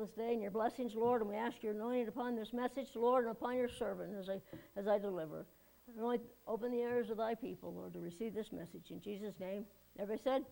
this 0.00 0.10
day 0.10 0.32
and 0.32 0.42
your 0.42 0.50
blessings, 0.50 0.94
Lord. 0.94 1.20
And 1.20 1.30
we 1.30 1.36
ask 1.36 1.62
your 1.62 1.74
anointing 1.74 2.08
upon 2.08 2.34
this 2.34 2.52
message, 2.52 2.88
Lord, 2.94 3.24
and 3.24 3.32
upon 3.32 3.56
your 3.56 3.68
servant 3.68 4.14
as 4.18 4.28
I, 4.28 4.40
as 4.76 4.88
I 4.88 4.98
deliver. 4.98 5.46
Anoint, 5.96 6.22
open 6.46 6.72
the 6.72 6.78
ears 6.78 7.10
of 7.10 7.18
thy 7.18 7.34
people, 7.34 7.74
Lord, 7.74 7.92
to 7.92 8.00
receive 8.00 8.34
this 8.34 8.52
message. 8.52 8.90
In 8.90 9.00
Jesus' 9.00 9.34
name. 9.38 9.64
Everybody 9.98 10.22
said? 10.22 10.44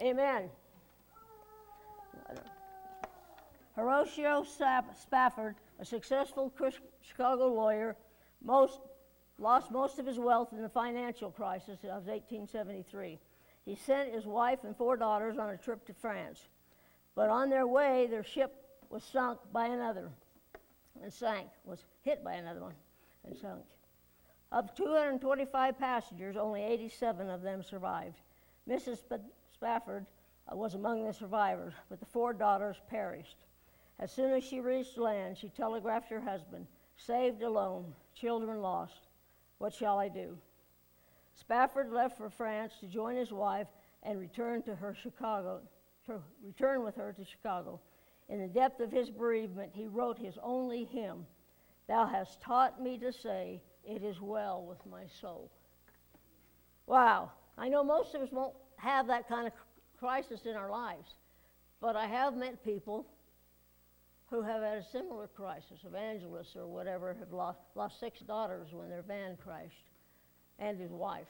Amen. 0.00 0.50
Horatio 3.74 4.44
Spafford, 4.44 5.56
a 5.80 5.84
successful 5.84 6.52
Chicago 7.00 7.46
lawyer, 7.52 7.96
most, 8.44 8.80
lost 9.38 9.70
most 9.70 9.98
of 9.98 10.06
his 10.06 10.18
wealth 10.18 10.52
in 10.52 10.62
the 10.62 10.68
financial 10.68 11.30
crisis 11.30 11.78
of 11.84 12.06
1873. 12.06 13.18
He 13.64 13.76
sent 13.76 14.12
his 14.12 14.26
wife 14.26 14.64
and 14.64 14.76
four 14.76 14.96
daughters 14.96 15.38
on 15.38 15.50
a 15.50 15.56
trip 15.56 15.86
to 15.86 15.94
France. 15.94 16.48
But 17.14 17.30
on 17.30 17.50
their 17.50 17.66
way, 17.66 18.06
their 18.10 18.24
ship 18.24 18.61
was 18.92 19.02
sunk 19.02 19.38
by 19.52 19.66
another 19.68 20.10
and 21.02 21.10
sank, 21.10 21.48
was 21.64 21.82
hit 22.02 22.22
by 22.22 22.34
another 22.34 22.60
one 22.60 22.74
and 23.24 23.34
sunk. 23.34 23.64
Of 24.52 24.74
225 24.74 25.78
passengers, 25.78 26.36
only 26.36 26.62
87 26.62 27.30
of 27.30 27.40
them 27.40 27.62
survived. 27.62 28.20
Mrs. 28.68 28.98
Spafford 29.54 30.04
uh, 30.46 30.56
was 30.56 30.74
among 30.74 31.06
the 31.06 31.12
survivors, 31.12 31.72
but 31.88 32.00
the 32.00 32.06
four 32.06 32.34
daughters 32.34 32.76
perished. 32.86 33.46
As 33.98 34.12
soon 34.12 34.32
as 34.32 34.44
she 34.44 34.60
reached 34.60 34.98
land, 34.98 35.38
she 35.38 35.48
telegraphed 35.48 36.10
her 36.10 36.20
husband, 36.20 36.66
Saved 36.96 37.42
alone, 37.42 37.94
children 38.14 38.60
lost. 38.60 39.08
What 39.56 39.72
shall 39.72 39.98
I 39.98 40.08
do? 40.08 40.36
Spafford 41.34 41.90
left 41.90 42.18
for 42.18 42.28
France 42.28 42.74
to 42.80 42.86
join 42.86 43.16
his 43.16 43.32
wife 43.32 43.68
and 44.02 44.20
return 44.20 44.62
to 44.62 44.74
her 44.74 44.94
Chicago, 44.94 45.62
to 46.06 46.20
return 46.44 46.84
with 46.84 46.94
her 46.96 47.14
to 47.14 47.24
Chicago. 47.24 47.80
In 48.32 48.40
the 48.40 48.48
depth 48.48 48.80
of 48.80 48.90
his 48.90 49.10
bereavement, 49.10 49.72
he 49.74 49.86
wrote 49.86 50.18
his 50.18 50.38
only 50.42 50.86
hymn, 50.86 51.26
Thou 51.86 52.06
hast 52.06 52.40
taught 52.40 52.82
me 52.82 52.96
to 52.96 53.12
say, 53.12 53.60
It 53.84 54.02
is 54.02 54.22
well 54.22 54.64
with 54.64 54.78
my 54.90 55.02
soul. 55.20 55.50
Wow. 56.86 57.30
I 57.58 57.68
know 57.68 57.84
most 57.84 58.14
of 58.14 58.22
us 58.22 58.32
won't 58.32 58.54
have 58.76 59.06
that 59.08 59.28
kind 59.28 59.46
of 59.46 59.52
crisis 59.98 60.46
in 60.46 60.56
our 60.56 60.70
lives, 60.70 61.10
but 61.82 61.94
I 61.94 62.06
have 62.06 62.34
met 62.34 62.64
people 62.64 63.06
who 64.30 64.40
have 64.40 64.62
had 64.62 64.78
a 64.78 64.84
similar 64.90 65.26
crisis. 65.26 65.80
Evangelists 65.86 66.56
or 66.56 66.66
whatever 66.66 67.12
have 67.12 67.34
lost, 67.34 67.58
lost 67.74 68.00
six 68.00 68.20
daughters 68.20 68.68
when 68.72 68.88
their 68.88 69.02
van 69.02 69.36
crashed 69.36 69.90
and 70.58 70.80
his 70.80 70.90
wife. 70.90 71.28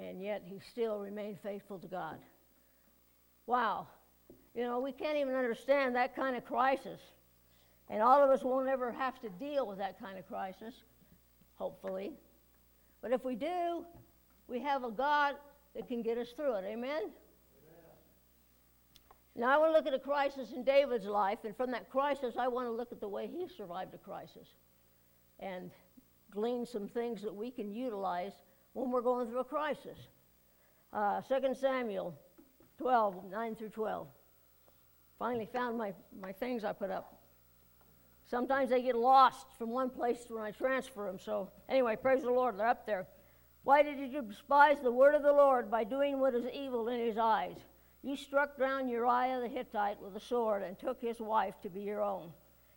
And 0.00 0.22
yet 0.22 0.44
he 0.46 0.60
still 0.70 1.00
remained 1.00 1.40
faithful 1.42 1.80
to 1.80 1.88
God. 1.88 2.18
Wow. 3.46 3.88
You 4.54 4.64
know, 4.64 4.80
we 4.80 4.92
can't 4.92 5.16
even 5.16 5.34
understand 5.34 5.94
that 5.96 6.14
kind 6.14 6.36
of 6.36 6.44
crisis. 6.44 7.00
And 7.88 8.02
all 8.02 8.22
of 8.22 8.30
us 8.30 8.42
won't 8.42 8.68
ever 8.68 8.92
have 8.92 9.20
to 9.20 9.28
deal 9.28 9.66
with 9.66 9.78
that 9.78 9.98
kind 9.98 10.18
of 10.18 10.26
crisis, 10.26 10.74
hopefully. 11.56 12.12
But 13.00 13.12
if 13.12 13.24
we 13.24 13.34
do, 13.34 13.84
we 14.48 14.60
have 14.60 14.84
a 14.84 14.90
God 14.90 15.34
that 15.74 15.88
can 15.88 16.02
get 16.02 16.18
us 16.18 16.28
through 16.36 16.54
it. 16.56 16.64
Amen? 16.66 17.10
Now, 19.34 19.54
I 19.54 19.56
want 19.56 19.72
to 19.72 19.76
look 19.76 19.86
at 19.86 19.94
a 19.94 19.98
crisis 19.98 20.52
in 20.54 20.62
David's 20.62 21.06
life, 21.06 21.38
and 21.44 21.56
from 21.56 21.70
that 21.70 21.88
crisis, 21.88 22.34
I 22.38 22.48
want 22.48 22.68
to 22.68 22.72
look 22.72 22.92
at 22.92 23.00
the 23.00 23.08
way 23.08 23.26
he 23.26 23.48
survived 23.48 23.94
a 23.94 23.98
crisis 23.98 24.46
and 25.40 25.70
glean 26.30 26.66
some 26.66 26.86
things 26.86 27.22
that 27.22 27.34
we 27.34 27.50
can 27.50 27.72
utilize 27.72 28.32
when 28.74 28.90
we're 28.90 29.00
going 29.00 29.28
through 29.28 29.40
a 29.40 29.44
crisis. 29.44 29.98
Uh, 30.92 31.22
2 31.22 31.54
Samuel 31.58 32.14
12, 32.76 33.30
9 33.30 33.54
through 33.54 33.68
12. 33.70 34.06
Finally 35.18 35.48
found 35.52 35.78
my, 35.78 35.92
my 36.20 36.32
things 36.32 36.64
I 36.64 36.72
put 36.72 36.90
up. 36.90 37.18
Sometimes 38.28 38.70
they 38.70 38.82
get 38.82 38.96
lost 38.96 39.46
from 39.58 39.70
one 39.70 39.90
place 39.90 40.24
when 40.28 40.42
I 40.42 40.52
transfer 40.52 41.06
them. 41.06 41.18
So, 41.18 41.50
anyway, 41.68 41.96
praise 41.96 42.22
the 42.22 42.30
Lord, 42.30 42.58
they're 42.58 42.66
up 42.66 42.86
there. 42.86 43.06
Why 43.64 43.82
did 43.82 43.98
you 43.98 44.22
despise 44.22 44.78
the 44.82 44.90
word 44.90 45.14
of 45.14 45.22
the 45.22 45.32
Lord 45.32 45.70
by 45.70 45.84
doing 45.84 46.18
what 46.18 46.34
is 46.34 46.44
evil 46.52 46.88
in 46.88 46.98
his 46.98 47.18
eyes? 47.18 47.56
You 48.02 48.16
struck 48.16 48.58
down 48.58 48.88
Uriah 48.88 49.40
the 49.40 49.48
Hittite 49.48 50.00
with 50.00 50.16
a 50.16 50.20
sword 50.20 50.62
and 50.62 50.76
took 50.76 51.00
his 51.00 51.20
wife 51.20 51.54
to 51.62 51.68
be 51.68 51.82
your 51.82 52.02
own. 52.02 52.32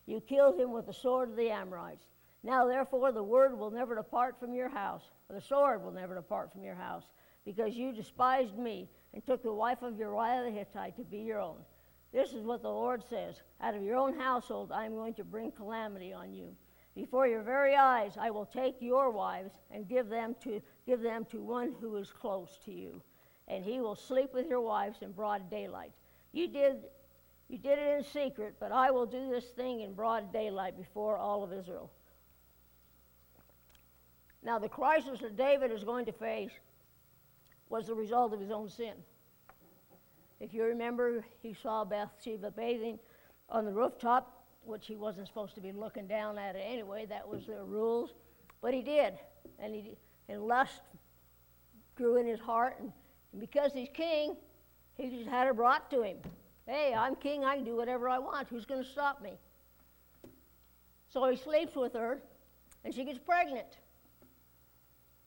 You 0.06 0.22
killed 0.22 0.60
him 0.60 0.72
with 0.72 0.86
the 0.86 0.94
sword 0.94 1.30
of 1.30 1.36
the 1.36 1.50
Amorites. 1.50 2.06
Now, 2.44 2.68
therefore, 2.68 3.12
the 3.12 3.24
word 3.24 3.58
will 3.58 3.72
never 3.72 3.96
depart 3.96 4.40
from 4.40 4.54
your 4.54 4.70
house, 4.70 5.02
or 5.28 5.36
the 5.36 5.42
sword 5.42 5.84
will 5.84 5.92
never 5.92 6.14
depart 6.14 6.52
from 6.52 6.64
your 6.64 6.76
house, 6.76 7.06
because 7.44 7.74
you 7.74 7.92
despised 7.92 8.56
me 8.56 8.88
and 9.16 9.26
took 9.26 9.42
the 9.42 9.52
wife 9.52 9.82
of 9.82 9.98
Uriah 9.98 10.44
the 10.44 10.52
Hittite 10.52 10.96
to 10.98 11.04
be 11.04 11.18
your 11.18 11.40
own. 11.40 11.58
This 12.16 12.32
is 12.32 12.46
what 12.46 12.62
the 12.62 12.70
Lord 12.70 13.04
says 13.08 13.42
Out 13.62 13.76
of 13.76 13.84
your 13.84 13.98
own 13.98 14.18
household, 14.18 14.72
I 14.72 14.86
am 14.86 14.96
going 14.96 15.14
to 15.16 15.24
bring 15.24 15.52
calamity 15.52 16.14
on 16.14 16.34
you. 16.34 16.56
Before 16.96 17.28
your 17.28 17.42
very 17.42 17.76
eyes, 17.76 18.14
I 18.18 18.32
will 18.32 18.46
take 18.46 18.78
your 18.80 19.12
wives 19.12 19.52
and 19.70 19.88
give 19.88 20.08
them 20.08 20.34
to, 20.44 20.62
give 20.88 21.02
them 21.02 21.26
to 21.26 21.42
one 21.42 21.76
who 21.82 21.98
is 21.98 22.10
close 22.10 22.58
to 22.64 22.72
you 22.72 23.02
and 23.48 23.64
he 23.64 23.80
will 23.80 23.96
sleep 23.96 24.34
with 24.34 24.48
your 24.48 24.62
wives 24.62 25.02
in 25.02 25.12
broad 25.12 25.50
daylight. 25.50 25.92
You 26.32 26.48
did, 26.48 26.78
you 27.48 27.58
did 27.58 27.78
it 27.80 27.98
in 27.98 28.04
secret, 28.04 28.56
but 28.60 28.72
I 28.72 28.92
will 28.92 29.06
do 29.06 29.30
this 29.30 29.46
thing 29.46 29.82
in 29.82 29.94
broad 29.94 30.34
daylight 30.34 30.78
before 30.78 31.18
all 31.18 31.44
of 31.44 31.54
Israel. 31.54 31.92
Now, 34.44 34.60
the 34.60 34.70
crisis 34.70 35.20
that 35.22 35.38
David 35.38 35.72
is 35.72 35.84
going 35.84 36.06
to 36.06 36.12
face 36.12 36.52
was 37.70 37.88
the 37.88 37.96
result 37.96 38.34
of 38.34 38.40
his 38.40 38.52
own 38.52 38.70
sin. 38.70 38.94
If 40.40 40.54
you 40.54 40.64
remember, 40.64 41.24
he 41.42 41.54
saw 41.54 41.86
Bathsheba 41.86 42.52
bathing 42.52 43.00
on 43.50 43.66
the 43.66 43.72
rooftop, 43.72 44.44
which 44.64 44.88
he 44.88 44.96
wasn't 44.96 45.28
supposed 45.28 45.56
to 45.56 45.62
be 45.62 45.72
looking 45.72 46.08
down 46.08 46.38
at 46.38 46.56
it 46.56 46.64
anyway. 46.66 47.06
That 47.06 47.28
was 47.28 47.46
their 47.46 47.64
rules. 47.64 48.14
But 48.62 48.74
he 48.74 48.82
did. 48.82 49.14
And, 49.60 49.74
he, 49.74 49.92
and 50.28 50.42
lust 50.44 50.82
grew 51.96 52.18
in 52.18 52.26
his 52.26 52.40
heart, 52.40 52.78
and 52.80 52.92
and 53.36 53.42
because 53.42 53.74
he's 53.74 53.90
king, 53.94 54.38
he 54.96 55.10
just 55.10 55.30
had 55.30 55.46
her 55.46 55.54
brought 55.54 55.92
to 55.92 56.04
him. 56.04 56.16
Hey, 56.66 56.96
I'm 56.98 57.16
king, 57.16 57.44
I 57.44 57.56
can 57.56 57.66
do 57.66 57.76
whatever 57.76 58.08
I 58.08 58.18
want. 58.18 58.48
Who's 58.48 58.66
going 58.66 58.82
to 58.82 58.90
stop 58.90 59.22
me? 59.22 59.34
So 61.10 61.30
he 61.30 61.36
sleeps 61.36 61.76
with 61.76 61.92
her, 61.92 62.22
and 62.86 62.96
she 62.96 63.04
gets 63.04 63.20
pregnant. 63.20 63.68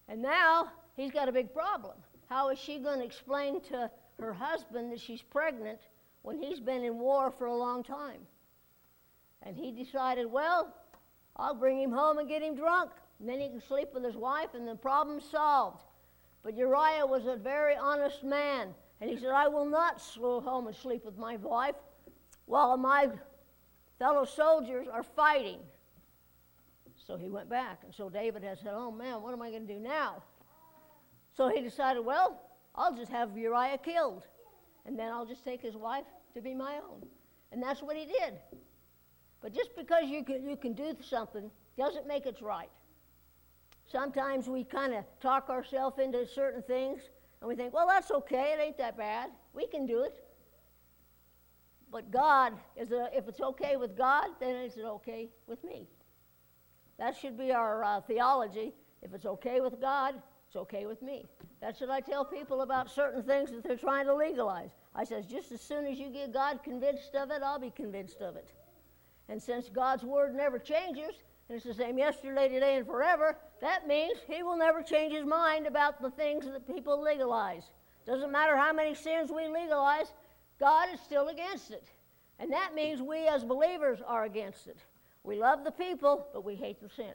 And 0.09 0.23
now 0.23 0.73
he's 0.97 1.11
got 1.11 1.29
a 1.29 1.33
big 1.33 1.53
problem. 1.53 1.99
How 2.31 2.49
is 2.49 2.59
she 2.59 2.79
going 2.79 3.01
to 3.01 3.05
explain 3.05 3.61
to 3.69 3.91
her 4.19 4.33
husband 4.33 4.93
that 4.93 5.01
she's 5.01 5.23
pregnant 5.23 5.79
when 6.23 6.41
he's 6.41 6.61
been 6.61 6.83
in 6.85 6.99
war 6.99 7.31
for 7.31 7.47
a 7.47 7.55
long 7.55 7.83
time? 7.83 8.21
And 9.43 9.57
he 9.57 9.73
decided, 9.73 10.31
well, 10.31 10.75
I'll 11.37 11.55
bring 11.55 11.81
him 11.81 11.93
home 11.93 12.19
and 12.19 12.29
get 12.29 12.43
him 12.43 12.57
drunk. 12.57 12.91
And 13.21 13.29
then 13.29 13.41
he 13.41 13.49
can 13.49 13.61
sleep 13.61 13.89
with 13.95 14.05
his 14.05 14.17
wife, 14.17 14.51
and 14.55 14.67
the 14.67 14.75
problem's 14.75 15.25
solved. 15.25 15.83
But 16.43 16.57
Uriah 16.57 17.07
was 17.07 17.27
a 17.27 17.37
very 17.37 17.77
honest 17.77 18.23
man, 18.23 18.75
and 19.01 19.11
he 19.11 19.17
said, 19.17 19.31
I 19.31 19.49
will 19.49 19.67
not 19.67 20.03
go 20.21 20.41
home 20.41 20.67
and 20.67 20.77
sleep 20.77 21.05
with 21.05 21.19
my 21.19 21.37
wife 21.37 21.75
while 22.47 22.77
my 22.77 23.09
fellow 23.99 24.25
soldiers 24.25 24.87
are 24.93 25.03
fighting. 25.03 25.59
So 27.07 27.17
he 27.17 27.29
went 27.29 27.49
back. 27.49 27.81
And 27.85 27.95
so 27.95 28.09
David 28.09 28.43
had 28.43 28.59
said, 28.59 28.73
Oh 28.73 28.91
man, 28.91 29.23
what 29.23 29.33
am 29.33 29.43
I 29.43 29.51
going 29.51 29.67
to 29.67 29.73
do 29.73 29.81
now? 29.81 30.23
So 31.37 31.49
he 31.49 31.61
decided, 31.61 32.05
Well, 32.05 32.41
I'll 32.79 32.95
just 32.95 33.11
have 33.11 33.37
Uriah 33.37 33.77
killed, 33.77 34.23
and 34.87 34.97
then 34.97 35.13
I'll 35.13 35.27
just 35.27 35.45
take 35.45 35.61
his 35.61 35.75
wife 35.75 36.05
to 36.35 36.41
be 36.41 36.55
my 36.55 36.77
own. 36.77 37.05
And 37.51 37.61
that's 37.61 37.83
what 37.83 37.97
he 37.97 38.07
did. 38.07 38.35
But 39.43 39.53
just 39.53 39.75
because 39.77 40.05
you 40.05 40.23
can, 40.23 40.49
you 40.49 40.57
can 40.57 40.75
do 40.75 40.97
something 41.03 41.51
doesn't 41.77 42.07
make 42.07 42.27
it 42.27 42.41
right. 42.41 42.71
Sometimes 43.91 44.49
we 44.49 44.63
kind 44.63 44.95
of 44.95 45.05
talk 45.21 45.49
ourselves 45.49 45.99
into 45.99 46.27
certain 46.27 46.63
things 46.63 47.03
and 47.41 47.49
we 47.49 47.57
think, 47.57 47.73
well, 47.73 47.87
that's 47.87 48.11
okay, 48.11 48.55
it 48.57 48.61
ain't 48.63 48.79
that 48.79 48.97
bad. 48.97 49.31
We 49.55 49.67
can 49.67 49.87
do 49.87 50.03
it. 50.03 50.15
But 51.91 52.11
God, 52.11 52.53
is 52.77 52.93
a, 52.93 53.09
if 53.17 53.29
it's 53.29 53.41
okay 53.41 53.77
with 53.77 53.97
God, 53.97 54.29
then 54.41 54.57
is 54.57 54.77
it 54.77 54.85
okay 54.85 55.31
with 55.47 55.65
me? 55.65 55.89
That 56.99 57.17
should 57.17 57.39
be 57.39 57.53
our 57.53 57.83
uh, 57.83 58.01
theology. 58.03 58.75
If 59.03 59.15
it's 59.15 59.25
okay 59.25 59.61
with 59.61 59.81
God, 59.81 60.21
it's 60.49 60.57
okay 60.57 60.87
with 60.87 61.03
me. 61.03 61.27
That's 61.61 61.79
what 61.83 61.91
I 61.91 62.01
tell 62.01 62.25
people 62.25 62.63
about 62.63 62.91
certain 62.91 63.23
things 63.23 63.51
that 63.51 63.63
they're 63.63 63.77
trying 63.77 64.07
to 64.07 64.15
legalize. 64.15 64.71
I 64.95 65.05
says, 65.05 65.27
just 65.27 65.53
as 65.53 65.61
soon 65.61 65.85
as 65.85 65.99
you 65.99 66.09
get 66.09 66.33
God 66.33 66.63
convinced 66.65 67.15
of 67.15 67.31
it, 67.31 67.43
I'll 67.43 67.59
be 67.59 67.71
convinced 67.71 68.23
of 68.23 68.35
it. 68.35 68.49
And 69.29 69.43
since 69.43 69.69
God's 69.69 70.05
word 70.05 70.35
never 70.35 70.59
changes, 70.59 71.23
and 71.49 71.57
it's 71.57 71.67
the 71.67 71.75
same 71.75 71.99
yesterday, 71.99 72.49
today, 72.49 72.77
and 72.77 72.87
forever, 72.87 73.37
that 73.61 73.87
means 73.87 74.21
he 74.27 74.43
will 74.43 74.57
never 74.57 74.83
change 74.83 75.13
his 75.13 75.27
mind 75.27 75.67
about 75.67 76.01
the 76.01 76.11
things 76.11 76.47
that 76.47 76.67
people 76.67 77.03
legalize. 77.03 77.65
Doesn't 78.07 78.33
matter 78.33 78.57
how 78.57 78.73
many 78.73 78.95
sins 78.95 79.31
we 79.31 79.49
legalize, 79.49 80.15
God 80.59 80.89
is 80.95 81.01
still 81.01 81.29
against 81.29 81.73
it. 81.73 81.85
And 82.39 82.51
that 82.53 82.75
means 82.75 83.03
we 83.03 83.27
as 83.29 83.45
believers 83.45 83.99
are 84.07 84.25
against 84.25 84.67
it. 84.67 84.79
We 85.25 85.39
love 85.39 85.63
the 85.63 85.73
people, 85.73 86.27
but 86.33 86.43
we 86.43 86.55
hate 86.55 86.81
the 86.81 86.89
sin. 86.89 87.13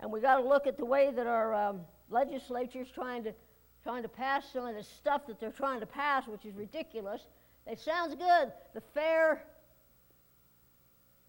And 0.00 0.10
we 0.10 0.20
got 0.20 0.38
to 0.38 0.46
look 0.46 0.66
at 0.66 0.76
the 0.76 0.84
way 0.84 1.10
that 1.14 1.26
our 1.26 1.54
um, 1.54 1.80
legislature 2.10 2.80
is 2.80 2.88
trying 2.88 3.24
to, 3.24 3.34
trying 3.82 4.02
to 4.02 4.08
pass 4.08 4.44
some 4.52 4.66
of 4.66 4.74
the 4.74 4.82
stuff 4.82 5.26
that 5.26 5.40
they're 5.40 5.50
trying 5.50 5.80
to 5.80 5.86
pass, 5.86 6.26
which 6.26 6.44
is 6.44 6.54
ridiculous. 6.54 7.22
It 7.66 7.80
sounds 7.80 8.14
good. 8.14 8.52
The 8.74 8.82
Fair 8.92 9.42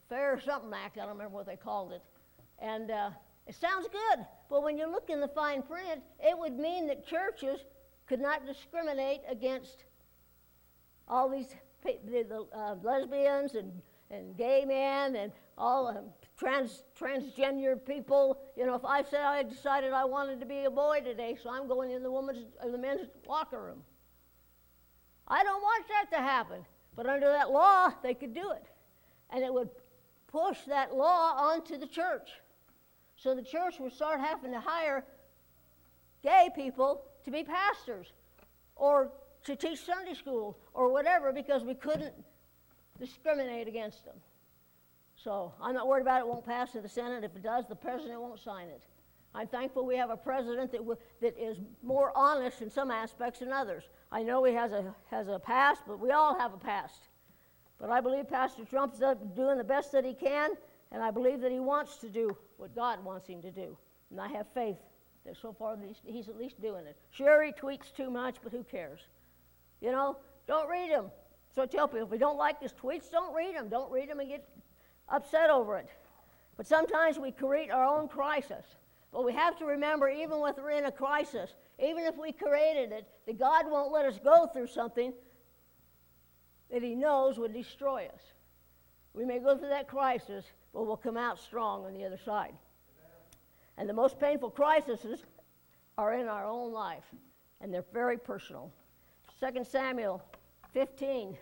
Fair 0.10 0.40
Something 0.46 0.72
Act. 0.74 0.98
I 0.98 1.02
don't 1.02 1.10
remember 1.10 1.36
what 1.36 1.46
they 1.46 1.56
called 1.56 1.92
it. 1.92 2.02
And 2.60 2.92
uh, 2.92 3.10
it 3.48 3.56
sounds 3.56 3.88
good, 3.92 4.26
but 4.50 4.64
when 4.64 4.78
you 4.78 4.88
look 4.88 5.10
in 5.10 5.20
the 5.20 5.28
fine 5.28 5.62
print, 5.62 6.02
it 6.20 6.38
would 6.38 6.58
mean 6.58 6.88
that 6.88 7.08
churches 7.08 7.60
could 8.08 8.20
not 8.20 8.46
discriminate 8.46 9.22
against 9.30 9.84
all 11.08 11.30
these 11.30 11.48
the, 11.84 12.26
the 12.28 12.48
uh, 12.58 12.76
lesbians 12.82 13.54
and, 13.54 13.72
and 14.10 14.36
gay 14.38 14.66
men 14.66 15.16
and 15.16 15.32
all 15.58 15.88
um, 15.88 16.06
trans, 16.38 16.84
transgender 17.00 17.84
people. 17.84 18.40
You 18.56 18.66
know, 18.66 18.76
if 18.76 18.86
I 18.86 19.04
said 19.04 19.22
I 19.22 19.44
decided 19.44 19.94
I 19.94 20.06
wanted 20.06 20.40
to 20.40 20.46
be 20.46 20.66
a 20.66 20.70
boy 20.70 21.02
today, 21.04 21.38
so 21.42 21.50
I'm 21.50 21.68
going 21.68 21.92
in 21.92 22.04
the 22.04 22.12
women's 22.12 22.46
in 22.64 22.72
the 22.72 22.78
men's 22.78 23.08
locker 23.28 23.62
room. 23.62 23.82
I 25.28 25.44
don't 25.44 25.62
want 25.62 25.86
that 25.88 26.16
to 26.16 26.22
happen, 26.22 26.66
but 26.96 27.08
under 27.08 27.28
that 27.28 27.50
law, 27.50 27.92
they 28.04 28.14
could 28.14 28.34
do 28.34 28.52
it, 28.52 28.66
and 29.32 29.44
it 29.44 29.54
would 29.54 29.70
push 30.28 30.60
that 30.68 30.94
law 30.94 31.34
onto 31.36 31.78
the 31.78 31.88
church. 31.88 32.30
So 33.18 33.34
the 33.34 33.42
church 33.42 33.80
would 33.80 33.94
start 33.94 34.20
having 34.20 34.52
to 34.52 34.60
hire 34.60 35.04
gay 36.22 36.50
people 36.56 37.04
to 37.24 37.32
be 37.32 37.44
pastors 37.44 38.12
or 38.76 39.12
to 39.46 39.56
teach 39.56 39.80
Sunday 39.80 40.14
school 40.14 40.58
or 40.74 40.92
whatever 40.92 41.32
because 41.32 41.64
we 41.64 41.74
couldn't 41.74 42.14
discriminate 43.00 43.68
against 43.68 44.04
them. 44.06 44.16
So 45.26 45.52
I'm 45.60 45.74
not 45.74 45.88
worried 45.88 46.04
about 46.04 46.20
it. 46.20 46.26
it 46.26 46.28
won't 46.28 46.46
pass 46.46 46.72
to 46.74 46.82
the 46.82 46.88
Senate. 46.88 47.24
If 47.24 47.36
it 47.36 47.42
does, 47.42 47.66
the 47.68 47.76
president 47.76 48.22
won't 48.22 48.40
sign 48.40 48.68
it. 48.68 48.84
I'm 49.34 49.48
thankful 49.48 49.84
we 49.84 49.98
have 49.98 50.12
a 50.12 50.16
president 50.16 50.72
that, 50.72 50.78
w- 50.78 51.00
that 51.20 51.36
is 51.36 51.58
more 51.82 52.16
honest 52.16 52.62
in 52.62 52.70
some 52.70 52.92
aspects 52.92 53.40
than 53.40 53.52
others. 53.52 53.86
I 54.12 54.22
know 54.22 54.44
he 54.44 54.54
has 54.54 54.72
a, 54.72 54.94
has 55.10 55.28
a 55.28 55.40
past, 55.40 55.82
but 55.88 56.00
we 56.00 56.12
all 56.12 56.38
have 56.38 56.54
a 56.54 56.58
past. 56.58 57.10
But 57.82 57.90
I 57.90 58.02
believe 58.02 58.30
Pastor 58.30 58.66
Trump's 58.66 59.00
doing 59.36 59.58
the 59.58 59.64
best 59.64 59.92
that 59.94 60.06
he 60.06 60.14
can, 60.14 60.52
and 60.92 61.02
I 61.02 61.10
believe 61.10 61.42
that 61.42 61.52
he 61.52 61.60
wants 61.60 61.98
to 61.98 62.08
do 62.08 62.38
what 62.58 62.76
God 62.76 63.04
wants 63.04 63.28
him 63.28 63.42
to 63.42 63.52
do. 63.52 63.76
And 64.12 64.22
I 64.22 64.28
have 64.28 64.46
faith 64.54 64.78
that 65.26 65.36
so 65.42 65.52
far 65.52 65.76
he's, 65.76 66.02
he's 66.06 66.30
at 66.30 66.38
least 66.38 66.62
doing 66.62 66.86
it. 66.86 66.96
Sure, 67.10 67.44
he 67.44 67.52
tweets 67.52 67.92
too 67.92 68.12
much, 68.12 68.36
but 68.44 68.52
who 68.52 68.64
cares? 68.64 69.00
You 69.82 69.92
know, 69.92 70.18
don't 70.48 70.70
read 70.70 70.92
them. 70.92 71.10
So 71.56 71.64
I 71.64 71.66
tell 71.66 71.88
people, 71.88 72.06
if 72.06 72.12
we 72.12 72.20
don't 72.20 72.38
like 72.38 72.62
his 72.62 72.74
tweets, 72.74 73.10
don't 73.10 73.34
read 73.34 73.56
them. 73.56 73.70
Don't 73.70 73.92
read 73.92 74.10
them 74.10 74.20
and 74.20 74.30
get 74.30 74.46
upset 75.10 75.50
over 75.50 75.78
it. 75.78 75.90
But 76.58 76.68
sometimes 76.68 77.20
we 77.20 77.32
create 77.32 77.72
our 77.72 77.86
own 77.86 78.08
crisis. 78.08 78.66
But 79.12 79.26
we 79.26 79.34
have 79.34 79.58
to 79.60 79.66
remember, 79.66 80.10
even 80.10 80.40
when 80.40 80.54
we're 80.58 80.72
in 80.72 80.86
a 80.86 80.92
crisis, 80.92 81.50
even 81.80 82.04
if 82.04 82.18
we 82.18 82.32
created 82.32 82.92
it, 82.92 83.08
that 83.26 83.40
God 83.40 83.70
won't 83.70 83.92
let 83.92 84.06
us 84.06 84.20
go 84.24 84.48
through 84.48 84.68
something 84.68 85.14
that 86.72 86.84
He 86.84 86.96
knows 86.96 87.38
would 87.38 87.54
destroy 87.54 88.06
us. 88.14 88.22
We 89.14 89.26
may 89.26 89.40
go 89.40 89.58
through 89.58 89.70
that 89.70 89.88
crisis, 89.88 90.46
but 90.74 90.86
we'll 90.86 90.98
come 90.98 91.18
out 91.18 91.40
strong 91.40 91.86
on 91.86 91.94
the 91.94 92.04
other 92.04 92.18
side. 92.18 92.54
And 93.78 93.88
the 93.88 93.94
most 93.94 94.20
painful 94.20 94.50
crises 94.50 95.24
are 95.98 96.14
in 96.14 96.28
our 96.28 96.46
own 96.46 96.74
life, 96.74 97.04
and 97.62 97.74
they're 97.74 97.86
very 97.94 98.18
personal. 98.18 98.72
2 99.40 99.64
Samuel 99.64 100.22
15, 100.74 101.38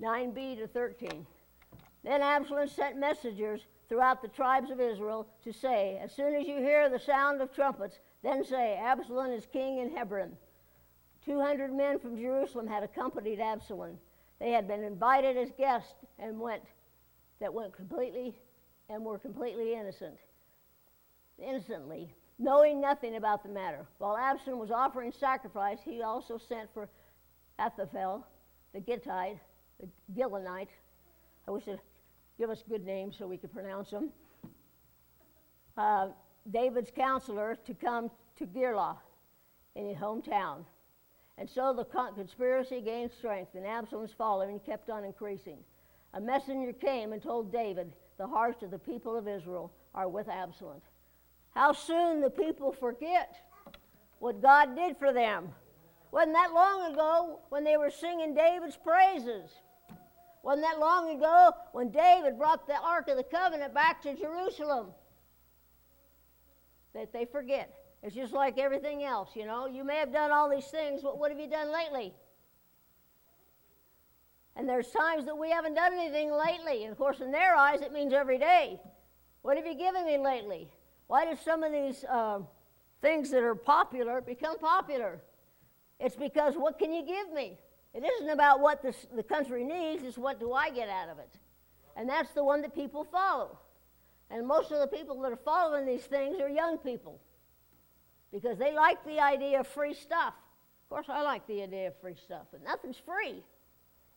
9b 0.00 0.58
to 0.58 0.66
13. 0.66 1.26
Then 2.04 2.20
Absalom 2.20 2.68
sent 2.68 2.98
messengers 2.98 3.62
throughout 3.88 4.20
the 4.20 4.28
tribes 4.28 4.70
of 4.70 4.80
Israel 4.80 5.26
to 5.42 5.52
say, 5.52 5.98
As 6.02 6.12
soon 6.12 6.34
as 6.34 6.46
you 6.46 6.58
hear 6.58 6.88
the 6.88 6.98
sound 6.98 7.40
of 7.40 7.52
trumpets, 7.54 7.98
then 8.22 8.44
say, 8.44 8.76
Absalom 8.76 9.30
is 9.32 9.46
king 9.46 9.78
in 9.78 9.96
Hebron. 9.96 10.36
200 11.24 11.72
men 11.72 11.98
from 11.98 12.16
Jerusalem 12.16 12.66
had 12.66 12.82
accompanied 12.82 13.40
Absalom. 13.40 13.98
They 14.38 14.50
had 14.50 14.68
been 14.68 14.82
invited 14.82 15.38
as 15.38 15.50
guests 15.56 15.94
and 16.18 16.38
went, 16.38 16.62
that 17.40 17.52
went 17.52 17.74
completely 17.74 18.38
and 18.90 19.02
were 19.02 19.18
completely 19.18 19.74
innocent. 19.74 20.18
Innocently, 21.38 22.14
knowing 22.38 22.80
nothing 22.80 23.16
about 23.16 23.42
the 23.42 23.48
matter. 23.48 23.86
While 23.96 24.18
Absalom 24.18 24.58
was 24.58 24.70
offering 24.70 25.10
sacrifice, 25.10 25.78
he 25.82 26.02
also 26.02 26.36
sent 26.36 26.68
for 26.74 26.88
Ahithophel, 27.58 28.26
the 28.74 28.80
Gittite, 28.80 29.38
the 29.80 29.88
Gilonite. 30.14 30.68
I 31.48 31.50
wish 31.50 31.64
give 32.38 32.50
us 32.50 32.62
good 32.68 32.84
names 32.84 33.16
so 33.18 33.26
we 33.26 33.36
could 33.36 33.52
pronounce 33.52 33.90
them. 33.90 34.10
Uh, 35.76 36.08
David's 36.50 36.90
counselor 36.90 37.56
to 37.66 37.74
come 37.74 38.10
to 38.36 38.46
Keilah 38.46 38.96
in 39.74 39.86
his 39.86 39.96
hometown. 39.96 40.64
And 41.36 41.48
so 41.50 41.72
the 41.72 41.84
conspiracy 41.84 42.80
gained 42.80 43.10
strength, 43.10 43.54
and 43.54 43.66
Absalom's 43.66 44.12
following 44.16 44.60
kept 44.60 44.88
on 44.88 45.04
increasing. 45.04 45.58
A 46.12 46.20
messenger 46.20 46.72
came 46.72 47.12
and 47.12 47.20
told 47.20 47.52
David, 47.52 47.92
The 48.18 48.26
hearts 48.26 48.62
of 48.62 48.70
the 48.70 48.78
people 48.78 49.16
of 49.16 49.26
Israel 49.26 49.72
are 49.94 50.08
with 50.08 50.28
Absalom. 50.28 50.80
How 51.50 51.72
soon 51.72 52.20
the 52.20 52.30
people 52.30 52.72
forget 52.72 53.36
what 54.20 54.40
God 54.40 54.76
did 54.76 54.96
for 54.96 55.12
them. 55.12 55.48
Wasn't 56.12 56.32
that 56.34 56.52
long 56.54 56.92
ago 56.92 57.40
when 57.48 57.64
they 57.64 57.76
were 57.76 57.90
singing 57.90 58.34
David's 58.34 58.76
praises? 58.76 59.50
Wasn't 60.44 60.62
that 60.62 60.78
long 60.78 61.16
ago 61.16 61.52
when 61.72 61.90
David 61.90 62.36
brought 62.36 62.66
the 62.66 62.76
Ark 62.76 63.08
of 63.08 63.16
the 63.16 63.24
Covenant 63.24 63.72
back 63.72 64.02
to 64.02 64.14
Jerusalem? 64.14 64.88
That 66.92 67.14
they 67.14 67.24
forget. 67.24 67.74
It's 68.02 68.14
just 68.14 68.34
like 68.34 68.58
everything 68.58 69.04
else, 69.04 69.30
you 69.34 69.46
know. 69.46 69.66
You 69.66 69.84
may 69.84 69.96
have 69.96 70.12
done 70.12 70.30
all 70.30 70.50
these 70.50 70.66
things, 70.66 71.00
but 71.02 71.18
what 71.18 71.30
have 71.30 71.40
you 71.40 71.48
done 71.48 71.72
lately? 71.72 72.12
And 74.54 74.68
there's 74.68 74.90
times 74.90 75.24
that 75.24 75.36
we 75.36 75.50
haven't 75.50 75.74
done 75.74 75.94
anything 75.94 76.30
lately. 76.30 76.82
And 76.82 76.92
of 76.92 76.98
course, 76.98 77.20
in 77.20 77.32
their 77.32 77.56
eyes, 77.56 77.80
it 77.80 77.90
means 77.90 78.12
every 78.12 78.38
day. 78.38 78.78
What 79.40 79.56
have 79.56 79.66
you 79.66 79.74
given 79.74 80.04
me 80.04 80.18
lately? 80.18 80.68
Why 81.06 81.24
do 81.24 81.38
some 81.42 81.62
of 81.62 81.72
these 81.72 82.04
uh, 82.04 82.40
things 83.00 83.30
that 83.30 83.42
are 83.42 83.54
popular 83.54 84.20
become 84.20 84.58
popular? 84.58 85.22
It's 85.98 86.16
because 86.16 86.54
what 86.54 86.78
can 86.78 86.92
you 86.92 87.02
give 87.02 87.32
me? 87.32 87.56
It 87.94 88.02
isn't 88.04 88.28
about 88.28 88.60
what 88.60 88.82
the 88.82 89.22
country 89.22 89.62
needs, 89.62 90.02
it's 90.02 90.18
what 90.18 90.40
do 90.40 90.52
I 90.52 90.70
get 90.70 90.88
out 90.88 91.08
of 91.08 91.18
it? 91.18 91.30
And 91.96 92.08
that's 92.08 92.32
the 92.32 92.42
one 92.42 92.60
that 92.62 92.74
people 92.74 93.04
follow. 93.04 93.58
And 94.30 94.46
most 94.46 94.72
of 94.72 94.80
the 94.80 94.96
people 94.96 95.20
that 95.22 95.30
are 95.30 95.38
following 95.44 95.86
these 95.86 96.02
things 96.02 96.40
are 96.40 96.48
young 96.48 96.78
people 96.78 97.20
because 98.32 98.58
they 98.58 98.74
like 98.74 99.04
the 99.04 99.20
idea 99.20 99.60
of 99.60 99.68
free 99.68 99.94
stuff. 99.94 100.34
Of 100.82 100.88
course, 100.88 101.06
I 101.08 101.22
like 101.22 101.46
the 101.46 101.62
idea 101.62 101.88
of 101.88 102.00
free 102.00 102.16
stuff, 102.16 102.46
but 102.50 102.64
nothing's 102.64 102.96
free. 103.06 103.44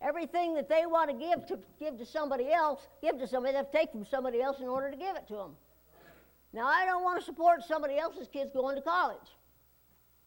Everything 0.01 0.55
that 0.55 0.67
they 0.67 0.85
want 0.87 1.11
to 1.11 1.15
give 1.15 1.45
to 1.47 1.59
give 1.79 1.97
to 1.99 2.05
somebody 2.05 2.51
else, 2.51 2.87
give 3.01 3.19
to 3.19 3.27
somebody, 3.27 3.53
they 3.53 3.57
have 3.57 3.71
to 3.71 3.77
take 3.77 3.91
from 3.91 4.05
somebody 4.05 4.41
else 4.41 4.59
in 4.59 4.67
order 4.67 4.89
to 4.89 4.97
give 4.97 5.15
it 5.15 5.27
to 5.27 5.35
them. 5.35 5.51
Now, 6.51 6.65
I 6.65 6.85
don't 6.85 7.03
want 7.03 7.19
to 7.19 7.25
support 7.25 7.63
somebody 7.63 7.97
else's 7.97 8.27
kids 8.27 8.51
going 8.53 8.75
to 8.75 8.81
college. 8.81 9.17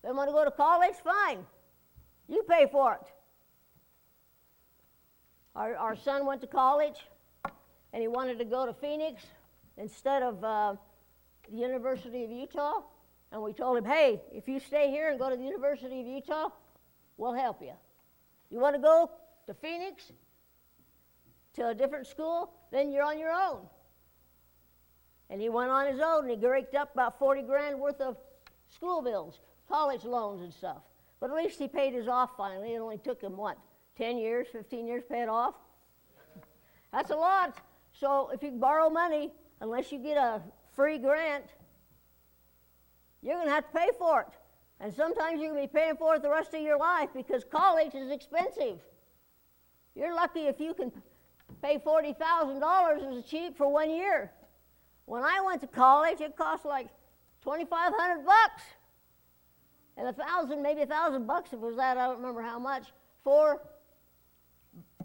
They 0.02 0.12
want 0.12 0.28
to 0.28 0.33
go 0.33 0.45
to 0.45 0.50
college, 0.50 0.95
fine. 1.02 1.45
You 2.28 2.45
pay 2.49 2.69
for 2.71 2.95
it. 2.95 3.12
Our, 5.57 5.76
our 5.76 5.97
son 5.97 6.26
went 6.26 6.40
to 6.42 6.47
college, 6.47 6.97
and 7.92 8.00
he 8.00 8.09
wanted 8.09 8.38
to 8.38 8.45
go 8.45 8.66
to 8.66 8.73
Phoenix 8.73 9.23
instead 9.76 10.23
of 10.23 10.42
uh, 10.45 10.76
the 11.50 11.57
University 11.57 12.25
of 12.25 12.30
Utah. 12.30 12.83
And 13.33 13.42
we 13.42 13.52
told 13.52 13.78
him, 13.78 13.85
hey, 13.85 14.21
if 14.33 14.49
you 14.49 14.61
stay 14.61 14.90
here 14.90 15.11
and 15.11 15.19
go 15.19 15.30
to 15.30 15.37
the 15.37 15.42
University 15.42 16.00
of 16.00 16.07
Utah, 16.07 16.50
we'll 17.16 17.35
help 17.35 17.61
you. 17.62 17.73
You 18.50 18.59
want 18.59 18.75
to 18.75 18.83
go 18.83 19.11
to 19.47 19.54
Phoenix, 19.54 20.12
to 21.54 21.69
a 21.69 21.75
different 21.75 22.07
school, 22.07 22.52
then 22.71 22.92
you're 22.92 23.04
on 23.04 23.19
your 23.19 23.33
own. 23.33 23.61
And 25.28 25.40
he 25.40 25.49
went 25.49 25.71
on 25.71 25.87
his 25.87 26.00
own 26.00 26.28
and 26.28 26.40
he 26.40 26.47
raked 26.47 26.75
up 26.75 26.92
about 26.92 27.19
40 27.19 27.42
grand 27.42 27.78
worth 27.78 28.00
of 28.00 28.16
school 28.69 29.02
bills, 29.02 29.40
college 29.69 30.04
loans 30.04 30.42
and 30.42 30.52
stuff. 30.52 30.78
But 31.21 31.30
at 31.30 31.37
least 31.37 31.59
he 31.59 31.69
paid 31.69 31.92
his 31.92 32.09
off 32.09 32.30
finally. 32.37 32.75
It 32.75 32.78
only 32.78 32.99
took 32.99 33.21
him, 33.21 33.37
what, 33.37 33.59
10 34.00 34.16
years, 34.16 34.47
15 34.50 34.87
years 34.87 35.02
pay 35.07 35.21
it 35.23 35.28
off? 35.28 35.54
That's 36.90 37.11
a 37.11 37.16
lot. 37.16 37.59
So 37.92 38.30
if 38.33 38.42
you 38.42 38.50
borrow 38.52 38.88
money, 38.88 39.30
unless 39.61 39.92
you 39.92 39.99
get 39.99 40.16
a 40.16 40.40
free 40.75 40.97
grant, 40.97 41.45
you're 43.23 43.35
going 43.35 43.47
to 43.47 43.52
have 43.52 43.71
to 43.71 43.78
pay 43.78 43.90
for 43.99 44.23
it. 44.23 44.28
And 44.80 44.95
sometimes 44.95 45.38
you're 45.38 45.52
going 45.52 45.69
to 45.69 45.73
be 45.73 45.78
paying 45.78 45.97
for 45.97 46.14
it 46.14 46.23
the 46.23 46.30
rest 46.30 46.54
of 46.54 46.62
your 46.62 46.78
life 46.78 47.11
because 47.14 47.45
college 47.45 47.95
is 47.95 48.11
expensive. 48.11 48.78
You're 49.95 50.14
lucky 50.14 50.47
if 50.47 50.59
you 50.59 50.73
can 50.73 50.90
pay 51.61 51.78
$40,000 51.78 53.19
as 53.19 53.25
cheap 53.25 53.59
for 53.59 53.71
one 53.71 53.90
year. 53.90 54.33
When 55.04 55.23
I 55.25 55.42
went 55.45 55.61
to 55.61 55.66
college, 55.66 56.23
it 56.23 56.37
cost 56.37 56.64
like 56.64 56.88
2,500 57.45 58.25
bucks. 58.25 58.62
And 59.99 60.09
a 60.09 60.12
thousand, 60.14 60.62
maybe 60.62 60.80
a 60.80 60.87
thousand 60.87 61.26
bucks 61.26 61.49
if 61.49 61.54
it 61.54 61.61
was 61.61 61.76
that, 61.76 61.99
I 61.99 62.07
don't 62.07 62.16
remember 62.16 62.40
how 62.40 62.59
much, 62.59 62.92
for 63.23 63.61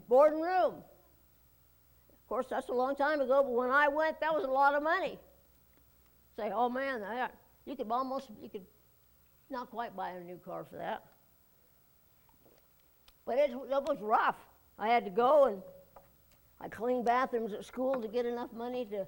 board 0.08 0.32
and 0.32 0.42
room. 0.42 0.74
Of 2.10 2.28
course, 2.28 2.46
that's 2.50 2.68
a 2.68 2.72
long 2.72 2.96
time 2.96 3.20
ago, 3.20 3.42
but 3.42 3.52
when 3.52 3.70
I 3.70 3.88
went, 3.88 4.20
that 4.20 4.34
was 4.34 4.44
a 4.44 4.50
lot 4.50 4.74
of 4.74 4.82
money. 4.82 5.18
Say, 6.36 6.50
oh 6.52 6.68
man, 6.68 7.00
that, 7.00 7.34
you 7.64 7.76
could 7.76 7.90
almost, 7.90 8.30
you 8.42 8.48
could 8.48 8.66
not 9.50 9.70
quite 9.70 9.96
buy 9.96 10.10
a 10.10 10.20
new 10.20 10.38
car 10.44 10.66
for 10.68 10.76
that. 10.76 11.04
But 13.24 13.38
it, 13.38 13.50
it 13.50 13.54
was 13.54 13.98
rough. 14.00 14.36
I 14.78 14.88
had 14.88 15.04
to 15.04 15.10
go 15.10 15.44
and 15.44 15.62
I 16.60 16.68
cleaned 16.68 17.04
bathrooms 17.04 17.52
at 17.52 17.64
school 17.64 18.00
to 18.00 18.08
get 18.08 18.26
enough 18.26 18.52
money 18.52 18.84
to, 18.86 19.06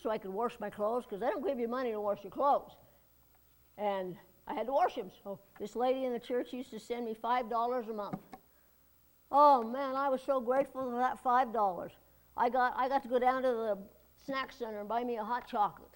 so 0.00 0.10
I 0.10 0.18
could 0.18 0.30
wash 0.30 0.52
my 0.60 0.70
clothes, 0.70 1.04
because 1.04 1.20
they 1.20 1.26
don't 1.26 1.44
give 1.44 1.58
you 1.58 1.68
money 1.68 1.90
to 1.90 2.00
wash 2.00 2.22
your 2.22 2.30
clothes. 2.30 2.72
And 3.76 4.16
I 4.46 4.54
had 4.54 4.66
to 4.66 4.72
wash 4.72 4.94
them. 4.94 5.10
So 5.24 5.40
this 5.58 5.74
lady 5.74 6.04
in 6.04 6.12
the 6.12 6.18
church 6.18 6.52
used 6.52 6.70
to 6.70 6.78
send 6.78 7.04
me 7.04 7.16
$5 7.22 7.90
a 7.90 7.92
month. 7.92 8.18
Oh 9.30 9.62
man, 9.62 9.94
I 9.96 10.08
was 10.08 10.22
so 10.22 10.40
grateful 10.40 10.90
for 10.90 10.98
that 10.98 11.22
$5. 11.22 11.90
I 12.36 12.48
got, 12.48 12.74
I 12.76 12.88
got 12.88 13.02
to 13.02 13.08
go 13.08 13.18
down 13.18 13.42
to 13.42 13.48
the 13.48 13.78
snack 14.24 14.52
center 14.52 14.80
and 14.80 14.88
buy 14.88 15.04
me 15.04 15.16
a 15.16 15.24
hot 15.24 15.48
chocolate. 15.48 15.90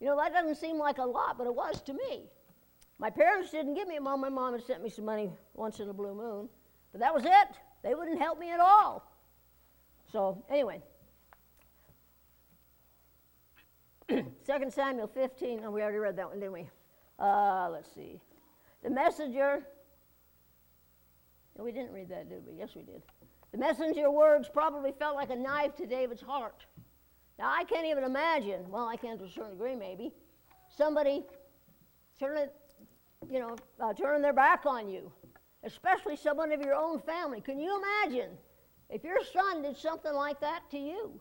You 0.00 0.06
know, 0.06 0.16
that 0.16 0.32
doesn't 0.32 0.56
seem 0.56 0.78
like 0.78 0.98
a 0.98 1.04
lot, 1.04 1.38
but 1.38 1.46
it 1.46 1.54
was 1.54 1.80
to 1.82 1.92
me. 1.92 2.30
My 2.98 3.10
parents 3.10 3.50
didn't 3.50 3.74
give 3.74 3.88
me 3.88 3.96
a 3.96 4.00
mom. 4.00 4.20
My 4.20 4.28
mom 4.28 4.52
had 4.52 4.62
sent 4.64 4.82
me 4.82 4.90
some 4.90 5.04
money 5.04 5.30
once 5.54 5.80
in 5.80 5.88
a 5.88 5.92
blue 5.92 6.14
moon, 6.14 6.48
but 6.92 7.00
that 7.00 7.14
was 7.14 7.24
it. 7.24 7.48
They 7.82 7.94
wouldn't 7.94 8.18
help 8.18 8.38
me 8.38 8.52
at 8.52 8.60
all. 8.60 9.10
So, 10.10 10.44
anyway. 10.50 10.82
2 14.08 14.24
Samuel 14.70 15.06
15, 15.06 15.62
oh, 15.64 15.70
we 15.70 15.82
already 15.82 15.98
read 15.98 16.16
that 16.16 16.28
one, 16.28 16.40
didn't 16.40 16.52
we? 16.52 16.68
Uh, 17.18 17.68
let's 17.70 17.92
see. 17.94 18.20
The 18.82 18.90
messenger, 18.90 19.66
no, 21.58 21.64
we 21.64 21.72
didn't 21.72 21.92
read 21.92 22.08
that, 22.08 22.28
did 22.28 22.46
we? 22.46 22.54
Yes, 22.54 22.70
we 22.76 22.82
did. 22.82 23.02
The 23.50 23.58
messenger 23.58 24.10
words 24.10 24.48
probably 24.48 24.92
felt 24.92 25.16
like 25.16 25.30
a 25.30 25.36
knife 25.36 25.74
to 25.76 25.86
David's 25.86 26.22
heart. 26.22 26.64
Now, 27.38 27.50
I 27.52 27.64
can't 27.64 27.86
even 27.86 28.04
imagine, 28.04 28.68
well, 28.70 28.86
I 28.86 28.96
can 28.96 29.18
to 29.18 29.24
a 29.24 29.30
certain 29.30 29.52
degree 29.52 29.74
maybe, 29.74 30.12
somebody 30.76 31.24
turning, 32.18 32.48
you 33.28 33.40
know, 33.40 33.56
uh, 33.80 33.92
turning 33.92 34.22
their 34.22 34.32
back 34.32 34.66
on 34.66 34.88
you, 34.88 35.10
especially 35.64 36.16
someone 36.16 36.52
of 36.52 36.60
your 36.60 36.74
own 36.74 37.00
family. 37.00 37.40
Can 37.40 37.58
you 37.58 37.82
imagine 37.82 38.30
if 38.88 39.02
your 39.02 39.18
son 39.32 39.62
did 39.62 39.76
something 39.76 40.14
like 40.14 40.40
that 40.40 40.62
to 40.70 40.78
you? 40.78 41.20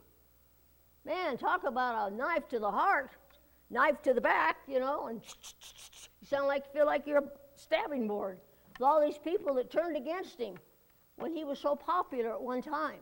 Man, 1.06 1.38
talk 1.38 1.64
about 1.64 2.12
a 2.12 2.16
knife 2.16 2.48
to 2.50 2.60
the 2.60 2.70
heart, 2.70 3.12
knife 3.70 4.02
to 4.04 4.14
the 4.14 4.22
back, 4.22 4.58
you 4.68 4.80
know, 4.80 5.08
and 5.08 5.22
you 6.22 6.28
sound 6.28 6.48
like 6.48 6.72
feel 6.74 6.86
like 6.86 7.08
you're 7.08 7.20
a 7.20 7.30
stabbing 7.56 8.08
board 8.08 8.40
with 8.78 8.86
all 8.86 9.02
these 9.02 9.18
people 9.18 9.56
that 9.56 9.72
turned 9.72 9.98
against 9.98 10.40
him 10.40 10.56
when 11.16 11.36
he 11.36 11.44
was 11.44 11.60
so 11.60 11.76
popular 11.76 12.32
at 12.32 12.42
one 12.42 12.62
time. 12.62 13.00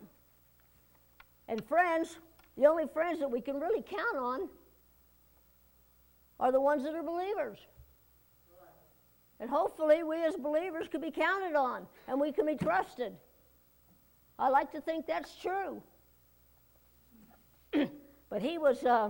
And 1.48 1.63
friends, 1.65 2.17
the 2.58 2.65
only 2.65 2.86
friends 2.88 3.20
that 3.20 3.29
we 3.29 3.41
can 3.41 3.60
really 3.60 3.82
count 3.82 4.17
on 4.17 4.50
are 6.39 6.51
the 6.51 6.62
ones 6.62 6.84
that 6.84 6.94
are 6.94 7.03
believers. 7.03 7.60
And 9.39 9.50
hopefully, 9.50 10.03
we 10.03 10.24
as 10.24 10.36
believers 10.36 10.88
can 10.89 11.01
be 11.01 11.12
counted 11.12 11.55
on 11.55 11.86
and 12.08 12.20
we 12.20 12.32
can 12.32 12.46
be 12.46 12.55
trusted. 12.55 13.13
I 14.39 14.50
like 14.50 14.72
to 14.72 14.82
think 14.82 15.05
that's 15.05 15.36
true. 15.36 15.82
but 18.29 18.41
he 18.41 18.58
was, 18.58 18.84
uh, 18.86 19.10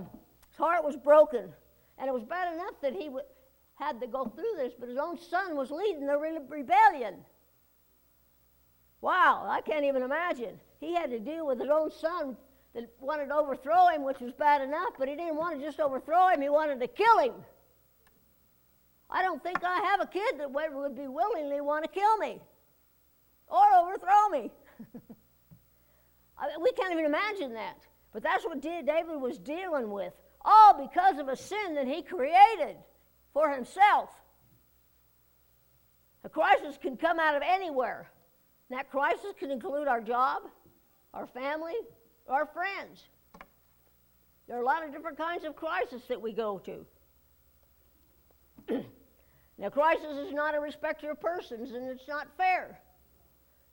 his 0.49 0.57
heart 0.57 0.83
was 0.83 0.95
broken. 0.95 1.53
And 1.97 2.07
it 2.07 2.13
was 2.13 2.23
bad 2.23 2.53
enough 2.53 2.73
that 2.81 2.93
he 2.93 3.05
w- 3.05 3.25
had 3.75 3.99
to 4.01 4.07
go 4.07 4.25
through 4.25 4.53
this, 4.57 4.73
but 4.79 4.89
his 4.89 4.97
own 4.97 5.17
son 5.17 5.55
was 5.55 5.69
leading 5.69 6.07
the 6.07 6.17
re- 6.17 6.39
rebellion. 6.47 7.15
Wow, 9.01 9.45
I 9.47 9.61
can't 9.61 9.85
even 9.85 10.01
imagine. 10.01 10.59
He 10.79 10.95
had 10.95 11.11
to 11.11 11.19
deal 11.19 11.45
with 11.45 11.59
his 11.59 11.69
own 11.69 11.91
son 11.91 12.37
that 12.73 12.89
wanted 12.99 13.27
to 13.27 13.35
overthrow 13.35 13.87
him, 13.87 14.03
which 14.03 14.19
was 14.19 14.33
bad 14.33 14.61
enough, 14.61 14.93
but 14.97 15.07
he 15.07 15.15
didn't 15.15 15.35
want 15.35 15.59
to 15.59 15.65
just 15.65 15.79
overthrow 15.79 16.29
him, 16.29 16.41
he 16.41 16.49
wanted 16.49 16.79
to 16.79 16.87
kill 16.87 17.19
him. 17.19 17.33
I 19.09 19.21
don't 19.21 19.43
think 19.43 19.63
I 19.63 19.79
have 19.91 20.01
a 20.01 20.07
kid 20.07 20.39
that 20.39 20.51
would 20.51 20.95
be 20.95 21.07
willingly 21.07 21.61
want 21.61 21.83
to 21.83 21.89
kill 21.89 22.17
me 22.17 22.39
or 23.47 23.63
overthrow 23.77 24.29
me. 24.31 24.51
I 26.37 26.47
mean, 26.47 26.61
we 26.61 26.71
can't 26.73 26.91
even 26.91 27.05
imagine 27.05 27.53
that. 27.53 27.77
But 28.11 28.23
that's 28.23 28.45
what 28.45 28.61
David 28.61 29.21
was 29.21 29.37
dealing 29.37 29.91
with, 29.91 30.13
all 30.43 30.73
because 30.73 31.19
of 31.19 31.27
a 31.27 31.35
sin 31.35 31.75
that 31.75 31.87
he 31.87 32.01
created 32.01 32.77
for 33.35 33.51
himself. 33.53 34.09
A 36.23 36.29
crisis 36.29 36.79
can 36.81 36.97
come 36.97 37.19
out 37.19 37.35
of 37.35 37.43
anywhere. 37.45 38.09
that 38.71 38.89
crisis 38.89 39.33
can 39.37 39.51
include 39.51 39.87
our 39.87 40.01
job, 40.01 40.41
our 41.13 41.27
family, 41.27 41.75
our 42.27 42.47
friends. 42.47 43.03
There 44.47 44.57
are 44.57 44.61
a 44.61 44.65
lot 44.65 44.83
of 44.83 44.91
different 44.91 45.17
kinds 45.17 45.43
of 45.43 45.55
crisis 45.55 46.01
that 46.07 46.19
we 46.19 46.31
go 46.31 46.59
to. 46.59 46.85
now, 49.59 49.69
crisis 49.69 50.17
is 50.17 50.33
not 50.33 50.55
a 50.55 50.59
respecter 50.59 51.11
of 51.11 51.19
persons, 51.19 51.73
and 51.73 51.87
it's 51.89 52.07
not 52.07 52.27
fair. 52.37 52.79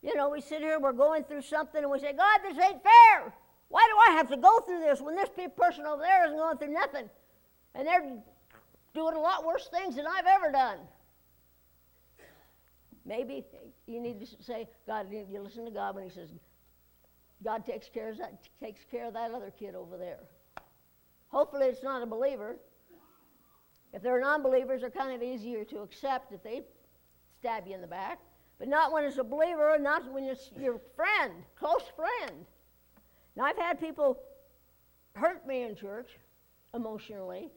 You 0.03 0.15
know, 0.17 0.29
we 0.29 0.41
sit 0.41 0.61
here, 0.61 0.81
we're 0.81 0.93
going 0.93 1.25
through 1.25 1.43
something, 1.43 1.83
and 1.83 1.91
we 1.91 2.01
say, 2.01 2.13
God, 2.13 2.41
this 2.43 2.59
ain't 2.59 2.83
fair. 2.83 3.33
Why 3.69 3.89
do 3.89 4.11
I 4.11 4.17
have 4.17 4.29
to 4.31 4.37
go 4.37 4.59
through 4.61 4.81
this 4.81 5.01
when 5.01 5.15
this 5.15 5.31
person 5.57 5.87
over 5.87 6.03
there 6.03 6.27
isn't 6.27 6.37
going 6.37 6.59
through 6.59 6.73
nothing? 6.73 7.09
And 7.75 7.87
they're 7.87 8.23
doing 8.95 9.17
a 9.17 9.21
lot 9.21 9.45
worse 9.45 9.69
things 9.69 9.97
than 9.97 10.07
I've 10.07 10.27
ever 10.27 10.51
done. 10.53 10.79
Maybe 13.05 13.45
you 13.87 14.01
need 14.01 14.21
to 14.21 14.43
say, 14.43 14.69
God, 14.87 15.09
you 15.11 15.41
listen 15.43 15.65
to 15.65 15.71
God 15.71 15.95
when 15.95 16.05
He 16.05 16.11
says, 16.11 16.29
God 17.45 17.67
takes 17.67 17.89
care 17.89 18.11
of 18.11 18.19
that, 18.19 18.39
takes 18.63 18.83
care 18.91 19.07
of 19.07 19.15
that 19.15 19.33
other 19.33 19.53
kid 19.59 19.75
over 19.75 19.97
there. 19.97 20.21
Hopefully, 21.29 21.67
it's 21.67 21.83
not 21.83 22.03
a 22.03 22.07
believer. 22.07 22.57
If 23.93 24.03
they're 24.03 24.21
non-believers, 24.21 24.83
they're 24.83 24.91
kind 24.91 25.15
of 25.15 25.23
easier 25.23 25.65
to 25.65 25.81
accept 25.81 26.33
if 26.33 26.43
they 26.43 26.63
stab 27.41 27.67
you 27.67 27.75
in 27.75 27.81
the 27.81 27.87
back. 27.87 28.21
But 28.59 28.69
not 28.69 28.93
when 28.93 29.05
it's 29.05 29.19
a 29.19 29.25
believer, 29.25 29.77
not 29.81 30.11
when 30.13 30.25
it's 30.25 30.51
your 30.57 30.81
friend, 30.95 31.33
close 31.59 31.83
friend. 31.97 32.47
Now, 33.35 33.45
I've 33.45 33.59
had 33.59 33.81
people 33.81 34.19
hurt 35.15 35.47
me 35.47 35.63
in 35.63 35.75
church 35.75 36.11
emotionally. 36.75 37.51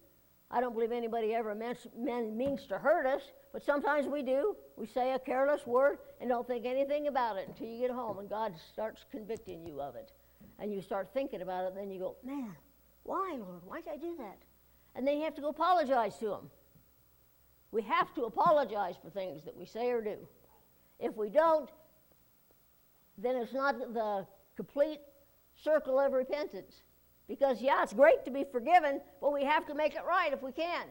I 0.52 0.62
don't 0.62 0.74
believe 0.74 0.92
anybody 0.92 1.34
ever 1.34 1.56
means, 1.56 2.66
to 2.68 2.78
hurt 2.78 3.06
us, 3.06 3.24
but 3.52 3.64
sometimes 3.64 4.08
we 4.08 4.22
do. 4.22 4.56
We 4.78 4.86
say 4.86 5.14
a 5.14 5.20
careless 5.20 5.66
word 5.66 5.98
and 6.22 6.30
don't 6.30 6.48
think 6.48 6.66
anything 6.66 7.08
about 7.08 7.38
it 7.38 7.48
until 7.48 7.68
you 7.68 7.80
get 7.80 7.92
home 7.92 8.20
and 8.20 8.30
God 8.30 8.54
starts 8.72 9.06
convicting 9.12 9.66
you 9.66 9.82
of 9.82 9.96
it. 9.96 10.12
And 10.60 10.72
you 10.74 10.82
start 10.82 11.10
thinking 11.14 11.42
about 11.42 11.66
it, 11.66 11.68
and 11.70 11.78
then 11.78 11.92
you 11.92 12.00
go, 12.00 12.16
man, 12.24 12.56
why, 13.04 13.36
Lord? 13.38 13.62
Why 13.66 13.82
did 13.82 13.94
I 13.94 13.98
do 13.98 14.16
that? 14.20 14.38
And 14.96 15.06
then 15.06 15.18
you 15.18 15.24
have 15.24 15.36
to 15.36 15.42
go 15.42 15.50
apologize 15.50 16.18
to 16.20 16.34
Him. 16.34 16.50
We 17.72 17.82
have 17.82 18.14
to 18.14 18.24
apologize 18.24 18.96
for 19.04 19.10
things 19.10 19.44
that 19.44 19.58
we 19.58 19.66
say 19.66 19.90
or 19.90 20.02
do. 20.02 20.16
If 21.00 21.18
we 21.18 21.30
don't, 21.30 21.70
then 23.18 23.36
it's 23.36 23.54
not 23.54 23.78
the 23.94 24.26
complete 24.56 25.02
circle 25.62 26.00
of 26.00 26.14
repentance. 26.14 26.84
Because, 27.28 27.62
yeah, 27.62 27.82
it's 27.82 27.94
great 27.94 28.24
to 28.26 28.32
be 28.32 28.44
forgiven, 28.52 29.02
but 29.20 29.34
we 29.34 29.44
have 29.44 29.66
to 29.68 29.74
make 29.74 29.96
it 29.96 30.04
right 30.08 30.32
if 30.32 30.44
we 30.44 30.52
can. 30.52 30.86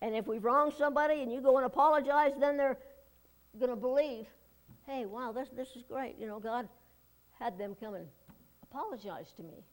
And 0.00 0.14
if 0.14 0.26
we've 0.26 0.44
wronged 0.44 0.74
somebody 0.74 1.22
and 1.22 1.32
you 1.32 1.40
go 1.40 1.56
and 1.56 1.66
apologize, 1.66 2.32
then 2.38 2.56
they're 2.56 2.78
going 3.58 3.70
to 3.70 3.76
believe, 3.76 4.26
hey, 4.86 5.06
wow, 5.06 5.32
this, 5.32 5.48
this 5.48 5.68
is 5.76 5.82
great. 5.82 6.16
You 6.18 6.26
know, 6.26 6.38
God 6.38 6.68
had 7.38 7.58
them 7.58 7.74
come 7.80 7.94
and 7.94 8.06
apologize 8.62 9.32
to 9.36 9.42
me. 9.42 9.64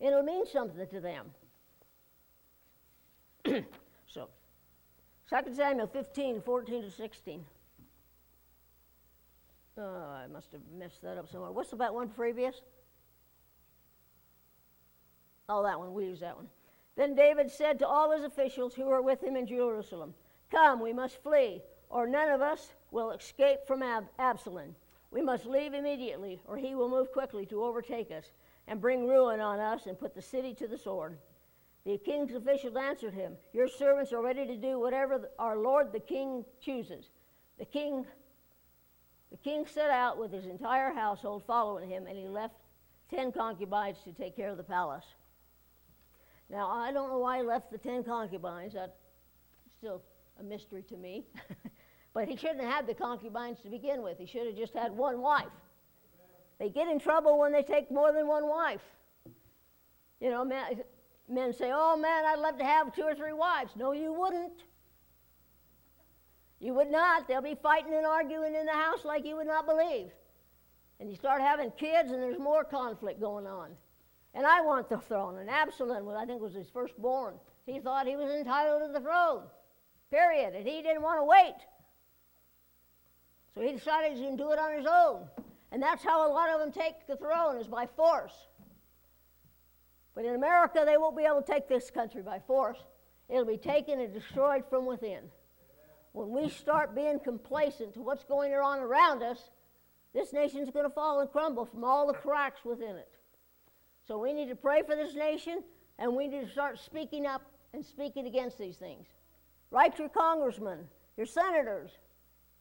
It'll 0.00 0.22
mean 0.22 0.44
something 0.46 0.86
to 0.86 1.00
them. 1.00 1.26
so, 4.06 4.28
2 5.30 5.54
Samuel 5.54 5.86
15, 5.86 6.42
14 6.42 6.82
to 6.82 6.90
16. 6.90 7.44
Oh, 9.76 9.82
I 9.82 10.26
must 10.28 10.52
have 10.52 10.60
messed 10.78 11.02
that 11.02 11.18
up 11.18 11.28
somewhere. 11.28 11.50
What's 11.50 11.72
about 11.72 11.94
one 11.94 12.08
previous? 12.08 12.60
Oh, 15.48 15.62
that 15.62 15.78
one. 15.78 15.92
We 15.94 16.04
use 16.04 16.20
that 16.20 16.36
one. 16.36 16.48
Then 16.96 17.14
David 17.14 17.50
said 17.50 17.78
to 17.78 17.88
all 17.88 18.12
his 18.12 18.24
officials 18.24 18.74
who 18.74 18.86
were 18.86 19.02
with 19.02 19.22
him 19.22 19.36
in 19.36 19.46
Jerusalem, 19.46 20.14
Come, 20.50 20.80
we 20.80 20.92
must 20.92 21.22
flee, 21.22 21.62
or 21.90 22.06
none 22.06 22.30
of 22.30 22.40
us 22.40 22.72
will 22.90 23.10
escape 23.10 23.66
from 23.66 23.82
Ab- 23.82 24.08
Absalom. 24.18 24.74
We 25.10 25.20
must 25.20 25.46
leave 25.46 25.74
immediately, 25.74 26.40
or 26.46 26.56
he 26.56 26.74
will 26.74 26.88
move 26.88 27.12
quickly 27.12 27.46
to 27.46 27.64
overtake 27.64 28.10
us 28.10 28.32
and 28.66 28.80
bring 28.80 29.06
ruin 29.06 29.40
on 29.40 29.60
us 29.60 29.86
and 29.86 29.98
put 29.98 30.14
the 30.14 30.22
city 30.22 30.54
to 30.54 30.66
the 30.66 30.78
sword. 30.78 31.18
The 31.84 31.98
king's 31.98 32.34
officials 32.34 32.76
answered 32.76 33.14
him, 33.14 33.36
Your 33.52 33.68
servants 33.68 34.12
are 34.12 34.22
ready 34.22 34.46
to 34.46 34.56
do 34.56 34.78
whatever 34.78 35.28
our 35.38 35.58
lord 35.58 35.92
the 35.92 36.00
king 36.00 36.44
chooses. 36.60 37.10
The 37.58 37.66
king, 37.66 38.06
the 39.30 39.36
king 39.38 39.66
set 39.66 39.90
out 39.90 40.18
with 40.18 40.32
his 40.32 40.46
entire 40.46 40.92
household 40.92 41.42
following 41.46 41.90
him, 41.90 42.06
and 42.06 42.16
he 42.16 42.26
left 42.26 42.54
ten 43.10 43.32
concubines 43.32 43.98
to 44.04 44.12
take 44.12 44.34
care 44.34 44.48
of 44.48 44.56
the 44.56 44.64
palace. 44.64 45.04
Now, 46.54 46.70
I 46.70 46.92
don't 46.92 47.10
know 47.10 47.18
why 47.18 47.38
he 47.38 47.42
left 47.42 47.72
the 47.72 47.78
ten 47.78 48.04
concubines. 48.04 48.74
That's 48.74 48.96
still 49.76 50.00
a 50.38 50.44
mystery 50.44 50.84
to 50.84 50.96
me. 50.96 51.24
but 52.14 52.28
he 52.28 52.36
shouldn't 52.36 52.60
have 52.60 52.72
had 52.72 52.86
the 52.86 52.94
concubines 52.94 53.58
to 53.64 53.68
begin 53.68 54.04
with. 54.04 54.18
He 54.18 54.26
should 54.26 54.46
have 54.46 54.56
just 54.56 54.72
had 54.72 54.96
one 54.96 55.20
wife. 55.20 55.48
They 56.60 56.68
get 56.68 56.86
in 56.86 57.00
trouble 57.00 57.40
when 57.40 57.50
they 57.50 57.64
take 57.64 57.90
more 57.90 58.12
than 58.12 58.28
one 58.28 58.48
wife. 58.48 58.82
You 60.20 60.30
know, 60.30 60.44
men, 60.44 60.84
men 61.28 61.52
say, 61.52 61.72
oh 61.74 61.96
man, 61.96 62.24
I'd 62.24 62.38
love 62.38 62.56
to 62.58 62.64
have 62.64 62.94
two 62.94 63.02
or 63.02 63.16
three 63.16 63.32
wives. 63.32 63.72
No, 63.74 63.90
you 63.90 64.12
wouldn't. 64.12 64.62
You 66.60 66.72
would 66.74 66.88
not. 66.88 67.26
They'll 67.26 67.42
be 67.42 67.58
fighting 67.60 67.94
and 67.94 68.06
arguing 68.06 68.54
in 68.54 68.64
the 68.64 68.72
house 68.72 69.04
like 69.04 69.26
you 69.26 69.34
would 69.34 69.48
not 69.48 69.66
believe. 69.66 70.12
And 71.00 71.10
you 71.10 71.16
start 71.16 71.42
having 71.42 71.72
kids, 71.72 72.12
and 72.12 72.22
there's 72.22 72.38
more 72.38 72.62
conflict 72.62 73.20
going 73.20 73.48
on. 73.48 73.70
And 74.34 74.46
I 74.46 74.60
want 74.62 74.88
the 74.88 74.98
throne. 74.98 75.38
And 75.38 75.48
Absalom, 75.48 76.08
I 76.08 76.26
think, 76.26 76.40
was 76.40 76.54
his 76.54 76.68
firstborn. 76.68 77.34
He 77.66 77.78
thought 77.78 78.06
he 78.06 78.16
was 78.16 78.30
entitled 78.30 78.82
to 78.82 78.92
the 78.92 79.00
throne, 79.00 79.42
period. 80.10 80.54
And 80.54 80.66
he 80.66 80.82
didn't 80.82 81.02
want 81.02 81.20
to 81.20 81.24
wait. 81.24 81.54
So 83.54 83.60
he 83.60 83.72
decided 83.72 84.12
he 84.12 84.14
was 84.14 84.20
going 84.20 84.36
to 84.36 84.42
do 84.42 84.52
it 84.52 84.58
on 84.58 84.76
his 84.76 84.86
own. 84.86 85.28
And 85.70 85.82
that's 85.82 86.04
how 86.04 86.28
a 86.28 86.32
lot 86.32 86.50
of 86.50 86.60
them 86.60 86.72
take 86.72 87.06
the 87.06 87.16
throne, 87.16 87.56
is 87.56 87.68
by 87.68 87.86
force. 87.86 88.34
But 90.14 90.24
in 90.24 90.34
America, 90.34 90.82
they 90.84 90.96
won't 90.96 91.16
be 91.16 91.24
able 91.24 91.42
to 91.42 91.52
take 91.52 91.68
this 91.68 91.90
country 91.90 92.22
by 92.22 92.40
force. 92.46 92.78
It'll 93.28 93.44
be 93.44 93.56
taken 93.56 94.00
and 94.00 94.12
destroyed 94.12 94.64
from 94.68 94.86
within. 94.86 95.22
When 96.12 96.30
we 96.30 96.48
start 96.48 96.94
being 96.94 97.18
complacent 97.18 97.94
to 97.94 98.00
what's 98.02 98.24
going 98.24 98.52
on 98.52 98.78
around 98.80 99.22
us, 99.22 99.50
this 100.12 100.32
nation's 100.32 100.70
going 100.70 100.84
to 100.84 100.94
fall 100.94 101.20
and 101.20 101.30
crumble 101.30 101.66
from 101.66 101.82
all 101.82 102.06
the 102.06 102.12
cracks 102.12 102.64
within 102.64 102.96
it. 102.96 103.08
So 104.06 104.18
we 104.18 104.32
need 104.32 104.48
to 104.48 104.56
pray 104.56 104.82
for 104.82 104.94
this 104.94 105.14
nation, 105.14 105.62
and 105.98 106.14
we 106.14 106.28
need 106.28 106.46
to 106.46 106.52
start 106.52 106.78
speaking 106.78 107.26
up 107.26 107.42
and 107.72 107.84
speaking 107.84 108.26
against 108.26 108.58
these 108.58 108.76
things. 108.76 109.06
Write 109.70 109.98
your 109.98 110.08
congressmen, 110.08 110.80
your 111.16 111.26
senators, 111.26 111.90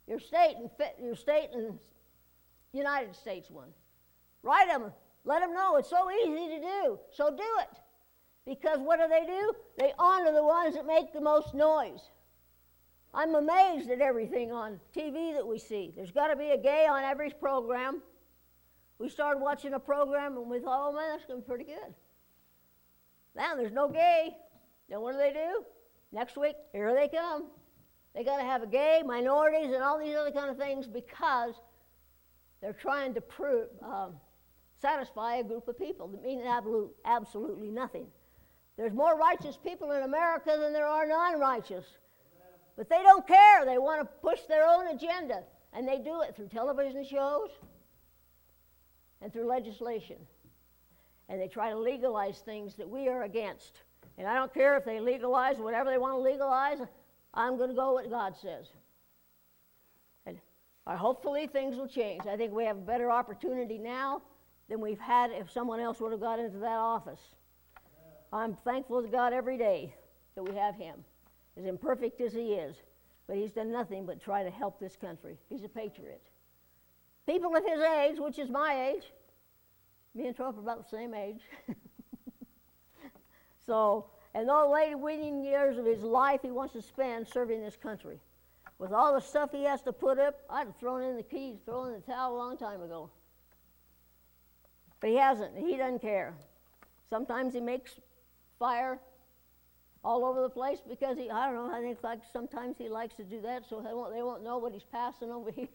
your 0.08 0.20
state 0.20 0.56
and 0.58 0.70
your 1.02 1.16
state 1.16 1.50
and 1.54 1.78
United 2.72 3.16
States 3.16 3.50
one. 3.50 3.70
Write 4.42 4.68
them. 4.68 4.92
Let 5.26 5.42
them 5.42 5.54
know 5.54 5.78
it's 5.78 5.90
so 5.90 6.10
easy 6.12 6.56
to 6.56 6.60
do. 6.60 7.00
So 7.12 7.30
do 7.30 7.44
it. 7.62 7.80
Because 8.46 8.80
what 8.80 9.00
do 9.00 9.08
they 9.08 9.26
do? 9.26 9.54
They 9.78 9.94
honor 9.98 10.34
the 10.34 10.44
ones 10.44 10.76
that 10.76 10.86
make 10.86 11.14
the 11.14 11.22
most 11.22 11.54
noise. 11.54 12.02
I'm 13.14 13.36
amazed 13.36 13.90
at 13.90 14.02
everything 14.02 14.52
on 14.52 14.80
TV 14.96 15.34
that 15.34 15.48
we 15.48 15.60
see. 15.60 15.94
There's 15.96 16.12
got 16.12 16.28
to 16.28 16.36
be 16.36 16.50
a 16.50 16.58
gay 16.58 16.88
on 16.90 17.04
every 17.04 17.30
program. 17.30 18.02
We 19.00 19.10
started 19.10 19.42
watching 19.42 19.74
a 19.74 19.80
program 19.80 20.38
and 20.38 20.50
we 20.50 20.60
thought, 20.60 20.90
oh 20.90 20.94
man, 20.94 21.10
that's 21.12 21.26
going 21.26 21.42
to 21.42 21.46
be 21.46 21.50
pretty 21.50 21.66
good. 21.66 21.94
Now 23.36 23.56
there's 23.56 23.72
no 23.72 23.88
gay. 23.88 24.36
Then 24.90 25.02
what 25.02 25.14
do 25.14 25.18
they 25.18 25.34
do? 25.34 25.64
Next 26.12 26.38
week, 26.38 26.56
here 26.72 26.94
they 26.94 27.08
come. 27.08 27.48
They 28.14 28.24
got 28.24 28.38
to 28.38 28.44
have 28.44 28.62
a 28.62 28.68
gay, 28.68 29.02
minorities, 29.04 29.74
and 29.74 29.84
all 29.84 30.00
these 30.00 30.16
other 30.16 30.32
kind 30.32 30.50
of 30.50 30.58
things 30.58 30.88
because 30.88 31.56
they're 32.62 32.74
trying 32.74 33.16
to 33.16 33.22
prove, 33.22 33.68
um, 33.82 34.14
satisfy 34.80 35.38
a 35.38 35.44
group 35.44 35.68
of 35.68 35.78
people 35.78 36.08
that 36.10 36.22
mean 36.22 36.42
absolute, 36.42 36.92
absolutely 37.06 37.72
nothing. 37.72 38.06
There's 38.78 38.94
more 38.94 39.18
righteous 39.18 39.58
people 39.58 39.92
in 39.92 40.04
America 40.04 40.56
than 40.60 40.74
there 40.74 40.88
are 40.88 41.08
non 41.08 41.40
righteous. 41.40 41.86
But 42.76 42.90
they 42.90 43.02
don't 43.04 43.28
care. 43.28 43.66
They 43.66 43.78
want 43.78 44.02
to 44.02 44.06
push 44.06 44.42
their 44.48 44.68
own 44.68 44.88
agenda. 44.88 45.44
And 45.74 45.88
they 45.88 46.00
do 46.00 46.22
it 46.22 46.36
through 46.36 46.48
television 46.48 47.04
shows 47.04 47.50
and 49.22 49.32
through 49.32 49.48
legislation. 49.48 50.18
And 51.30 51.40
they 51.40 51.48
try 51.48 51.70
to 51.70 51.78
legalize 51.78 52.40
things 52.40 52.76
that 52.76 52.90
we 52.90 53.08
are 53.08 53.24
against. 53.24 53.84
And 54.18 54.28
I 54.28 54.36
don't 54.36 54.54
care 54.54 54.78
if 54.78 54.86
they 54.86 55.00
legalize 55.00 55.58
whatever 55.58 55.90
they 55.90 55.98
want 55.98 56.14
to 56.14 56.20
legalize, 56.20 56.80
I'm 57.34 57.58
going 57.58 57.70
to 57.70 57.76
go 57.76 57.94
what 57.94 58.10
God 58.10 58.36
says. 58.40 58.68
And 60.26 60.38
hopefully 60.86 61.48
things 61.48 61.78
will 61.78 61.88
change. 61.88 62.28
I 62.28 62.36
think 62.36 62.54
we 62.54 62.66
have 62.66 62.78
a 62.78 62.82
better 62.82 63.10
opportunity 63.10 63.78
now 63.78 64.22
than 64.70 64.82
we've 64.82 65.00
had 65.00 65.32
if 65.32 65.52
someone 65.52 65.80
else 65.80 66.00
would 66.00 66.12
have 66.12 66.22
got 66.22 66.40
into 66.40 66.58
that 66.60 66.78
office. 66.78 67.22
I'm 68.32 68.56
thankful 68.56 69.02
to 69.02 69.08
God 69.08 69.34
every 69.34 69.58
day 69.58 69.96
that 70.36 70.44
we 70.44 70.56
have 70.56 70.76
him 70.76 71.04
as 71.58 71.66
imperfect 71.66 72.20
as 72.22 72.34
he 72.34 72.54
is, 72.54 72.76
but 73.28 73.38
he's 73.38 73.52
done 73.52 73.72
nothing 73.72 74.06
but 74.06 74.22
try 74.22 74.44
to 74.44 74.50
help 74.50 74.80
this 74.80 74.96
country. 74.96 75.38
He's 75.50 75.64
a 75.64 75.70
patriot. 75.70 76.22
People 77.26 77.56
of 77.56 77.64
his 77.66 77.80
age, 77.80 78.20
which 78.20 78.38
is 78.38 78.50
my 78.50 78.92
age, 78.92 79.04
me 80.14 80.28
and 80.28 80.36
Trump 80.36 80.58
are 80.58 80.62
about 80.62 80.90
the 80.90 80.98
same 80.98 81.14
age. 81.14 81.42
so, 83.66 84.06
and 84.34 84.50
all 84.50 84.68
the 84.68 84.74
late 84.74 84.96
winning 85.00 85.44
years 85.44 85.78
of 85.78 85.86
his 85.86 86.02
life 86.04 86.42
he 86.42 86.52
wants 86.52 86.74
to 86.74 86.82
spend 86.82 87.28
serving 87.28 87.62
this 87.62 87.76
country. 87.76 88.20
With 88.78 88.92
all 88.92 89.14
the 89.14 89.22
stuff 89.22 89.52
he 89.52 89.64
has 89.64 89.82
to 89.84 89.94
put 89.94 90.20
up, 90.20 90.42
I'd 90.50 90.68
have 90.68 90.76
thrown 90.78 91.04
in 91.04 91.16
the 91.16 91.24
keys, 91.24 91.60
thrown 91.66 91.88
in 91.88 91.94
the 91.94 92.02
towel 92.02 92.36
a 92.36 92.38
long 92.38 92.58
time 92.58 92.82
ago. 92.82 93.10
But 95.00 95.10
he 95.10 95.16
hasn't, 95.18 95.58
he 95.58 95.78
doesn't 95.78 96.02
care. 96.02 96.34
Sometimes 97.10 97.54
he 97.54 97.62
makes 97.62 98.00
fire 98.60 99.00
all 100.04 100.26
over 100.26 100.42
the 100.42 100.50
place 100.50 100.80
because 100.88 101.18
he, 101.18 101.30
I 101.30 101.46
don't 101.46 101.56
know, 101.56 101.74
I 101.74 101.82
think 101.82 102.00
like 102.04 102.20
sometimes 102.32 102.78
he 102.78 102.90
likes 102.90 103.16
to 103.16 103.24
do 103.24 103.42
that 103.42 103.64
so 103.70 103.82
they 103.82 103.94
won't, 103.94 104.14
they 104.14 104.22
won't 104.22 104.44
know 104.44 104.58
what 104.58 104.74
he's 104.74 104.84
passing 104.84 105.32
over 105.32 105.52
here. 105.56 105.68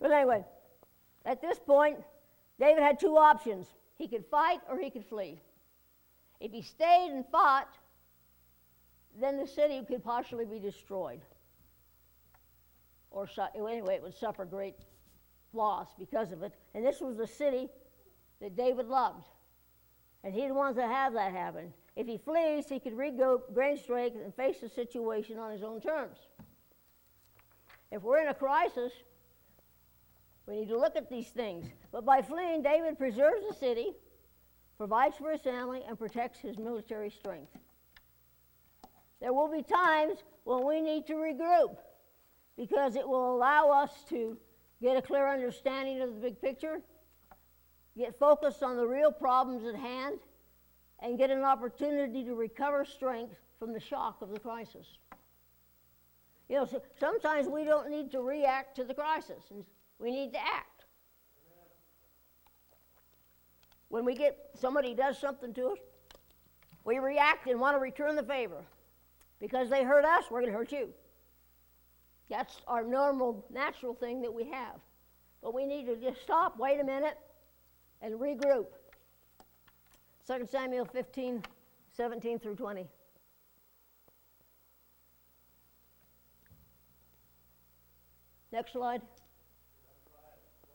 But 0.00 0.10
anyway, 0.10 0.44
at 1.24 1.40
this 1.40 1.58
point, 1.58 1.98
David 2.58 2.82
had 2.82 2.98
two 2.98 3.16
options. 3.16 3.66
He 3.96 4.08
could 4.08 4.24
fight 4.26 4.60
or 4.68 4.78
he 4.78 4.90
could 4.90 5.04
flee. 5.04 5.40
If 6.40 6.52
he 6.52 6.62
stayed 6.62 7.10
and 7.10 7.24
fought, 7.30 7.68
then 9.20 9.36
the 9.36 9.46
city 9.46 9.84
could 9.86 10.04
partially 10.04 10.44
be 10.44 10.58
destroyed. 10.58 11.20
Or 13.10 13.28
anyway, 13.56 13.94
it 13.94 14.02
would 14.02 14.16
suffer 14.16 14.44
great 14.44 14.76
loss 15.52 15.88
because 15.98 16.30
of 16.30 16.42
it. 16.42 16.52
And 16.74 16.84
this 16.84 17.00
was 17.00 17.16
the 17.16 17.26
city 17.26 17.68
that 18.40 18.56
David 18.56 18.86
loved. 18.86 19.26
And 20.22 20.32
he 20.32 20.40
didn't 20.40 20.56
want 20.56 20.76
to 20.76 20.86
have 20.86 21.14
that 21.14 21.32
happen. 21.32 21.72
If 21.96 22.06
he 22.06 22.18
flees, 22.18 22.66
he 22.68 22.78
could 22.78 22.96
regain 22.96 23.76
strength 23.76 24.16
and 24.22 24.34
face 24.34 24.60
the 24.60 24.68
situation 24.68 25.38
on 25.38 25.50
his 25.50 25.62
own 25.62 25.80
terms. 25.80 26.18
If 27.90 28.02
we're 28.02 28.20
in 28.20 28.28
a 28.28 28.34
crisis, 28.34 28.92
we 30.48 30.56
need 30.56 30.68
to 30.68 30.78
look 30.78 30.96
at 30.96 31.10
these 31.10 31.28
things. 31.28 31.66
But 31.92 32.06
by 32.06 32.22
fleeing, 32.22 32.62
David 32.62 32.96
preserves 32.98 33.46
the 33.46 33.54
city, 33.54 33.92
provides 34.78 35.16
for 35.16 35.30
his 35.30 35.42
family, 35.42 35.82
and 35.86 35.98
protects 35.98 36.40
his 36.40 36.56
military 36.56 37.10
strength. 37.10 37.52
There 39.20 39.32
will 39.32 39.50
be 39.50 39.62
times 39.62 40.18
when 40.44 40.66
we 40.66 40.80
need 40.80 41.06
to 41.08 41.14
regroup 41.14 41.76
because 42.56 42.96
it 42.96 43.06
will 43.06 43.36
allow 43.36 43.70
us 43.70 43.90
to 44.08 44.38
get 44.80 44.96
a 44.96 45.02
clear 45.02 45.28
understanding 45.28 46.00
of 46.00 46.14
the 46.14 46.20
big 46.20 46.40
picture, 46.40 46.80
get 47.96 48.18
focused 48.18 48.62
on 48.62 48.76
the 48.76 48.86
real 48.86 49.12
problems 49.12 49.66
at 49.66 49.74
hand, 49.74 50.18
and 51.00 51.18
get 51.18 51.30
an 51.30 51.42
opportunity 51.42 52.24
to 52.24 52.34
recover 52.34 52.84
strength 52.84 53.34
from 53.58 53.72
the 53.72 53.80
shock 53.80 54.22
of 54.22 54.30
the 54.30 54.38
crisis. 54.38 54.86
You 56.48 56.56
know, 56.56 56.64
so 56.64 56.80
sometimes 56.98 57.48
we 57.48 57.64
don't 57.64 57.90
need 57.90 58.10
to 58.12 58.22
react 58.22 58.76
to 58.76 58.84
the 58.84 58.94
crisis, 58.94 59.44
we 59.98 60.10
need 60.10 60.32
to 60.32 60.38
act. 60.38 60.84
When 63.88 64.04
we 64.04 64.14
get 64.14 64.36
somebody 64.54 64.94
does 64.94 65.18
something 65.18 65.52
to 65.54 65.68
us, 65.68 65.78
we 66.84 66.98
react 66.98 67.46
and 67.48 67.60
want 67.60 67.76
to 67.76 67.80
return 67.80 68.16
the 68.16 68.22
favor. 68.22 68.62
Because 69.40 69.70
they 69.70 69.84
hurt 69.84 70.04
us, 70.04 70.24
we're 70.30 70.40
going 70.40 70.52
to 70.52 70.58
hurt 70.58 70.72
you. 70.72 70.88
That's 72.28 72.60
our 72.66 72.84
normal, 72.84 73.44
natural 73.50 73.94
thing 73.94 74.20
that 74.22 74.32
we 74.32 74.44
have. 74.44 74.76
But 75.42 75.54
we 75.54 75.64
need 75.64 75.86
to 75.86 75.96
just 75.96 76.20
stop, 76.22 76.58
wait 76.58 76.80
a 76.80 76.84
minute, 76.84 77.16
and 78.02 78.14
regroup. 78.14 78.66
2 80.26 80.46
Samuel 80.50 80.84
15, 80.84 81.42
17 81.96 82.38
through 82.38 82.56
20. 82.56 82.86
Next 88.52 88.72
slide. 88.72 89.02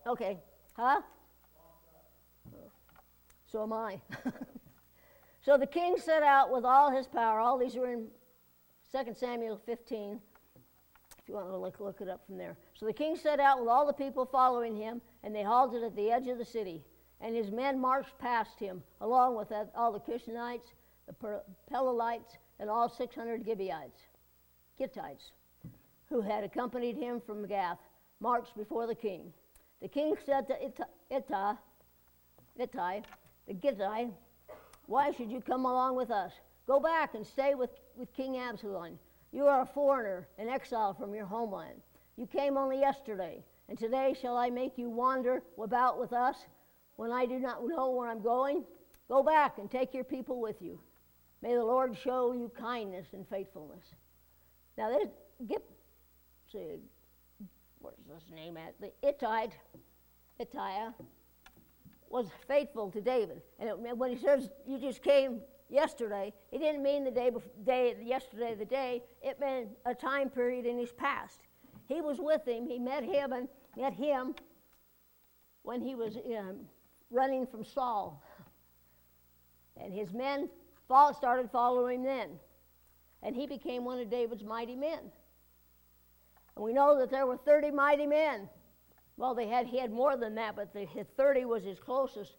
Okay. 0.06 0.38
Huh? 0.74 1.00
So 3.46 3.62
am 3.62 3.72
I. 3.72 4.00
so 5.42 5.56
the 5.56 5.66
king 5.66 5.96
set 5.98 6.22
out 6.22 6.52
with 6.52 6.64
all 6.64 6.90
his 6.90 7.06
power. 7.06 7.38
All 7.38 7.58
these 7.58 7.76
are 7.76 7.86
in 7.86 8.06
2 8.92 9.14
Samuel 9.14 9.60
15, 9.64 10.20
if 11.18 11.28
you 11.28 11.34
want 11.34 11.48
to 11.48 11.56
look, 11.56 11.80
look 11.80 12.00
it 12.00 12.08
up 12.08 12.24
from 12.26 12.36
there. 12.36 12.56
So 12.74 12.86
the 12.86 12.92
king 12.92 13.16
set 13.16 13.40
out 13.40 13.60
with 13.60 13.68
all 13.68 13.86
the 13.86 13.92
people 13.92 14.26
following 14.26 14.76
him, 14.76 15.00
and 15.22 15.34
they 15.34 15.42
halted 15.42 15.82
at 15.82 15.96
the 15.96 16.10
edge 16.10 16.26
of 16.28 16.38
the 16.38 16.44
city 16.44 16.82
and 17.24 17.34
his 17.34 17.50
men 17.50 17.80
marched 17.80 18.18
past 18.18 18.60
him, 18.60 18.82
along 19.00 19.36
with 19.36 19.50
all 19.74 19.92
the 19.92 20.00
Cushonites, 20.00 20.74
the 21.06 21.40
Pelalites, 21.72 22.36
and 22.60 22.68
all 22.68 22.88
600 22.88 23.44
Gibeonites, 23.44 24.02
Gittites, 24.78 25.32
who 26.10 26.20
had 26.20 26.44
accompanied 26.44 26.96
him 26.96 27.22
from 27.24 27.46
Gath, 27.46 27.78
marched 28.20 28.56
before 28.56 28.86
the 28.86 28.94
king. 28.94 29.32
The 29.84 29.90
king 29.90 30.14
said 30.24 30.48
to 30.48 30.56
Ittai, 31.10 31.56
the 32.56 33.52
Gittite, 33.52 34.10
Why 34.86 35.10
should 35.10 35.30
you 35.30 35.42
come 35.42 35.66
along 35.66 35.94
with 35.94 36.10
us? 36.10 36.32
Go 36.66 36.80
back 36.80 37.14
and 37.14 37.26
stay 37.26 37.54
with, 37.54 37.68
with 37.94 38.10
King 38.14 38.38
Absalom. 38.38 38.98
You 39.30 39.44
are 39.44 39.60
a 39.60 39.66
foreigner, 39.66 40.26
an 40.38 40.48
exile 40.48 40.94
from 40.94 41.14
your 41.14 41.26
homeland. 41.26 41.82
You 42.16 42.26
came 42.26 42.56
only 42.56 42.80
yesterday, 42.80 43.44
and 43.68 43.76
today 43.76 44.14
shall 44.18 44.38
I 44.38 44.48
make 44.48 44.78
you 44.78 44.88
wander 44.88 45.42
about 45.62 46.00
with 46.00 46.14
us? 46.14 46.36
when 46.96 47.12
I 47.12 47.26
do 47.26 47.38
not 47.38 47.68
know 47.68 47.90
where 47.90 48.08
I'm 48.08 48.22
going, 48.22 48.64
go 49.08 49.22
back 49.22 49.58
and 49.58 49.70
take 49.70 49.92
your 49.92 50.04
people 50.04 50.40
with 50.40 50.62
you. 50.62 50.80
May 51.42 51.56
the 51.56 51.62
Lord 51.62 51.94
show 51.94 52.32
you 52.32 52.50
kindness 52.58 53.08
and 53.12 53.28
faithfulness. 53.28 53.84
Now, 54.78 54.88
this, 54.88 55.08
get, 55.46 55.62
see, 56.50 56.78
where's 58.06 58.22
his 58.24 58.32
name 58.32 58.56
at? 58.56 58.74
The 58.80 58.92
Hittite, 59.02 59.52
Ittai, 60.38 60.90
was 62.08 62.26
faithful 62.46 62.90
to 62.90 63.00
David. 63.00 63.42
And 63.58 63.68
it, 63.68 63.78
when 63.96 64.10
he 64.10 64.16
says 64.16 64.50
you 64.66 64.78
just 64.78 65.02
came 65.02 65.40
yesterday, 65.68 66.32
he 66.50 66.58
didn't 66.58 66.82
mean 66.82 67.04
the 67.04 67.10
day, 67.10 67.30
day 67.64 67.96
yesterday, 68.02 68.54
the 68.54 68.64
day. 68.64 69.02
It 69.22 69.40
meant 69.40 69.68
a 69.86 69.94
time 69.94 70.30
period 70.30 70.66
in 70.66 70.78
his 70.78 70.92
past. 70.92 71.40
He 71.88 72.00
was 72.00 72.18
with 72.20 72.46
him. 72.46 72.66
He 72.66 72.78
met 72.78 73.04
him 73.04 73.32
and 73.32 73.48
met 73.76 73.92
him 73.92 74.34
when 75.62 75.80
he 75.80 75.94
was 75.94 76.16
um, 76.16 76.60
running 77.10 77.46
from 77.46 77.64
Saul. 77.64 78.22
And 79.76 79.92
his 79.92 80.12
men 80.12 80.48
started 80.86 81.50
following 81.50 82.00
him 82.00 82.04
then. 82.04 82.28
And 83.22 83.34
he 83.34 83.46
became 83.46 83.84
one 83.84 83.98
of 83.98 84.10
David's 84.10 84.44
mighty 84.44 84.76
men. 84.76 85.00
And 86.56 86.64
we 86.64 86.72
know 86.72 86.98
that 86.98 87.10
there 87.10 87.26
were 87.26 87.36
30 87.36 87.70
mighty 87.70 88.06
men. 88.06 88.48
Well, 89.16 89.34
they 89.34 89.46
had, 89.46 89.66
he 89.66 89.78
had 89.78 89.92
more 89.92 90.16
than 90.16 90.34
that, 90.36 90.56
but 90.56 90.72
the, 90.72 90.86
30 91.16 91.44
was 91.44 91.62
his 91.62 91.78
closest 91.78 92.36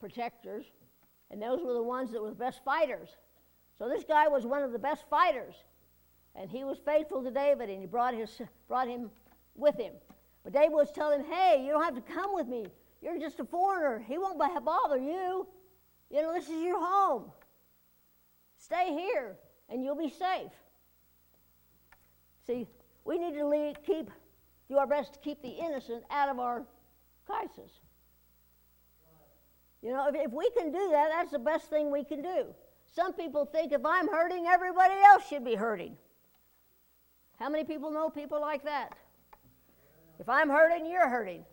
protectors. 0.00 0.66
And 1.30 1.42
those 1.42 1.60
were 1.62 1.74
the 1.74 1.82
ones 1.82 2.12
that 2.12 2.22
were 2.22 2.30
the 2.30 2.36
best 2.36 2.62
fighters. 2.64 3.08
So 3.78 3.88
this 3.88 4.04
guy 4.04 4.28
was 4.28 4.46
one 4.46 4.62
of 4.62 4.72
the 4.72 4.78
best 4.78 5.04
fighters. 5.10 5.54
And 6.34 6.50
he 6.50 6.64
was 6.64 6.78
faithful 6.84 7.22
to 7.22 7.30
David, 7.30 7.70
and 7.70 7.80
he 7.80 7.86
brought, 7.86 8.14
his, 8.14 8.40
brought 8.68 8.88
him 8.88 9.10
with 9.54 9.76
him. 9.76 9.94
But 10.44 10.52
David 10.52 10.72
was 10.72 10.92
telling 10.92 11.20
him, 11.20 11.26
hey, 11.26 11.62
you 11.64 11.72
don't 11.72 11.82
have 11.82 11.94
to 11.94 12.12
come 12.12 12.34
with 12.34 12.46
me. 12.46 12.66
You're 13.02 13.18
just 13.18 13.40
a 13.40 13.44
foreigner. 13.44 14.04
He 14.06 14.18
won't 14.18 14.38
bother 14.38 14.98
you. 14.98 15.46
You 16.10 16.22
know, 16.22 16.32
this 16.32 16.48
is 16.48 16.62
your 16.62 16.78
home. 16.78 17.32
Stay 18.58 18.92
here, 18.92 19.36
and 19.68 19.82
you'll 19.82 19.96
be 19.96 20.10
safe. 20.10 20.52
See, 22.46 22.68
we 23.06 23.18
need 23.18 23.34
to 23.34 23.46
lead, 23.46 23.76
keep, 23.86 24.10
do 24.68 24.76
our 24.76 24.86
best 24.86 25.14
to 25.14 25.18
keep 25.20 25.40
the 25.40 25.48
innocent 25.48 26.02
out 26.10 26.28
of 26.28 26.38
our 26.38 26.64
crisis. 27.24 27.70
You 29.82 29.92
know, 29.92 30.08
if, 30.08 30.14
if 30.16 30.32
we 30.32 30.50
can 30.50 30.72
do 30.72 30.88
that, 30.90 31.10
that's 31.10 31.30
the 31.30 31.38
best 31.38 31.70
thing 31.70 31.90
we 31.90 32.04
can 32.04 32.20
do. 32.20 32.46
Some 32.92 33.12
people 33.12 33.44
think 33.44 33.72
if 33.72 33.84
I'm 33.84 34.08
hurting, 34.08 34.46
everybody 34.46 34.94
else 35.04 35.28
should 35.28 35.44
be 35.44 35.54
hurting. 35.54 35.96
How 37.38 37.48
many 37.48 37.64
people 37.64 37.90
know 37.90 38.10
people 38.10 38.40
like 38.40 38.64
that? 38.64 38.94
If 40.18 40.28
I'm 40.28 40.48
hurting, 40.48 40.86
you're 40.86 41.08
hurting. 41.08 41.44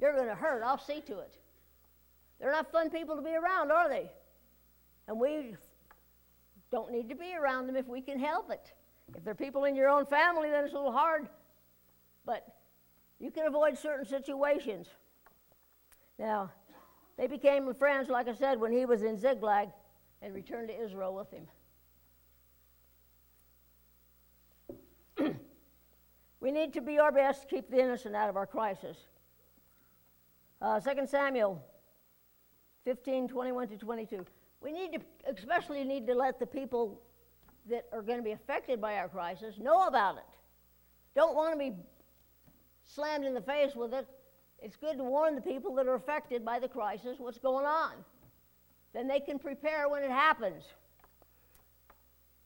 You're 0.00 0.14
going 0.14 0.28
to 0.28 0.34
hurt. 0.34 0.62
I'll 0.64 0.78
see 0.78 1.02
to 1.02 1.18
it. 1.18 1.34
They're 2.40 2.50
not 2.50 2.72
fun 2.72 2.88
people 2.88 3.16
to 3.16 3.22
be 3.22 3.34
around, 3.34 3.70
are 3.70 3.88
they? 3.88 4.10
And 5.06 5.20
we 5.20 5.56
don't 6.72 6.90
need 6.90 7.08
to 7.10 7.14
be 7.14 7.34
around 7.34 7.66
them 7.66 7.76
if 7.76 7.86
we 7.86 8.00
can 8.00 8.18
help 8.18 8.50
it. 8.50 8.72
If 9.16 9.24
they're 9.24 9.34
people 9.34 9.64
in 9.64 9.74
your 9.74 9.88
own 9.88 10.06
family, 10.06 10.50
then 10.50 10.64
it's 10.64 10.72
a 10.72 10.76
little 10.76 10.92
hard. 10.92 11.28
But 12.24 12.46
you 13.18 13.30
can 13.30 13.46
avoid 13.46 13.76
certain 13.78 14.06
situations. 14.06 14.86
Now, 16.18 16.50
they 17.16 17.26
became 17.26 17.72
friends, 17.74 18.08
like 18.08 18.28
I 18.28 18.34
said, 18.34 18.60
when 18.60 18.72
he 18.72 18.86
was 18.86 19.02
in 19.02 19.18
Ziklag 19.18 19.68
and 20.22 20.34
returned 20.34 20.68
to 20.68 20.82
Israel 20.82 21.14
with 21.14 21.30
him. 21.30 21.46
we 26.40 26.50
need 26.50 26.72
to 26.74 26.80
be 26.80 26.98
our 26.98 27.12
best 27.12 27.42
to 27.42 27.48
keep 27.48 27.70
the 27.70 27.78
innocent 27.78 28.14
out 28.14 28.28
of 28.28 28.36
our 28.36 28.46
crisis. 28.46 28.96
Uh, 30.62 30.78
2 30.80 31.06
Samuel 31.06 31.62
15, 32.84 33.28
21 33.28 33.68
to 33.68 33.76
22. 33.76 34.24
We 34.60 34.72
need 34.72 34.92
to, 34.92 35.00
especially 35.30 35.84
need 35.84 36.06
to 36.06 36.14
let 36.14 36.38
the 36.38 36.46
people 36.46 37.00
that 37.68 37.86
are 37.92 38.02
going 38.02 38.18
to 38.18 38.24
be 38.24 38.32
affected 38.32 38.80
by 38.80 38.96
our 38.96 39.08
crisis 39.08 39.58
know 39.58 39.86
about 39.86 40.16
it. 40.16 40.24
Don't 41.14 41.34
want 41.34 41.52
to 41.52 41.58
be 41.58 41.74
slammed 42.84 43.24
in 43.24 43.34
the 43.34 43.40
face 43.40 43.74
with 43.74 43.92
it. 43.92 44.06
It's 44.62 44.76
good 44.76 44.98
to 44.98 45.04
warn 45.04 45.34
the 45.34 45.40
people 45.40 45.74
that 45.76 45.86
are 45.86 45.94
affected 45.94 46.44
by 46.44 46.58
the 46.58 46.68
crisis 46.68 47.18
what's 47.18 47.38
going 47.38 47.66
on. 47.66 47.92
Then 48.92 49.06
they 49.06 49.20
can 49.20 49.38
prepare 49.38 49.88
when 49.88 50.02
it 50.02 50.10
happens. 50.10 50.64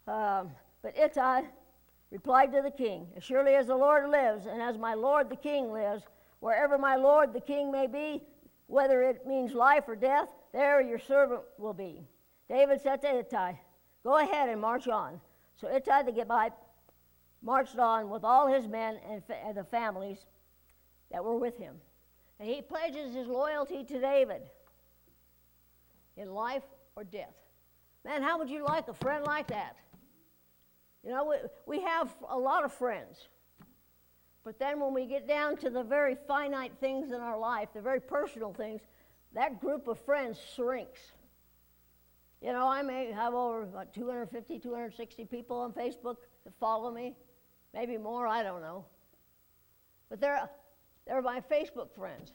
Um, 0.07 0.51
but 0.83 0.97
Ittai 0.97 1.43
replied 2.11 2.53
to 2.53 2.63
the 2.63 2.71
king, 2.71 3.09
As 3.17 3.25
surely 3.25 3.55
as 3.55 3.67
the 3.67 3.77
Lord 3.77 4.09
lives, 4.11 4.47
and 4.47 4.61
as 4.61 4.79
my 4.79 4.95
Lord 4.95 5.31
the 5.31 5.37
king 5.37 5.73
lives, 5.73 6.05
wherever 6.41 6.79
my 6.79 6.97
Lord 6.97 7.33
the 7.33 7.41
king 7.41 7.73
may 7.73 7.87
be, 7.87 8.23
whether 8.67 9.03
it 9.03 9.27
means 9.27 9.53
life 9.53 9.85
or 9.89 9.97
death, 9.97 10.29
there 10.53 10.81
your 10.81 10.99
servant 10.99 11.43
will 11.59 11.73
be. 11.73 12.07
David 12.49 12.81
said 12.81 13.01
to 13.03 13.19
Ittai, 13.19 13.59
Go 14.05 14.19
ahead 14.19 14.51
and 14.51 14.61
march 14.61 14.87
on. 14.87 15.21
So 15.57 15.69
Ittai 15.69 16.03
the 16.03 16.13
Gittite 16.13 16.53
marched 17.43 17.79
on 17.79 18.11
with 18.11 18.23
all 18.23 18.47
his 18.47 18.69
men 18.69 18.99
and, 19.09 19.25
fa- 19.25 19.39
and 19.45 19.57
the 19.57 19.65
families 19.65 20.19
that 21.11 21.25
were 21.25 21.37
with 21.37 21.57
him. 21.57 21.75
And 22.39 22.49
he 22.49 22.61
pledges 22.61 23.15
his 23.15 23.27
loyalty 23.27 23.83
to 23.85 24.01
David 24.01 24.43
in 26.17 26.33
life 26.33 26.63
or 26.97 27.05
death. 27.05 27.35
Man, 28.05 28.23
how 28.23 28.39
would 28.39 28.51
you 28.51 28.65
like 28.65 28.89
a 28.89 28.95
friend 28.95 29.25
like 29.25 29.49
that? 29.49 29.77
You 31.03 31.11
know, 31.11 31.25
we, 31.25 31.37
we 31.79 31.83
have 31.83 32.15
a 32.29 32.39
lot 32.39 32.65
of 32.65 32.73
friends. 32.73 33.29
But 34.43 34.59
then 34.59 34.81
when 34.81 34.93
we 34.93 35.07
get 35.07 35.27
down 35.27 35.57
to 35.59 35.71
the 35.71 35.83
very 35.83 36.17
finite 36.29 36.73
things 36.81 37.13
in 37.13 37.21
our 37.21 37.39
life, 37.39 37.69
the 37.75 37.81
very 37.81 38.01
personal 38.01 38.53
things, 38.53 38.83
that 39.33 39.61
group 39.61 39.89
of 39.89 39.99
friends 40.01 40.39
shrinks. 40.55 41.01
You 42.41 42.53
know, 42.53 42.69
I 42.69 42.83
may 42.83 43.11
have 43.11 43.35
over 43.35 43.63
about 43.63 43.95
250, 43.95 44.59
260 44.59 45.25
people 45.25 45.59
on 45.59 45.73
Facebook 45.73 46.17
that 46.45 46.53
follow 46.61 46.91
me, 46.91 47.17
maybe 47.73 47.97
more, 47.97 48.27
I 48.27 48.43
don't 48.43 48.61
know. 48.61 48.85
But 50.11 50.21
they're, 50.21 50.49
they're 51.07 51.23
my 51.23 51.41
Facebook 51.41 51.95
friends. 51.97 52.33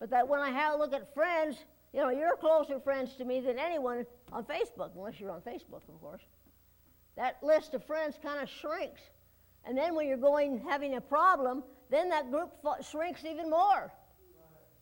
But 0.00 0.10
that 0.10 0.26
when 0.26 0.40
I 0.40 0.50
have 0.50 0.74
a 0.74 0.76
look 0.76 0.92
at 0.92 1.12
friends, 1.14 1.64
you 1.92 2.00
know, 2.00 2.10
you're 2.10 2.36
closer 2.36 2.80
friends 2.80 3.14
to 3.16 3.24
me 3.24 3.40
than 3.40 3.58
anyone 3.58 4.06
on 4.32 4.44
Facebook, 4.44 4.90
unless 4.96 5.20
you're 5.20 5.30
on 5.30 5.40
Facebook, 5.42 5.82
of 5.88 6.00
course. 6.00 6.22
That 7.16 7.36
list 7.42 7.74
of 7.74 7.84
friends 7.86 8.18
kind 8.22 8.42
of 8.42 8.48
shrinks. 8.48 9.02
And 9.64 9.78
then 9.78 9.94
when 9.94 10.08
you're 10.08 10.16
going 10.16 10.60
having 10.68 10.96
a 10.96 11.00
problem, 11.00 11.62
then 11.90 12.08
that 12.08 12.30
group 12.30 12.50
shrinks 12.82 13.24
even 13.24 13.48
more. 13.48 13.92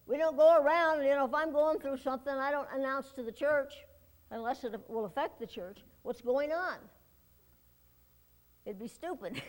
We 0.07 0.17
don't 0.17 0.37
go 0.37 0.57
around, 0.57 1.05
you 1.05 1.11
know, 1.11 1.27
if 1.27 1.35
I'm 1.35 1.53
going 1.53 1.79
through 1.79 1.99
something, 1.99 2.33
I 2.33 2.51
don't 2.51 2.69
announce 2.75 3.13
to 3.13 3.23
the 3.23 3.31
church, 3.31 3.73
unless 4.33 4.65
it 4.65 4.75
will 4.89 5.05
affect 5.05 5.39
the 5.39 5.47
church, 5.47 5.79
what's 6.03 6.21
going 6.21 6.51
on. 6.53 6.77
It'd 8.65 8.79
be 8.79 8.89
stupid. 8.89 9.41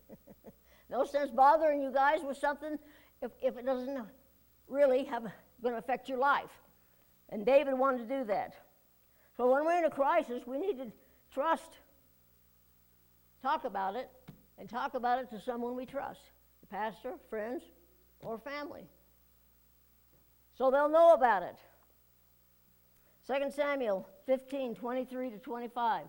no 0.90 1.04
sense 1.04 1.30
bothering 1.30 1.82
you 1.82 1.92
guys 1.92 2.20
with 2.24 2.38
something 2.38 2.78
if, 3.20 3.30
if 3.42 3.56
it 3.56 3.66
doesn't 3.66 3.98
really 4.66 5.04
have 5.04 5.24
going 5.62 5.74
to 5.74 5.78
affect 5.78 6.08
your 6.08 6.18
life. 6.18 6.50
And 7.28 7.44
David 7.44 7.74
wanted 7.74 8.08
to 8.08 8.18
do 8.18 8.24
that. 8.24 8.54
So 9.36 9.52
when 9.52 9.64
we're 9.64 9.78
in 9.78 9.84
a 9.84 9.90
crisis, 9.90 10.42
we 10.46 10.58
need 10.58 10.78
to 10.78 10.90
trust, 11.32 11.78
talk 13.42 13.64
about 13.64 13.94
it, 13.94 14.08
and 14.56 14.68
talk 14.68 14.94
about 14.94 15.20
it 15.20 15.30
to 15.30 15.40
someone 15.40 15.76
we 15.76 15.84
trust 15.84 16.20
the 16.60 16.66
pastor, 16.66 17.14
friends, 17.28 17.62
or 18.20 18.38
family. 18.38 18.88
So 20.56 20.70
they'll 20.70 20.88
know 20.88 21.12
about 21.12 21.42
it. 21.42 21.56
2 23.28 23.50
Samuel 23.50 24.08
15 24.24 24.74
23 24.74 25.30
to 25.30 25.38
25. 25.38 26.06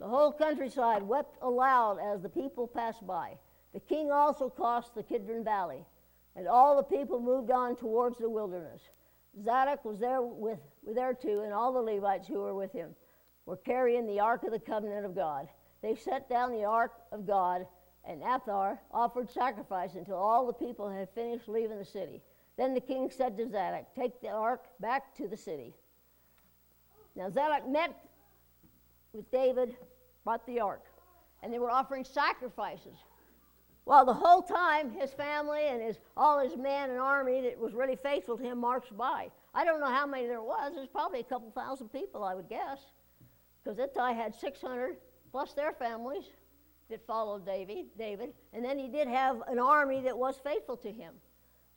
The 0.00 0.08
whole 0.08 0.32
countryside 0.32 1.02
wept 1.04 1.36
aloud 1.42 1.98
as 2.00 2.20
the 2.20 2.28
people 2.28 2.66
passed 2.66 3.06
by. 3.06 3.38
The 3.72 3.78
king 3.78 4.10
also 4.10 4.48
crossed 4.48 4.96
the 4.96 5.04
Kidron 5.04 5.44
Valley, 5.44 5.84
and 6.34 6.48
all 6.48 6.76
the 6.76 6.82
people 6.96 7.20
moved 7.20 7.52
on 7.52 7.76
towards 7.76 8.18
the 8.18 8.28
wilderness. 8.28 8.82
Zadok 9.44 9.84
was 9.84 10.00
there 10.00 10.22
with 10.22 10.58
there 10.84 11.14
too, 11.14 11.42
and 11.44 11.52
all 11.52 11.72
the 11.72 11.80
Levites 11.80 12.26
who 12.26 12.40
were 12.40 12.54
with 12.54 12.72
him 12.72 12.96
were 13.44 13.56
carrying 13.56 14.06
the 14.06 14.18
ark 14.18 14.42
of 14.42 14.50
the 14.50 14.58
covenant 14.58 15.06
of 15.06 15.14
God. 15.14 15.46
They 15.82 15.94
set 15.94 16.28
down 16.28 16.50
the 16.50 16.64
ark 16.64 16.94
of 17.12 17.28
God, 17.28 17.64
and 18.04 18.22
Athar 18.22 18.78
offered 18.92 19.30
sacrifice 19.30 19.94
until 19.94 20.16
all 20.16 20.48
the 20.48 20.52
people 20.52 20.90
had 20.90 21.10
finished 21.14 21.48
leaving 21.48 21.78
the 21.78 21.84
city. 21.84 22.22
Then 22.56 22.74
the 22.74 22.80
king 22.80 23.10
said 23.10 23.36
to 23.36 23.48
Zadok, 23.48 23.94
Take 23.94 24.20
the 24.20 24.30
ark 24.30 24.64
back 24.80 25.14
to 25.16 25.28
the 25.28 25.36
city. 25.36 25.74
Now 27.14 27.30
Zadok 27.30 27.68
met 27.68 27.94
with 29.12 29.30
David, 29.30 29.76
brought 30.24 30.46
the 30.46 30.60
ark, 30.60 30.84
and 31.42 31.52
they 31.52 31.58
were 31.58 31.70
offering 31.70 32.04
sacrifices. 32.04 32.96
While 33.84 34.04
the 34.04 34.14
whole 34.14 34.42
time 34.42 34.90
his 34.90 35.12
family 35.12 35.68
and 35.68 35.80
his, 35.80 35.98
all 36.16 36.40
his 36.40 36.56
men 36.56 36.90
and 36.90 36.98
army 36.98 37.42
that 37.42 37.58
was 37.58 37.72
really 37.72 37.96
faithful 37.96 38.36
to 38.36 38.42
him 38.42 38.58
marched 38.58 38.96
by. 38.96 39.30
I 39.54 39.64
don't 39.64 39.80
know 39.80 39.86
how 39.86 40.06
many 40.06 40.26
there 40.26 40.42
was. 40.42 40.72
There's 40.74 40.88
probably 40.88 41.20
a 41.20 41.24
couple 41.24 41.50
thousand 41.52 41.90
people, 41.90 42.24
I 42.24 42.34
would 42.34 42.48
guess, 42.48 42.80
because 43.62 43.78
Ittai 43.78 44.12
had 44.12 44.34
600 44.34 44.96
plus 45.30 45.52
their 45.52 45.72
families 45.72 46.24
that 46.90 47.06
followed 47.06 47.46
David, 47.46 47.86
David, 47.96 48.32
and 48.52 48.64
then 48.64 48.78
he 48.78 48.88
did 48.88 49.08
have 49.08 49.40
an 49.48 49.58
army 49.58 50.00
that 50.02 50.18
was 50.18 50.36
faithful 50.42 50.76
to 50.78 50.90
him. 50.90 51.14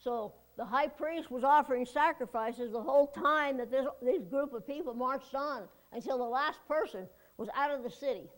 So 0.03 0.33
the 0.57 0.65
high 0.65 0.87
priest 0.87 1.29
was 1.29 1.43
offering 1.43 1.85
sacrifices 1.85 2.71
the 2.71 2.81
whole 2.81 3.07
time 3.07 3.57
that 3.57 3.69
this, 3.69 3.85
this 4.01 4.23
group 4.23 4.53
of 4.53 4.65
people 4.65 4.93
marched 4.93 5.35
on 5.35 5.63
until 5.93 6.17
the 6.17 6.23
last 6.23 6.59
person 6.67 7.07
was 7.37 7.49
out 7.55 7.71
of 7.71 7.83
the 7.83 7.89
city. 7.89 8.29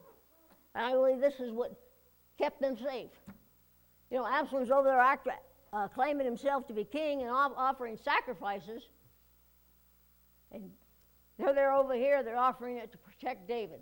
And 0.76 0.86
I 0.86 0.92
believe 0.92 1.20
this 1.20 1.40
is 1.40 1.52
what 1.52 1.74
kept 2.38 2.62
them 2.62 2.78
safe. 2.78 3.12
You 4.10 4.18
know, 4.18 4.28
Absalom's 4.28 4.72
over 4.72 4.88
there 4.88 5.38
uh, 5.74 5.88
claiming 5.88 6.26
himself 6.26 6.68
to 6.68 6.74
be 6.74 6.84
king 6.84 7.22
and 7.22 7.30
off- 7.30 7.54
offering 7.56 7.98
sacrifices. 7.98 8.84
And 10.52 10.70
they're 11.38 11.74
over 11.74 11.94
here, 11.94 12.24
they're 12.24 12.38
offering 12.38 12.78
it 12.78 12.92
to 12.92 12.98
protect 12.98 13.48
David. 13.48 13.80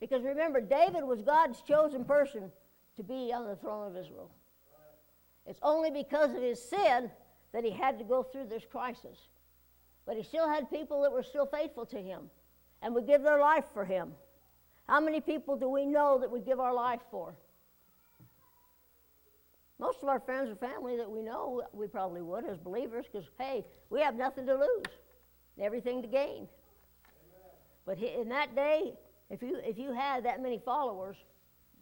Because 0.00 0.22
remember, 0.22 0.60
David 0.60 1.04
was 1.04 1.22
God's 1.22 1.60
chosen 1.62 2.04
person 2.04 2.50
to 2.96 3.02
be 3.02 3.32
on 3.32 3.46
the 3.46 3.56
throne 3.56 3.86
of 3.90 3.96
Israel. 3.96 4.30
It's 5.46 5.60
only 5.62 5.90
because 5.90 6.34
of 6.34 6.42
his 6.42 6.62
sin 6.62 7.10
that 7.52 7.64
he 7.64 7.70
had 7.70 7.98
to 7.98 8.04
go 8.04 8.22
through 8.22 8.46
this 8.46 8.64
crisis. 8.70 9.28
But 10.04 10.16
he 10.16 10.22
still 10.22 10.48
had 10.48 10.70
people 10.70 11.02
that 11.02 11.12
were 11.12 11.22
still 11.22 11.46
faithful 11.46 11.86
to 11.86 11.98
him 11.98 12.30
and 12.82 12.94
would 12.94 13.06
give 13.06 13.22
their 13.22 13.40
life 13.40 13.64
for 13.72 13.84
him. 13.84 14.12
How 14.88 15.00
many 15.00 15.20
people 15.20 15.56
do 15.56 15.68
we 15.68 15.84
know 15.84 16.18
that 16.18 16.30
we 16.30 16.40
give 16.40 16.60
our 16.60 16.74
life 16.74 17.00
for? 17.10 17.34
Most 19.78 20.02
of 20.02 20.08
our 20.08 20.20
friends 20.20 20.48
or 20.50 20.56
family 20.56 20.96
that 20.96 21.10
we 21.10 21.22
know, 21.22 21.62
we 21.72 21.86
probably 21.86 22.22
would 22.22 22.44
as 22.46 22.56
believers, 22.56 23.04
because, 23.10 23.28
hey, 23.38 23.64
we 23.90 24.00
have 24.00 24.14
nothing 24.14 24.46
to 24.46 24.54
lose, 24.54 24.84
everything 25.60 26.00
to 26.02 26.08
gain. 26.08 26.48
Amen. 26.48 27.50
But 27.84 27.98
in 27.98 28.28
that 28.30 28.54
day, 28.54 28.94
if 29.28 29.42
you, 29.42 29.58
if 29.62 29.76
you 29.76 29.92
had 29.92 30.24
that 30.24 30.40
many 30.40 30.58
followers, 30.64 31.16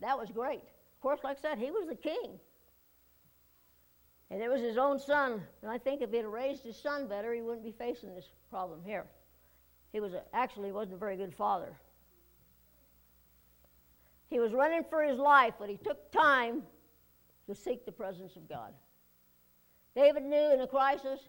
that 0.01 0.19
was 0.19 0.31
great. 0.31 0.63
Of 0.63 1.01
course, 1.03 1.21
like 1.23 1.39
I 1.39 1.51
said, 1.51 1.59
he 1.59 1.71
was 1.71 1.87
the 1.89 1.95
king. 1.95 2.41
And 4.31 4.43
it 4.43 4.51
was 4.51 4.61
his 4.61 4.77
own 4.77 4.99
son. 4.99 5.43
And 5.63 5.71
I 5.71 5.79
think 5.79 6.01
if 6.01 6.11
he 6.11 6.17
had 6.17 6.27
raised 6.27 6.65
his 6.65 6.77
son 6.77 7.07
better, 7.07 7.33
he 7.33 7.43
wouldn't 7.43 7.65
be 7.65 7.73
facing 7.73 8.15
this 8.15 8.31
problem 8.51 8.81
here. 8.85 9.07
He 9.93 10.01
was 10.01 10.13
a, 10.13 10.23
actually 10.33 10.73
wasn't 10.73 10.97
a 10.97 10.99
very 10.99 11.17
good 11.17 11.35
father. 11.35 11.73
He 14.29 14.41
was 14.41 14.53
running 14.53 14.83
for 14.91 15.03
his 15.03 15.19
life, 15.19 15.55
but 15.59 15.69
he 15.69 15.77
took 15.77 16.11
time 16.11 16.63
to 17.47 17.55
seek 17.55 17.85
the 17.85 17.93
presence 17.93 18.37
of 18.37 18.49
God. 18.49 18.73
David 19.95 20.25
knew 20.25 20.53
in 20.53 20.61
a 20.61 20.67
crisis, 20.67 21.21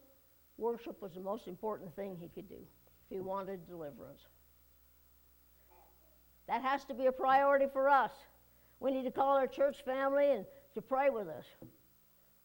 worship 0.58 1.02
was 1.02 1.14
the 1.14 1.20
most 1.20 1.48
important 1.48 1.96
thing 1.96 2.18
he 2.20 2.30
could 2.30 2.50
do 2.50 2.56
if 2.56 3.16
he 3.16 3.20
wanted 3.20 3.68
deliverance. 3.68 4.22
That 6.48 6.62
has 6.62 6.86
to 6.86 6.94
be 6.94 7.06
a 7.08 7.12
priority 7.12 7.68
for 7.72 7.90
us. 7.90 8.12
We 8.80 8.92
need 8.92 9.04
to 9.04 9.12
call 9.12 9.38
our 9.38 9.48
church 9.48 9.84
family 9.84 10.32
and 10.32 10.46
to 10.74 10.82
pray 10.82 11.10
with 11.10 11.28
us. 11.28 11.46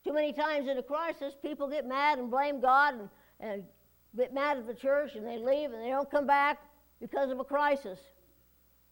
Too 0.04 0.12
many 0.12 0.32
times 0.32 0.68
in 0.68 0.78
a 0.78 0.82
crisis, 0.82 1.34
people 1.42 1.68
get 1.68 1.86
mad 1.86 2.18
and 2.18 2.30
blame 2.30 2.60
God 2.60 2.94
and, 2.94 3.08
and 3.38 3.64
get 4.16 4.32
mad 4.32 4.56
at 4.56 4.66
the 4.66 4.74
church 4.74 5.14
and 5.14 5.26
they 5.26 5.38
leave 5.38 5.72
and 5.72 5.82
they 5.82 5.90
don't 5.90 6.10
come 6.10 6.26
back 6.26 6.58
because 7.00 7.30
of 7.30 7.38
a 7.38 7.44
crisis. 7.44 7.98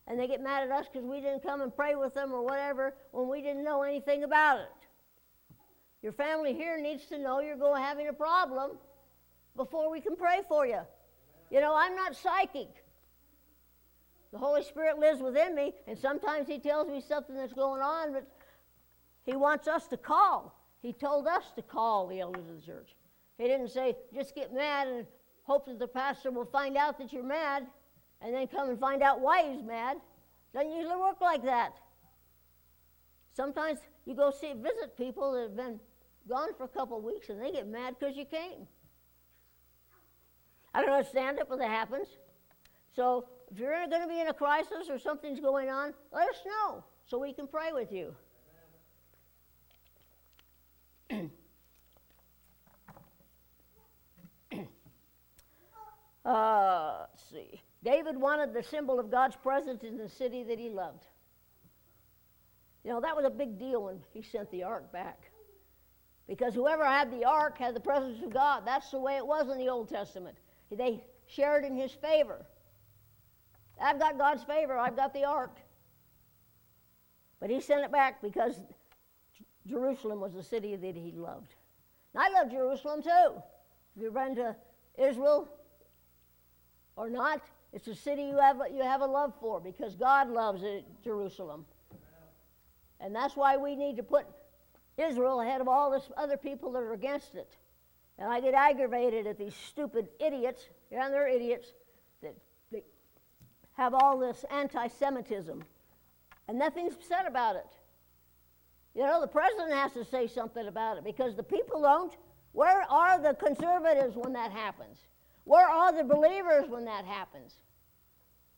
And 0.06 0.18
they 0.18 0.26
get 0.26 0.42
mad 0.42 0.64
at 0.64 0.70
us 0.70 0.86
because 0.90 1.06
we 1.06 1.20
didn't 1.20 1.42
come 1.42 1.60
and 1.60 1.74
pray 1.74 1.94
with 1.94 2.14
them 2.14 2.32
or 2.32 2.42
whatever 2.42 2.94
when 3.12 3.28
we 3.28 3.42
didn't 3.42 3.64
know 3.64 3.82
anything 3.82 4.24
about 4.24 4.60
it. 4.60 4.68
Your 6.02 6.12
family 6.12 6.54
here 6.54 6.80
needs 6.80 7.06
to 7.06 7.18
know 7.18 7.40
you're 7.40 7.56
going 7.56 7.82
having 7.82 8.08
a 8.08 8.12
problem 8.12 8.72
before 9.56 9.90
we 9.90 10.00
can 10.00 10.16
pray 10.16 10.40
for 10.48 10.66
you. 10.66 10.80
You 11.50 11.60
know, 11.60 11.74
I'm 11.76 11.96
not 11.96 12.14
psychic. 12.14 12.68
The 14.32 14.38
Holy 14.38 14.62
Spirit 14.62 14.98
lives 14.98 15.20
within 15.20 15.54
me, 15.54 15.72
and 15.86 15.98
sometimes 15.98 16.46
He 16.46 16.58
tells 16.58 16.88
me 16.88 17.00
something 17.00 17.34
that's 17.34 17.54
going 17.54 17.80
on, 17.80 18.12
but 18.12 18.26
He 19.24 19.36
wants 19.36 19.66
us 19.66 19.86
to 19.88 19.96
call. 19.96 20.57
He 20.82 20.92
told 20.92 21.26
us 21.26 21.44
to 21.56 21.62
call 21.62 22.06
the 22.06 22.20
elders 22.20 22.48
of 22.48 22.60
the 22.60 22.66
church. 22.66 22.94
He 23.36 23.44
didn't 23.44 23.68
say, 23.68 23.96
just 24.14 24.34
get 24.34 24.52
mad 24.52 24.88
and 24.88 25.06
hope 25.42 25.66
that 25.66 25.78
the 25.78 25.88
pastor 25.88 26.30
will 26.30 26.44
find 26.44 26.76
out 26.76 26.98
that 26.98 27.12
you're 27.12 27.22
mad 27.22 27.66
and 28.20 28.34
then 28.34 28.46
come 28.46 28.68
and 28.68 28.78
find 28.78 29.02
out 29.02 29.20
why 29.20 29.50
he's 29.50 29.62
mad. 29.62 29.96
Doesn't 30.52 30.72
usually 30.72 30.96
work 30.96 31.20
like 31.20 31.42
that. 31.44 31.76
Sometimes 33.34 33.78
you 34.04 34.14
go 34.14 34.30
see 34.30 34.52
visit 34.54 34.96
people 34.96 35.32
that 35.32 35.42
have 35.42 35.56
been 35.56 35.78
gone 36.28 36.48
for 36.56 36.64
a 36.64 36.68
couple 36.68 36.98
of 36.98 37.04
weeks 37.04 37.28
and 37.28 37.40
they 37.40 37.52
get 37.52 37.68
mad 37.68 37.96
because 37.98 38.16
you 38.16 38.24
came. 38.24 38.66
I 40.74 40.82
don't 40.82 40.90
understand 40.90 41.38
it, 41.38 41.46
but 41.48 41.58
that 41.58 41.70
happens. 41.70 42.08
So 42.94 43.28
if 43.50 43.58
you're 43.58 43.86
going 43.86 44.02
to 44.02 44.08
be 44.08 44.20
in 44.20 44.28
a 44.28 44.34
crisis 44.34 44.90
or 44.90 44.98
something's 44.98 45.40
going 45.40 45.70
on, 45.70 45.94
let 46.12 46.28
us 46.28 46.36
know 46.44 46.84
so 47.06 47.18
we 47.18 47.32
can 47.32 47.46
pray 47.46 47.72
with 47.72 47.92
you. 47.92 48.14
Uh, 56.28 57.06
see. 57.30 57.62
David 57.82 58.20
wanted 58.20 58.52
the 58.52 58.62
symbol 58.62 59.00
of 59.00 59.10
God's 59.10 59.36
presence 59.36 59.82
in 59.82 59.96
the 59.96 60.08
city 60.08 60.42
that 60.44 60.58
he 60.58 60.68
loved. 60.68 61.04
You 62.84 62.90
know, 62.90 63.00
that 63.00 63.16
was 63.16 63.24
a 63.24 63.30
big 63.30 63.58
deal 63.58 63.84
when 63.84 64.00
he 64.12 64.22
sent 64.22 64.50
the 64.50 64.62
ark 64.62 64.92
back. 64.92 65.30
Because 66.28 66.54
whoever 66.54 66.84
had 66.84 67.10
the 67.10 67.24
ark 67.24 67.56
had 67.56 67.74
the 67.74 67.80
presence 67.80 68.22
of 68.22 68.32
God. 68.32 68.64
That's 68.66 68.90
the 68.90 68.98
way 68.98 69.16
it 69.16 69.26
was 69.26 69.48
in 69.48 69.58
the 69.58 69.68
Old 69.68 69.88
Testament. 69.88 70.36
They 70.70 71.02
shared 71.26 71.64
in 71.64 71.74
his 71.74 71.92
favor. 71.92 72.44
I've 73.80 73.98
got 73.98 74.18
God's 74.18 74.44
favor, 74.44 74.76
I've 74.76 74.96
got 74.96 75.14
the 75.14 75.24
ark. 75.24 75.56
But 77.40 77.48
he 77.48 77.60
sent 77.60 77.84
it 77.84 77.92
back 77.92 78.20
because 78.20 78.60
Jerusalem 79.66 80.20
was 80.20 80.34
the 80.34 80.42
city 80.42 80.76
that 80.76 80.96
he 80.96 81.12
loved. 81.16 81.54
And 82.12 82.22
I 82.22 82.28
love 82.28 82.50
Jerusalem 82.50 83.02
too. 83.02 83.42
If 83.96 84.02
you've 84.02 84.14
been 84.14 84.34
to 84.34 84.56
Israel 84.98 85.48
or 86.98 87.08
not, 87.08 87.40
it's 87.72 87.86
a 87.86 87.94
city 87.94 88.22
you 88.22 88.38
have, 88.38 88.60
you 88.74 88.82
have 88.82 89.02
a 89.02 89.06
love 89.06 89.32
for 89.40 89.60
because 89.60 89.94
God 89.94 90.28
loves 90.28 90.64
it, 90.64 90.84
Jerusalem. 91.04 91.64
And 93.00 93.14
that's 93.14 93.36
why 93.36 93.56
we 93.56 93.76
need 93.76 93.96
to 93.98 94.02
put 94.02 94.26
Israel 94.96 95.40
ahead 95.40 95.60
of 95.60 95.68
all 95.68 95.92
this 95.92 96.10
other 96.16 96.36
people 96.36 96.72
that 96.72 96.80
are 96.82 96.92
against 96.92 97.36
it. 97.36 97.56
And 98.18 98.28
I 98.28 98.40
get 98.40 98.52
aggravated 98.54 99.28
at 99.28 99.38
these 99.38 99.54
stupid 99.54 100.08
idiots, 100.18 100.68
and 100.90 101.14
they're 101.14 101.28
idiots, 101.28 101.68
that, 102.20 102.34
that 102.72 102.84
have 103.76 103.94
all 103.94 104.18
this 104.18 104.44
anti 104.50 104.88
Semitism. 104.88 105.62
And 106.48 106.58
nothing's 106.58 106.94
said 107.06 107.26
about 107.28 107.54
it. 107.54 107.68
You 108.96 109.02
know, 109.02 109.20
the 109.20 109.28
president 109.28 109.72
has 109.72 109.92
to 109.92 110.04
say 110.04 110.26
something 110.26 110.66
about 110.66 110.98
it 110.98 111.04
because 111.04 111.36
the 111.36 111.44
people 111.44 111.82
don't. 111.82 112.16
Where 112.50 112.82
are 112.90 113.20
the 113.20 113.34
conservatives 113.34 114.16
when 114.16 114.32
that 114.32 114.50
happens? 114.50 114.98
Where 115.48 115.66
are 115.66 115.96
the 115.96 116.04
believers 116.04 116.68
when 116.68 116.84
that 116.84 117.06
happens? 117.06 117.54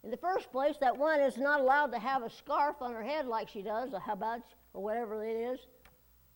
In 0.02 0.10
the 0.10 0.16
first 0.16 0.50
place, 0.50 0.74
that 0.80 0.96
one 0.96 1.20
is 1.20 1.38
not 1.38 1.60
allowed 1.60 1.92
to 1.92 2.00
have 2.00 2.24
a 2.24 2.28
scarf 2.28 2.82
on 2.82 2.92
her 2.92 3.02
head 3.04 3.26
like 3.26 3.48
she 3.48 3.62
does, 3.62 3.92
a 3.92 4.00
habach, 4.00 4.42
or 4.74 4.82
whatever 4.82 5.24
it 5.24 5.36
is. 5.36 5.60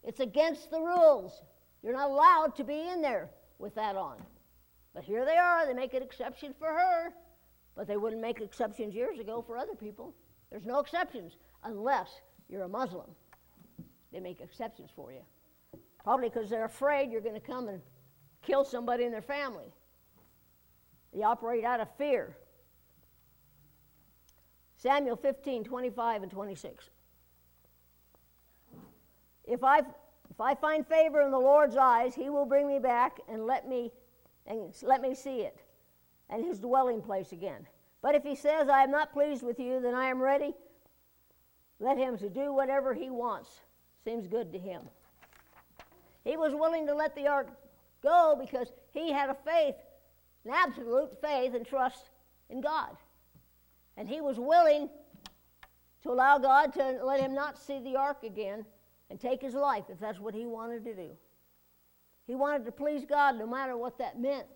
It's 0.05 0.21
against 0.21 0.71
the 0.71 0.79
rules. 0.79 1.43
You're 1.83 1.97
not 1.97 2.09
allowed 2.09 2.55
to 2.55 2.63
be 2.63 2.89
in 2.89 3.03
there 3.03 3.31
with 3.59 3.75
that 3.75 3.97
on. 3.97 4.19
But 4.95 5.03
here 5.03 5.25
they 5.25 5.37
are. 5.37 5.67
They 5.67 5.75
make 5.75 5.93
an 5.93 6.05
exception 6.05 6.55
for 6.57 6.69
her, 6.69 7.13
but 7.75 7.89
they 7.89 7.97
wouldn't 7.97 8.23
make 8.23 8.41
exceptions 8.41 8.95
years 8.95 9.19
ago 9.19 9.43
for 9.45 9.59
other 9.59 9.75
people. 9.75 10.15
There's 10.53 10.67
no 10.67 10.79
exceptions 10.79 11.33
unless 11.65 12.21
you're 12.49 12.63
a 12.63 12.69
Muslim. 12.69 13.11
They 14.13 14.21
make 14.21 14.41
exceptions 14.41 14.91
for 14.95 15.11
you. 15.11 15.25
Probably 16.05 16.29
because 16.29 16.49
they're 16.49 16.65
afraid 16.65 17.11
you're 17.11 17.21
going 17.21 17.35
to 17.35 17.41
come 17.41 17.67
and 17.67 17.81
kill 18.41 18.65
somebody 18.65 19.03
in 19.03 19.11
their 19.11 19.21
family. 19.21 19.73
They 21.15 21.23
operate 21.23 21.65
out 21.65 21.81
of 21.81 21.89
fear. 21.97 22.37
Samuel 24.77 25.17
15, 25.17 25.65
25 25.65 26.23
and 26.23 26.31
26. 26.31 26.91
If 29.45 29.63
I, 29.63 29.79
if 29.79 30.41
I 30.41 30.55
find 30.55 30.87
favor 30.87 31.23
in 31.23 31.31
the 31.31 31.39
Lord's 31.39 31.77
eyes, 31.77 32.15
he 32.15 32.29
will 32.31 32.47
bring 32.47 32.67
me 32.67 32.79
back 32.79 33.21
and 33.29 33.47
let 33.47 33.69
me, 33.69 33.93
and 34.47 34.75
let 34.83 35.01
me 35.01 35.15
see 35.15 35.41
it 35.41 35.65
and 36.31 36.45
his 36.45 36.59
dwelling 36.59 37.01
place 37.01 37.33
again. 37.33 37.67
But 38.03 38.15
if 38.15 38.23
he 38.23 38.35
says, 38.35 38.69
I 38.69 38.83
am 38.83 38.91
not 38.91 39.13
pleased 39.13 39.43
with 39.43 39.59
you, 39.59 39.81
then 39.81 39.95
I 39.95 40.07
am 40.07 40.21
ready. 40.21 40.55
Let 41.81 41.97
him 41.97 42.19
to 42.19 42.29
do 42.29 42.53
whatever 42.53 42.93
he 42.93 43.11
wants. 43.11 43.61
Seems 44.05 44.27
good 44.27 44.53
to 44.53 44.59
him. 44.59 44.83
He 46.25 46.37
was 46.37 46.55
willing 46.55 46.87
to 46.87 46.95
let 46.95 47.15
the 47.15 47.27
ark 47.27 47.49
go 48.03 48.37
because 48.39 48.73
he 48.93 49.13
had 49.13 49.31
a 49.31 49.35
faith 49.35 49.77
an 50.45 50.53
absolute 50.53 51.21
faith 51.21 51.55
and 51.55 51.67
trust 51.67 52.11
in 52.51 52.61
God. 52.61 52.97
And 53.97 54.09
he 54.09 54.21
was 54.21 54.39
willing 54.39 54.89
to 56.03 56.11
allow 56.11 56.39
God 56.39 56.73
to 56.75 57.01
let 57.03 57.21
him 57.21 57.35
not 57.35 57.59
see 57.59 57.81
the 57.81 57.97
ark 57.97 58.25
again 58.25 58.65
and 59.11 59.21
take 59.21 59.41
his 59.41 59.55
life 59.55 59.85
if 59.89 59.99
that's 59.99 60.21
what 60.21 60.35
he 60.35 60.47
wanted 60.47 60.85
to 60.85 60.95
do. 60.95 61.11
He 62.27 62.35
wanted 62.35 62.65
to 62.65 62.73
please 62.73 63.05
God 63.05 63.39
no 63.39 63.47
matter 63.47 63.77
what 63.77 63.99
that 63.99 64.21
meant. 64.21 64.47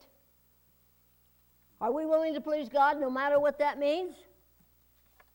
Are 1.81 1.93
we 1.93 2.07
willing 2.07 2.35
to 2.35 2.41
please 2.41 2.69
God 2.69 3.01
no 3.01 3.11
matter 3.11 3.39
what 3.39 3.59
that 3.59 3.79
means? 3.79 4.15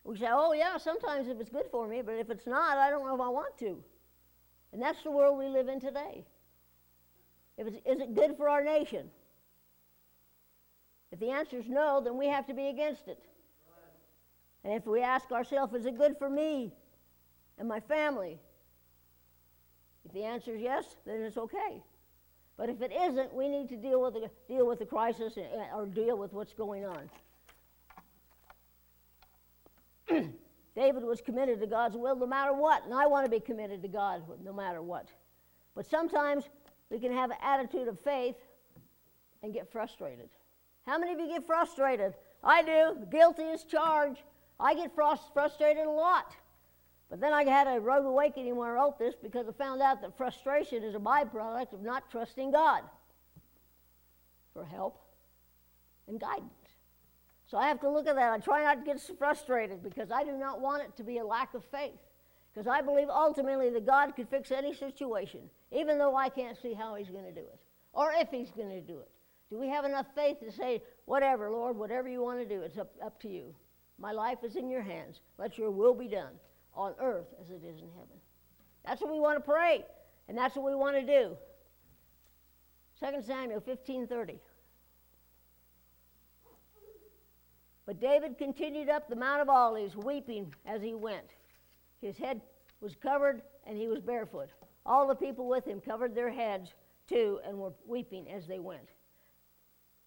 We 0.04 0.18
say, 0.18 0.28
oh, 0.30 0.52
yeah, 0.52 0.78
sometimes 0.78 1.30
if 1.30 1.39
it's 1.39 1.50
good 1.50 1.68
for 1.72 1.88
me, 1.88 2.02
but 2.02 2.16
if 2.16 2.30
it's 2.30 2.46
not, 2.46 2.78
I 2.78 2.89
don't 2.89 3.06
know 3.08 3.16
if 3.16 3.22
I 3.22 3.30
want 3.30 3.58
to. 3.60 3.82
And 4.74 4.82
that's 4.82 5.02
the 5.04 5.12
world 5.12 5.38
we 5.38 5.48
live 5.48 5.70
in 5.70 5.80
today. 5.80 6.26
If 7.58 7.68
it's, 7.68 7.78
is 7.86 8.02
it 8.02 8.13
good 8.13 8.36
for 8.36 8.50
our 8.50 8.63
nation? 8.63 9.10
If 11.13 11.19
the 11.19 11.30
answer 11.30 11.58
is 11.60 11.69
no, 11.69 12.02
then 12.04 12.17
we 12.17 12.28
have 12.28 12.47
to 12.47 12.56
be 12.56 12.69
against 12.69 13.08
it. 13.08 13.23
And 14.63 14.73
if 14.73 14.88
we 14.88 15.04
ask 15.04 15.32
ourselves, 15.32 15.76
is 15.76 15.86
it 15.86 15.95
good 15.95 16.17
for 16.17 16.28
me 16.28 16.73
and 17.60 17.67
my 17.67 17.80
family? 17.82 18.39
If 20.06 20.12
the 20.12 20.23
answer 20.23 20.56
is 20.56 20.62
yes, 20.62 20.95
then 21.06 21.21
it's 21.21 21.38
okay. 21.38 21.84
But 22.58 22.69
if 22.69 22.82
it 22.82 22.91
isn't, 22.91 23.32
we 23.32 23.47
need 23.47 23.69
to 23.69 23.78
deal 23.78 24.02
with 24.02 24.15
the, 24.15 24.32
deal 24.47 24.65
with 24.65 24.80
the 24.80 24.88
crisis 24.88 25.38
uh, 25.38 25.78
or 25.78 25.86
deal 25.86 26.17
with 26.17 26.34
what's 26.34 26.54
going 26.54 26.84
on. 26.84 27.10
David 30.76 31.04
was 31.04 31.21
committed 31.21 31.60
to 31.62 31.67
God's 31.67 31.95
will 31.95 32.15
no 32.15 32.26
matter 32.26 32.54
what, 32.54 32.86
and 32.86 32.93
I 32.93 33.06
want 33.06 33.26
to 33.26 33.30
be 33.30 33.39
committed 33.39 33.84
to 33.84 33.88
God 33.88 34.23
no 34.43 34.52
matter 34.52 34.82
what. 34.82 35.10
But 35.76 35.86
sometimes 35.86 36.45
we 36.89 36.97
can 36.97 37.13
have 37.13 37.30
an 37.30 37.38
attitude 37.43 37.88
of 37.88 37.99
faith 37.99 38.38
and 39.43 39.54
get 39.54 39.71
frustrated. 39.71 40.30
How 40.86 40.98
many 40.98 41.13
of 41.13 41.19
you 41.19 41.28
get 41.28 41.46
frustrated? 41.46 42.13
I 42.43 42.62
do. 42.62 43.06
Guilty 43.10 43.43
as 43.43 43.63
charged. 43.63 44.22
I 44.60 44.74
get 44.74 44.91
frustrated 44.96 45.86
a 45.86 45.89
lot. 45.89 46.36
But 47.10 47.19
then 47.19 47.34
I 47.34 47.43
had 47.43 47.67
a 47.67 47.80
road 47.80 48.06
awakening 48.06 48.56
when 48.56 48.69
I 48.69 48.74
wrote 48.74 48.98
this 48.98 49.13
because 49.22 49.48
I 49.48 49.52
found 49.52 49.82
out 49.82 50.02
that 50.02 50.17
frustration 50.17 50.84
is 50.84 50.96
a 50.96 51.00
byproduct 51.00 51.74
of 51.74 51.82
not 51.82 52.10
trusting 52.10 52.52
God 52.52 52.84
for 54.54 54.65
help 54.65 55.00
and 56.08 56.19
guidance. 56.19 56.50
So 57.46 57.58
I 57.58 57.67
have 57.67 57.80
to 57.82 57.89
look 57.89 58.08
at 58.08 58.15
that. 58.15 58.34
I 58.34 58.39
try 58.39 58.63
not 58.63 58.84
to 58.84 58.91
get 58.91 59.00
frustrated 59.17 59.84
because 59.84 60.12
I 60.12 60.24
do 60.24 60.32
not 60.32 60.60
want 60.60 60.84
it 60.84 60.98
to 60.98 61.04
be 61.04 61.19
a 61.19 61.26
lack 61.26 61.54
of 61.54 61.63
faith. 61.65 62.00
Because 62.52 62.67
I 62.67 62.82
believe 62.82 63.10
ultimately 63.10 63.69
that 63.69 63.86
God 63.86 64.15
could 64.15 64.28
fix 64.30 64.52
any 64.52 64.74
situation, 64.74 65.41
even 65.72 65.98
though 65.98 66.15
I 66.15 66.30
can't 66.30 66.58
see 66.60 66.74
how 66.74 66.96
He's 66.96 67.10
going 67.10 67.26
to 67.26 67.32
do 67.32 67.41
it 67.41 67.60
or 67.93 68.12
if 68.12 68.30
He's 68.30 68.52
going 68.52 68.69
to 68.69 68.82
do 68.82 69.00
it. 69.00 69.10
Do 69.54 69.60
we 69.60 69.70
have 69.70 69.86
enough 69.86 70.08
faith 70.16 70.39
to 70.39 70.52
say, 70.52 70.82
whatever, 71.06 71.52
Lord, 71.52 71.78
whatever 71.78 72.10
you 72.10 72.24
want 72.24 72.39
to 72.39 72.46
do, 72.46 72.63
it's 72.63 72.80
up, 72.80 72.92
up 73.06 73.22
to 73.22 73.30
you? 73.30 73.54
My 74.00 74.12
life 74.12 74.39
is 74.44 74.56
in 74.56 74.68
your 74.68 74.82
hands. 74.82 75.22
Let 75.38 75.60
your 75.60 75.70
will 75.70 75.94
be 75.94 76.08
done 76.08 76.34
on 76.74 76.96
earth 77.00 77.28
as 77.39 77.52
it 77.52 77.62
is 77.63 77.80
in 77.80 77.89
heaven. 77.92 78.18
That's 78.84 79.00
what 79.00 79.12
we 79.12 79.20
want 79.20 79.38
to 79.38 79.48
pray, 79.48 79.86
and 80.28 80.36
that's 80.36 80.56
what 80.56 80.66
we 80.66 80.74
want 80.74 80.96
to 80.96 81.06
do. 81.06 81.38
2 83.00 83.22
Samuel 83.22 83.62
15:30. 83.62 84.39
But 87.86 88.00
David 88.00 88.39
continued 88.39 88.89
up 88.89 89.08
the 89.08 89.16
Mount 89.16 89.44
of 89.44 89.50
Olives, 89.50 89.96
weeping 89.96 90.52
as 90.66 90.82
he 90.82 90.96
went. 90.96 91.30
His 92.02 92.18
head 92.18 92.42
was 92.82 92.96
covered, 92.96 93.44
and 93.68 93.78
he 93.78 93.88
was 93.88 94.02
barefoot. 94.02 94.50
All 94.84 95.06
the 95.06 95.13
people 95.13 95.48
with 95.48 95.63
him 95.63 95.80
covered 95.80 96.16
their 96.16 96.32
heads 96.32 96.74
too, 97.08 97.39
and 97.46 97.60
were 97.60 97.74
weeping 97.86 98.28
as 98.32 98.48
they 98.48 98.58
went. 98.58 98.89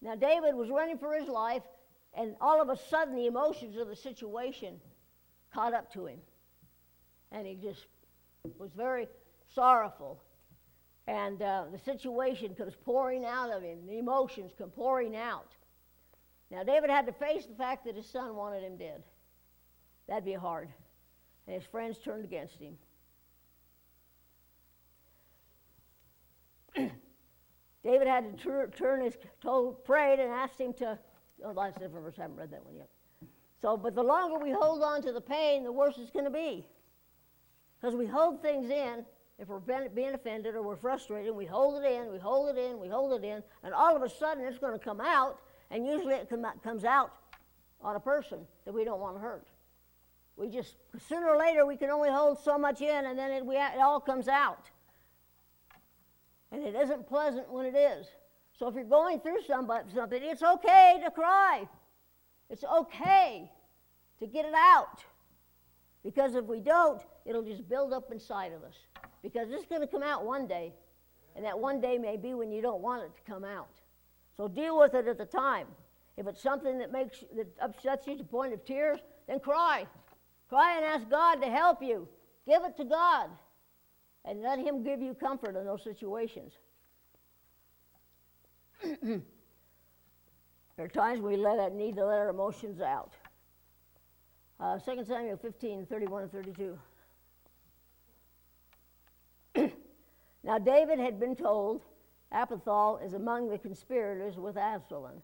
Now, 0.07 0.15
David 0.15 0.55
was 0.55 0.71
running 0.71 0.99
for 0.99 1.15
his 1.15 1.27
life, 1.27 1.65
and 2.15 2.37
all 2.41 2.63
of 2.63 2.69
a 2.69 2.77
sudden, 2.77 3.17
the 3.17 3.27
emotions 3.27 3.77
of 3.77 3.89
the 3.89 3.97
situation 3.97 4.81
caught 5.53 5.75
up 5.75 5.93
to 5.95 6.07
him. 6.07 6.21
And 7.33 7.45
he 7.45 7.57
just 7.57 7.87
was 8.57 8.71
very 8.77 9.09
sorrowful. 9.53 10.23
And 11.09 11.43
uh, 11.43 11.65
the 11.73 11.79
situation 11.81 12.55
comes 12.55 12.75
pouring 12.85 13.25
out 13.25 13.51
of 13.51 13.65
him, 13.65 13.85
the 13.85 13.99
emotions 13.99 14.53
come 14.57 14.71
pouring 14.71 15.17
out. 15.17 15.57
Now, 16.53 16.63
David 16.63 16.89
had 16.89 17.07
to 17.07 17.13
face 17.13 17.45
the 17.45 17.57
fact 17.57 17.85
that 17.87 17.97
his 17.97 18.07
son 18.07 18.37
wanted 18.37 18.63
him 18.63 18.77
dead. 18.77 19.03
That'd 20.07 20.25
be 20.25 20.35
hard. 20.35 20.69
And 21.49 21.57
his 21.57 21.65
friends 21.65 21.99
turned 21.99 22.25
against 22.25 22.61
him. 22.61 22.79
David 27.87 28.09
had 28.09 28.37
to 28.37 28.67
turn 28.77 29.01
his, 29.01 29.17
told, 29.41 29.85
prayed 29.85 30.19
and 30.19 30.33
asked 30.33 30.61
him 30.61 30.73
to, 30.75 30.99
oh, 31.45 31.55
that's 31.55 31.77
a 31.77 31.81
different 31.81 32.05
verse, 32.05 32.15
I 32.19 32.23
haven't 32.23 32.37
read 32.37 32.51
that 32.51 32.65
one 32.65 32.75
yet. 32.75 32.89
So, 33.63 33.77
but 33.77 33.95
the 33.95 34.03
longer 34.03 34.39
we 34.39 34.51
hold 34.51 34.83
on 34.83 35.03
to 35.03 35.13
the 35.13 35.21
pain, 35.21 35.63
the 35.63 35.71
worse 35.71 35.95
it's 35.99 36.11
going 36.11 36.25
to 36.25 36.31
be. 36.31 36.67
Because 37.81 37.95
we 37.95 38.07
hold 38.07 38.43
things 38.43 38.71
in, 38.71 39.05
if 39.39 39.49
we're 39.49 39.61
being 39.61 40.15
offended 40.15 40.57
or 40.57 40.63
we're 40.63 40.77
frustrated, 40.77 41.33
we 41.33 41.47
hold 41.47 41.83
it 41.83 41.87
in, 41.87 42.11
we 42.11 42.19
hold 42.19 42.49
it 42.49 42.59
in, 42.59 42.81
we 42.81 42.89
hold 42.89 43.13
it 43.13 43.25
in, 43.25 43.41
and 43.63 43.73
all 43.73 43.95
of 43.95 44.03
a 44.03 44.09
sudden 44.09 44.45
it's 44.45 44.59
going 44.59 44.73
to 44.73 44.85
come 44.85 45.01
out, 45.01 45.39
and 45.71 45.87
usually 45.87 46.15
it 46.15 46.29
comes 46.65 46.85
out 46.85 47.13
on 47.81 47.95
a 47.95 48.01
person 48.01 48.41
that 48.65 48.75
we 48.75 48.85
don't 48.85 49.01
want 49.01 49.15
to 49.15 49.21
hurt. 49.21 49.47
We 50.37 50.49
just, 50.49 50.75
sooner 51.09 51.29
or 51.29 51.39
later, 51.39 51.65
we 51.65 51.77
can 51.77 51.91
only 51.91 52.11
hold 52.11 52.41
so 52.43 52.59
much 52.59 52.81
in, 52.81 53.07
and 53.07 53.17
then 53.17 53.31
it, 53.31 53.47
we, 53.47 53.57
it 53.57 53.79
all 53.81 54.01
comes 54.01 54.27
out. 54.27 54.71
And 56.53 56.63
it 56.63 56.75
isn't 56.75 57.09
pleasant 57.09 57.51
when 57.51 57.67
it 57.67 57.77
is. 57.77 58.07
So 58.59 58.69
if 58.69 58.75
you're 58.75 58.85
going 58.85 59.21
through 59.21 59.43
something, 59.47 59.77
it's 60.23 60.43
okay 60.43 61.01
to 61.05 61.11
cry. 61.11 61.69
It's 62.49 62.65
okay 62.65 63.51
to 64.19 64.27
get 64.27 64.45
it 64.45 64.55
out. 64.55 65.05
Because 66.03 66.35
if 66.37 66.45
we 66.45 66.61
don't, 66.61 67.03
it'll 67.25 67.43
just 67.43 67.69
build 67.69 67.93
up 67.93 68.13
inside 68.13 68.53
of 68.53 68.63
us. 68.63 68.77
Because 69.23 69.49
it's 69.51 69.67
going 69.67 69.81
to 69.81 69.87
come 69.87 70.03
out 70.03 70.25
one 70.25 70.47
day. 70.47 70.73
And 71.35 71.45
that 71.45 71.59
one 71.59 71.81
day 71.81 71.99
may 71.99 72.17
be 72.17 72.33
when 72.33 72.51
you 72.51 72.63
don't 72.63 72.81
want 72.81 73.03
it 73.03 73.11
to 73.17 73.31
come 73.31 73.45
out. 73.45 73.69
So 74.37 74.49
deal 74.49 74.79
with 74.79 74.95
it 74.95 75.07
at 75.07 75.19
the 75.19 75.27
time. 75.27 75.67
If 76.17 76.27
it's 76.27 76.43
something 76.43 76.79
that 76.79 76.93
makes 76.93 77.25
that 77.35 77.49
upsets 77.61 78.07
you 78.07 78.17
to 78.17 78.23
the 78.23 78.29
point 78.29 78.55
of 78.55 78.65
tears, 78.65 78.99
then 79.27 79.41
cry. 79.41 79.87
Cry 80.49 80.77
and 80.77 80.85
ask 80.85 81.11
God 81.11 81.43
to 81.43 81.49
help 81.49 81.83
you. 81.83 82.09
Give 82.49 82.63
it 82.65 82.77
to 82.79 82.85
God. 82.85 83.29
And 84.27 84.43
let 84.43 84.59
Him 84.59 84.83
give 84.83 85.01
you 85.01 85.15
comfort 85.15 85.57
in 85.57 85.65
those 85.65 85.83
situations. 85.85 86.53
there 89.03 89.21
are 90.79 90.89
times 90.89 91.21
we 91.21 91.37
let 91.37 91.59
it, 91.61 91.73
need 91.73 91.95
to 91.97 92.05
let 92.05 92.19
our 92.19 92.29
emotions 92.29 92.81
out. 92.81 93.13
Uh, 94.59 94.79
2 94.79 95.05
Samuel 95.05 95.37
15, 95.37 95.87
31 95.87 96.23
and 96.23 96.33
32. 96.33 96.79
now, 100.45 100.59
David 100.59 100.99
had 100.99 101.21
been 101.21 101.37
told 101.37 101.83
Ahithophel 102.33 102.99
is 103.05 103.13
among 103.13 103.49
the 103.49 103.59
conspirators 103.59 104.37
with 104.37 104.57
Absalom. 104.57 105.23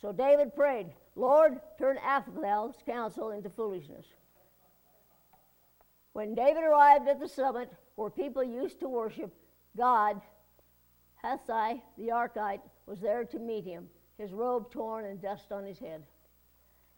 So 0.00 0.12
David 0.12 0.54
prayed, 0.54 0.88
Lord, 1.16 1.60
turn 1.78 1.96
Ahithophel's 1.98 2.76
counsel 2.84 3.30
into 3.30 3.48
foolishness. 3.48 4.06
When 6.12 6.34
David 6.34 6.62
arrived 6.62 7.08
at 7.08 7.18
the 7.18 7.28
summit 7.28 7.72
where 7.96 8.10
people 8.10 8.42
used 8.42 8.80
to 8.80 8.88
worship 8.88 9.32
God, 9.76 10.20
Hushai 11.22 11.82
the 11.96 12.08
Archite 12.08 12.60
was 12.86 13.00
there 13.00 13.24
to 13.24 13.38
meet 13.38 13.64
him, 13.64 13.86
his 14.18 14.32
robe 14.32 14.70
torn 14.70 15.04
and 15.06 15.20
dust 15.20 15.52
on 15.52 15.64
his 15.64 15.78
head. 15.78 16.02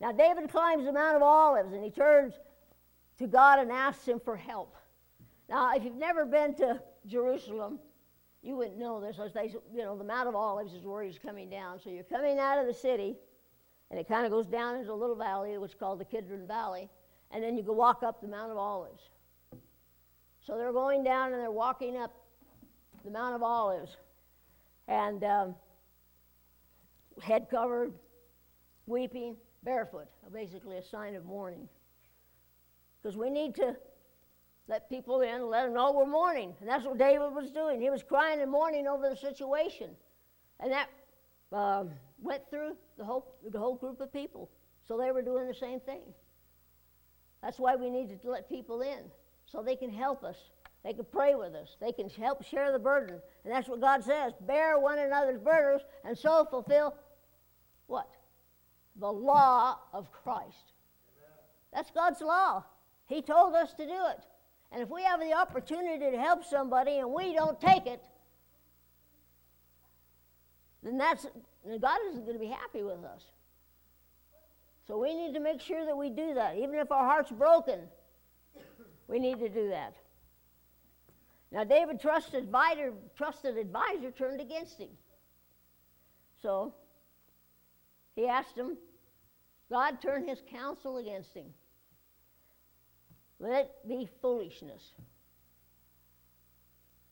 Now, 0.00 0.12
David 0.12 0.50
climbs 0.50 0.84
the 0.84 0.92
Mount 0.92 1.16
of 1.16 1.22
Olives 1.22 1.72
and 1.72 1.82
he 1.82 1.90
turns 1.90 2.34
to 3.18 3.26
God 3.26 3.58
and 3.60 3.70
asks 3.70 4.06
him 4.06 4.20
for 4.20 4.36
help. 4.36 4.74
Now, 5.48 5.74
if 5.74 5.84
you've 5.84 5.94
never 5.94 6.26
been 6.26 6.54
to 6.56 6.80
Jerusalem, 7.06 7.78
you 8.42 8.56
wouldn't 8.56 8.78
know 8.78 9.00
this. 9.00 9.16
They, 9.32 9.54
you 9.72 9.82
know, 9.82 9.96
the 9.96 10.04
Mount 10.04 10.28
of 10.28 10.34
Olives 10.34 10.74
is 10.74 10.84
where 10.84 11.02
he's 11.02 11.18
coming 11.18 11.48
down. 11.48 11.80
So 11.82 11.90
you're 11.90 12.04
coming 12.04 12.38
out 12.38 12.58
of 12.58 12.66
the 12.66 12.74
city, 12.74 13.16
and 13.90 13.98
it 13.98 14.08
kind 14.08 14.26
of 14.26 14.32
goes 14.32 14.46
down 14.46 14.76
into 14.76 14.92
a 14.92 14.94
little 14.94 15.16
valley, 15.16 15.56
which 15.58 15.72
is 15.72 15.76
called 15.78 16.00
the 16.00 16.04
Kidron 16.04 16.46
Valley, 16.46 16.88
and 17.30 17.42
then 17.42 17.56
you 17.56 17.62
go 17.62 17.72
walk 17.72 18.02
up 18.02 18.20
the 18.20 18.28
Mount 18.28 18.50
of 18.50 18.58
Olives. 18.58 19.02
So 20.46 20.56
they're 20.56 20.72
going 20.72 21.02
down 21.02 21.32
and 21.32 21.42
they're 21.42 21.50
walking 21.50 21.96
up 21.96 22.14
the 23.04 23.10
Mount 23.10 23.34
of 23.34 23.42
Olives, 23.42 23.96
and 24.88 25.22
um, 25.24 25.54
head 27.20 27.48
covered, 27.50 27.92
weeping, 28.86 29.36
barefoot, 29.64 30.06
basically 30.32 30.76
a 30.76 30.82
sign 30.82 31.14
of 31.14 31.24
mourning. 31.24 31.68
Because 33.02 33.16
we 33.16 33.30
need 33.30 33.54
to 33.56 33.76
let 34.68 34.88
people 34.88 35.20
in 35.20 35.48
let 35.48 35.64
them 35.64 35.74
know 35.74 35.92
we're 35.92 36.06
mourning. 36.06 36.54
And 36.60 36.68
that's 36.68 36.84
what 36.84 36.98
David 36.98 37.32
was 37.32 37.50
doing. 37.50 37.80
He 37.80 37.90
was 37.90 38.02
crying 38.02 38.40
and 38.40 38.50
mourning 38.50 38.86
over 38.86 39.08
the 39.08 39.16
situation. 39.16 39.90
And 40.60 40.72
that 40.72 40.88
um, 41.52 41.90
went 42.20 42.42
through 42.50 42.76
the 42.98 43.04
whole, 43.04 43.36
the 43.50 43.58
whole 43.58 43.76
group 43.76 44.00
of 44.00 44.12
people. 44.12 44.50
So 44.86 44.98
they 44.98 45.12
were 45.12 45.22
doing 45.22 45.46
the 45.46 45.54
same 45.54 45.80
thing. 45.80 46.02
That's 47.42 47.58
why 47.58 47.76
we 47.76 47.90
need 47.90 48.20
to 48.20 48.30
let 48.30 48.48
people 48.48 48.82
in, 48.82 49.10
so 49.50 49.62
they 49.62 49.76
can 49.76 49.90
help 49.90 50.24
us. 50.24 50.36
They 50.84 50.92
can 50.92 51.06
pray 51.10 51.34
with 51.34 51.54
us. 51.54 51.76
They 51.80 51.92
can 51.92 52.08
help 52.08 52.44
share 52.44 52.70
the 52.70 52.78
burden. 52.78 53.20
And 53.44 53.52
that's 53.52 53.68
what 53.68 53.80
God 53.80 54.04
says 54.04 54.32
bear 54.46 54.78
one 54.78 54.98
another's 54.98 55.40
burdens 55.40 55.82
and 56.04 56.16
so 56.16 56.46
fulfill 56.48 56.94
what? 57.86 58.08
The 59.00 59.10
law 59.10 59.78
of 59.92 60.10
Christ. 60.12 60.72
That's 61.72 61.90
God's 61.90 62.20
law. 62.20 62.64
He 63.06 63.22
told 63.22 63.54
us 63.54 63.72
to 63.74 63.84
do 63.84 63.92
it. 64.10 64.24
And 64.72 64.82
if 64.82 64.88
we 64.90 65.02
have 65.02 65.20
the 65.20 65.32
opportunity 65.32 66.10
to 66.10 66.18
help 66.18 66.44
somebody 66.44 66.98
and 66.98 67.12
we 67.12 67.34
don't 67.34 67.60
take 67.60 67.86
it, 67.86 68.04
then 70.82 70.98
that's 70.98 71.26
God 71.80 71.98
isn't 72.10 72.22
going 72.22 72.34
to 72.34 72.40
be 72.40 72.46
happy 72.46 72.82
with 72.82 73.04
us. 73.04 73.22
So 74.86 74.98
we 74.98 75.14
need 75.14 75.34
to 75.34 75.40
make 75.40 75.60
sure 75.60 75.84
that 75.84 75.96
we 75.96 76.10
do 76.10 76.34
that. 76.34 76.56
Even 76.56 76.76
if 76.76 76.92
our 76.92 77.04
heart's 77.04 77.32
broken, 77.32 77.80
we 79.08 79.18
need 79.18 79.38
to 79.40 79.48
do 79.48 79.68
that. 79.68 79.94
Now, 81.52 81.64
David 81.64 82.00
trusted 82.00 82.44
advisor, 82.44 82.92
trusted 83.16 83.56
advisor 83.56 84.10
turned 84.10 84.40
against 84.40 84.78
him. 84.78 84.88
So 86.42 86.74
he 88.14 88.26
asked 88.26 88.56
him, 88.56 88.76
God 89.70 90.00
turned 90.02 90.28
his 90.28 90.42
counsel 90.50 90.98
against 90.98 91.34
him. 91.34 91.46
Let 93.38 93.66
it 93.66 93.88
be 93.88 94.08
foolishness. 94.20 94.82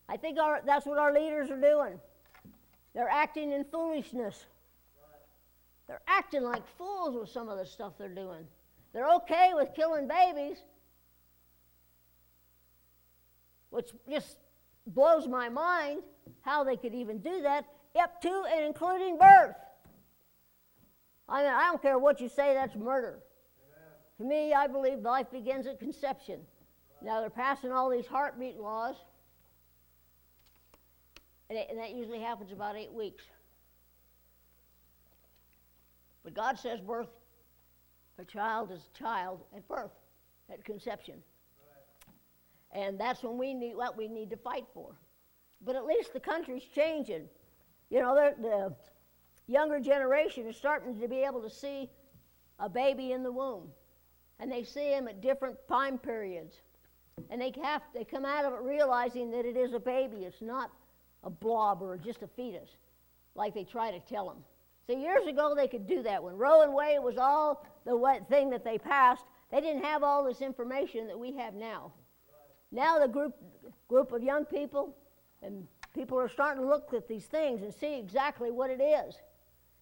I 0.09 0.17
think 0.17 0.39
our, 0.39 0.61
that's 0.65 0.87
what 0.87 0.99
our 0.99 1.13
leaders 1.13 1.51
are 1.51 1.61
doing. 1.61 1.99
They're 2.95 3.09
acting 3.09 3.53
in 3.53 3.65
foolishness. 3.65 4.47
They're 5.87 6.03
acting 6.07 6.43
like 6.43 6.63
fools 6.79 7.17
with 7.19 7.29
some 7.29 7.49
of 7.49 7.59
the 7.59 7.67
stuff 7.67 7.95
they're 7.99 8.09
doing. 8.09 8.47
They're 8.93 9.13
okay 9.17 9.53
with 9.55 9.75
killing 9.75 10.09
babies, 10.09 10.59
which 13.75 13.91
just 14.09 14.37
blows 14.87 15.27
my 15.27 15.49
mind 15.49 16.03
how 16.43 16.63
they 16.63 16.77
could 16.77 16.95
even 16.95 17.19
do 17.19 17.43
that, 17.43 17.65
up 18.01 18.21
to 18.23 18.45
and 18.53 18.65
including 18.65 19.19
birth. 19.19 19.57
I 21.29 21.43
mean, 21.43 21.53
I 21.53 21.67
don't 21.67 21.83
care 21.83 21.99
what 21.99 22.21
you 22.21 22.29
say, 22.29 22.55
that's 22.55 22.77
murder. 22.77 23.19
Amen. 23.59 23.91
To 24.19 24.25
me, 24.25 24.53
I 24.53 24.69
believe 24.69 25.01
life 25.01 25.27
begins 25.33 25.67
at 25.67 25.81
conception. 25.81 26.41
Now, 27.03 27.21
they're 27.21 27.31
passing 27.31 27.73
all 27.73 27.91
these 27.91 28.07
heartbeat 28.07 28.59
laws, 28.59 28.95
and, 31.51 31.59
it, 31.59 31.67
and 31.69 31.79
that 31.79 31.95
usually 31.95 32.21
happens 32.21 32.53
about 32.53 32.77
eight 32.77 32.93
weeks. 32.93 33.25
But 36.23 36.35
God 36.35 36.59
says 36.59 36.81
birth, 36.81 37.09
a 38.19 38.25
child 38.25 38.71
is 38.71 38.81
a 38.95 38.99
child 38.99 39.41
at 39.55 39.67
birth, 39.67 39.93
at 40.51 40.65
conception. 40.65 41.17
And 42.75 42.99
that's 42.99 43.23
when 43.23 43.39
we 43.39 43.55
need 43.55 43.77
what 43.77 43.97
we 43.97 44.09
need 44.09 44.31
to 44.31 44.37
fight 44.37 44.67
for. 44.75 44.95
But 45.65 45.77
at 45.77 45.87
least 45.87 46.13
the 46.13 46.21
country's 46.21 46.65
changing. 46.75 47.29
You 47.89 48.01
know, 48.01 48.15
the 48.15 48.75
younger 49.47 49.79
generation 49.79 50.47
is 50.47 50.57
starting 50.57 50.99
to 51.01 51.09
be 51.09 51.23
able 51.23 51.41
to 51.43 51.51
see 51.51 51.89
a 52.59 52.69
baby 52.69 53.13
in 53.13 53.23
the 53.23 53.33
womb. 53.33 53.69
And 54.41 54.51
they 54.51 54.65
see 54.65 54.93
him 54.93 55.07
at 55.07 55.21
different 55.21 55.57
time 55.69 55.99
periods. 55.99 56.57
And 57.31 57.41
they, 57.41 57.53
have, 57.63 57.83
they 57.95 58.05
come 58.05 58.25
out 58.25 58.45
of 58.45 58.53
it 58.55 58.61
realizing 58.63 59.31
that 59.31 59.45
it 59.45 59.57
is 59.57 59.73
a 59.73 59.79
baby. 59.79 60.25
It's 60.25 60.43
not 60.43 60.73
a 61.23 61.31
blob 61.31 61.81
or 61.81 61.97
just 61.97 62.23
a 62.23 62.27
fetus, 62.27 62.71
like 63.37 63.55
they 63.55 63.65
try 63.65 63.93
to 63.93 64.01
tell 64.01 64.27
them. 64.27 64.39
So 64.87 64.99
years 64.99 65.27
ago, 65.27 65.55
they 65.57 65.69
could 65.69 65.87
do 65.87 66.03
that. 66.03 66.23
When 66.23 66.37
Roe 66.37 66.63
and 66.63 66.75
Wade 66.75 67.03
was 67.03 67.17
all 67.17 67.65
the 67.87 68.21
thing 68.29 68.51
that 68.51 68.65
they 68.65 68.77
passed, 68.77 69.25
they 69.51 69.61
didn't 69.61 69.85
have 69.85 70.03
all 70.03 70.25
this 70.25 70.43
information 70.43 71.07
that 71.07 71.19
we 71.19 71.33
have 71.37 71.55
now. 71.55 71.93
Now 72.75 72.99
the 72.99 73.07
group, 73.07 73.35
group 73.89 74.13
of 74.13 74.23
young 74.23 74.45
people 74.45 74.97
and 75.43 75.67
people 75.95 76.19
are 76.19 76.29
starting 76.29 76.63
to 76.63 76.69
look 76.69 76.93
at 76.93 77.07
these 77.07 77.27
things 77.27 77.63
and 77.63 77.73
see 77.73 77.97
exactly 77.97 78.51
what 78.51 78.69
it 78.69 78.81
is. 78.83 79.15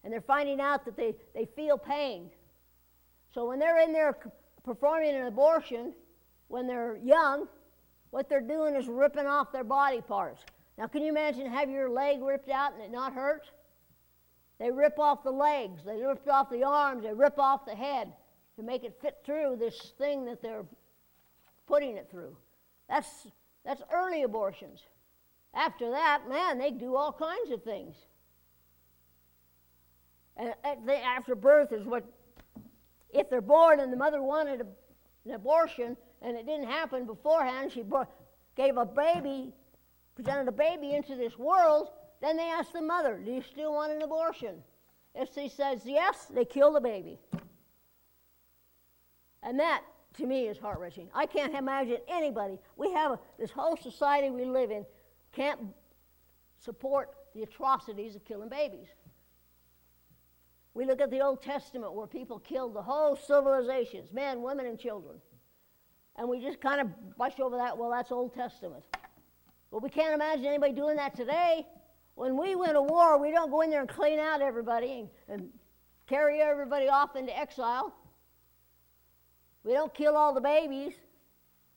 And 0.05 0.13
they're 0.13 0.21
finding 0.21 0.61
out 0.61 0.85
that 0.85 0.97
they, 0.97 1.15
they 1.35 1.47
feel 1.47 1.79
pain. 1.79 2.31
So 3.33 3.49
when 3.49 3.59
they're 3.59 3.81
in 3.81 3.93
there 3.93 4.19
performing 4.63 5.15
an 5.15 5.27
abortion, 5.27 5.95
when 6.49 6.67
they're 6.67 6.99
young, 7.03 7.49
what 8.11 8.29
they're 8.29 8.43
doing 8.43 8.77
is 8.77 8.89
ripping 8.89 9.27
off 9.27 9.53
their 9.53 9.65
body 9.65 10.03
parts. 10.03 10.43
Now, 10.77 10.87
can 10.87 11.03
you 11.03 11.09
imagine 11.09 11.47
have 11.51 11.71
your 11.71 11.89
leg 11.89 12.23
ripped 12.23 12.51
out 12.51 12.75
and 12.75 12.83
it 12.83 12.91
not 12.91 13.15
hurt? 13.15 13.51
They 14.59 14.71
rip 14.71 14.99
off 14.99 15.25
the 15.25 15.31
legs, 15.31 15.83
they 15.85 16.03
rip 16.03 16.29
off 16.29 16.51
the 16.51 16.63
arms, 16.63 17.05
they 17.05 17.15
rip 17.15 17.39
off 17.39 17.65
the 17.65 17.75
head 17.75 18.13
to 18.57 18.63
make 18.63 18.85
it 18.85 18.99
fit 19.01 19.19
through 19.25 19.57
this 19.59 19.93
thing 19.97 20.27
that 20.27 20.43
they're 20.43 20.67
putting 21.67 21.97
it 21.97 22.09
through. 22.11 22.37
That's, 22.89 23.27
that's 23.65 23.83
early 23.93 24.23
abortions. 24.23 24.81
After 25.55 25.91
that, 25.91 26.29
man, 26.29 26.59
they 26.59 26.71
do 26.71 26.97
all 26.97 27.13
kinds 27.13 27.51
of 27.51 27.63
things. 27.63 27.95
And 30.37 30.55
after 30.65 31.35
birth 31.35 31.73
is 31.73 31.87
what, 31.87 32.05
if 33.11 33.29
they're 33.29 33.41
born 33.41 33.81
and 33.81 33.93
the 33.93 33.97
mother 33.97 34.23
wanted 34.23 34.63
an 35.25 35.31
abortion 35.33 35.97
and 36.23 36.37
it 36.37 36.47
didn't 36.47 36.69
happen 36.69 37.05
beforehand, 37.05 37.73
she 37.73 37.85
gave 38.57 38.77
a 38.77 38.87
baby, 38.87 39.53
presented 40.15 40.49
a 40.49 40.53
baby 40.53 40.95
into 40.95 41.17
this 41.17 41.39
world, 41.39 41.91
then 42.23 42.37
they 42.37 42.49
ask 42.49 42.73
the 42.73 42.81
mother, 42.81 43.21
Do 43.23 43.31
you 43.31 43.43
still 43.43 43.75
want 43.75 43.93
an 43.93 44.03
abortion? 44.03 44.63
If 45.15 45.35
she 45.35 45.49
says 45.49 45.83
yes, 45.85 46.27
they 46.33 46.45
kill 46.45 46.73
the 46.73 46.81
baby. 46.81 47.19
And 49.43 49.59
that, 49.59 49.83
to 50.15 50.27
me, 50.27 50.47
is 50.47 50.59
heart 50.59 50.79
wrenching. 50.79 51.09
I 51.15 51.27
can't 51.27 51.55
imagine 51.55 51.99
anybody. 52.09 52.59
We 52.77 52.93
have 52.93 53.13
a, 53.13 53.19
this 53.39 53.51
whole 53.51 53.77
society 53.77 54.31
we 54.31 54.45
live 54.45 54.71
in 54.71 54.85
can't 55.33 55.61
support 56.59 57.11
the 57.35 57.43
atrocities 57.43 58.15
of 58.15 58.25
killing 58.25 58.49
babies. 58.49 58.89
We 60.75 60.85
look 60.85 61.01
at 61.01 61.11
the 61.11 61.21
Old 61.21 61.43
Testament 61.43 61.93
where 61.93 62.07
people 62.07 62.39
killed 62.39 62.75
the 62.75 62.83
whole 62.83 63.17
civilizations 63.17 64.13
men, 64.13 64.43
women, 64.43 64.67
and 64.67 64.79
children. 64.79 65.17
And 66.17 66.29
we 66.29 66.41
just 66.41 66.61
kind 66.61 66.81
of 66.81 67.17
brush 67.17 67.41
over 67.41 67.57
that, 67.57 67.77
well, 67.77 67.91
that's 67.91 68.13
Old 68.13 68.35
Testament. 68.35 68.83
But 69.71 69.83
we 69.83 69.89
can't 69.89 70.15
imagine 70.15 70.45
anybody 70.45 70.73
doing 70.73 70.97
that 70.97 71.17
today. 71.17 71.67
When 72.15 72.37
we 72.37 72.55
win 72.55 72.77
a 72.77 72.83
war, 72.83 73.19
we 73.19 73.31
don't 73.31 73.51
go 73.51 73.63
in 73.63 73.71
there 73.71 73.81
and 73.81 73.89
clean 73.89 74.19
out 74.19 74.43
everybody 74.43 75.01
and, 75.01 75.09
and 75.29 75.49
carry 76.07 76.41
everybody 76.41 76.89
off 76.89 77.17
into 77.17 77.37
exile. 77.37 77.95
We 79.65 79.73
don't 79.73 79.95
kill 79.95 80.17
all 80.17 80.35
the 80.35 80.41
babies. 80.41 80.95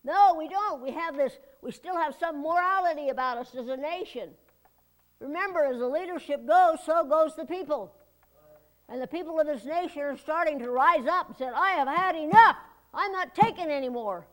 No, 0.03 0.35
we 0.37 0.47
don't. 0.47 0.81
We 0.81 0.91
have 0.91 1.15
this, 1.15 1.37
we 1.61 1.71
still 1.71 1.95
have 1.95 2.15
some 2.19 2.41
morality 2.41 3.09
about 3.09 3.37
us 3.37 3.55
as 3.55 3.67
a 3.67 3.77
nation. 3.77 4.29
Remember, 5.19 5.65
as 5.65 5.79
the 5.79 5.87
leadership 5.87 6.45
goes, 6.45 6.79
so 6.85 7.03
goes 7.05 7.35
the 7.35 7.45
people. 7.45 7.93
And 8.87 9.01
the 9.01 9.07
people 9.07 9.39
of 9.39 9.47
this 9.47 9.65
nation 9.65 10.01
are 10.01 10.17
starting 10.17 10.59
to 10.59 10.69
rise 10.69 11.07
up 11.07 11.29
and 11.29 11.37
said, 11.37 11.53
I 11.55 11.71
have 11.71 11.87
had 11.87 12.15
enough. 12.15 12.57
I'm 12.93 13.11
not 13.11 13.33
taking 13.33 13.69
anymore. 13.69 14.27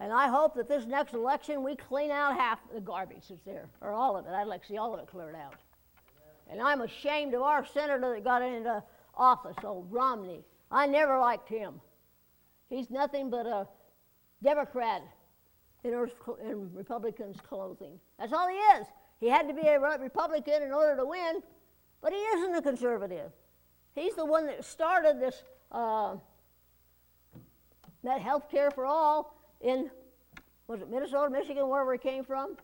And 0.00 0.12
I 0.12 0.28
hope 0.28 0.54
that 0.54 0.68
this 0.68 0.86
next 0.86 1.14
election 1.14 1.62
we 1.62 1.76
clean 1.76 2.10
out 2.10 2.36
half 2.36 2.58
the 2.74 2.80
garbage 2.80 3.28
that's 3.28 3.42
there, 3.42 3.68
or 3.80 3.92
all 3.92 4.16
of 4.16 4.26
it. 4.26 4.30
I'd 4.30 4.48
like 4.48 4.62
to 4.62 4.68
see 4.68 4.78
all 4.78 4.94
of 4.94 5.00
it 5.00 5.06
cleared 5.06 5.36
out. 5.36 5.54
And 6.50 6.60
I'm 6.60 6.80
ashamed 6.80 7.34
of 7.34 7.42
our 7.42 7.64
senator 7.64 8.14
that 8.14 8.24
got 8.24 8.42
into 8.42 8.82
office, 9.14 9.56
old 9.62 9.92
Romney. 9.92 10.42
I 10.72 10.86
never 10.86 11.18
liked 11.18 11.48
him. 11.48 11.80
He's 12.70 12.90
nothing 12.90 13.28
but 13.28 13.46
a 13.46 13.68
Democrat 14.42 15.02
in, 15.84 16.70
Republicans' 16.74 17.36
clothing. 17.46 18.00
That's 18.18 18.32
all 18.32 18.48
he 18.48 18.56
is. 18.56 18.86
He 19.20 19.28
had 19.28 19.46
to 19.48 19.54
be 19.54 19.68
a 19.68 19.78
Republican 19.78 20.62
in 20.62 20.72
order 20.72 20.96
to 20.96 21.04
win, 21.04 21.42
but 22.00 22.12
he 22.12 22.18
isn't 22.18 22.54
a 22.54 22.62
conservative. 22.62 23.30
He's 23.94 24.14
the 24.14 24.24
one 24.24 24.46
that 24.46 24.64
started 24.64 25.20
this 25.20 25.42
uh, 25.70 26.16
that 28.02 28.20
health 28.20 28.50
care 28.50 28.70
for 28.70 28.86
all 28.86 29.36
in 29.60 29.90
was 30.66 30.80
it 30.80 30.90
Minnesota, 30.90 31.30
Michigan, 31.30 31.68
wherever 31.68 31.94
it 31.94 32.02
came 32.02 32.24
from, 32.24 32.56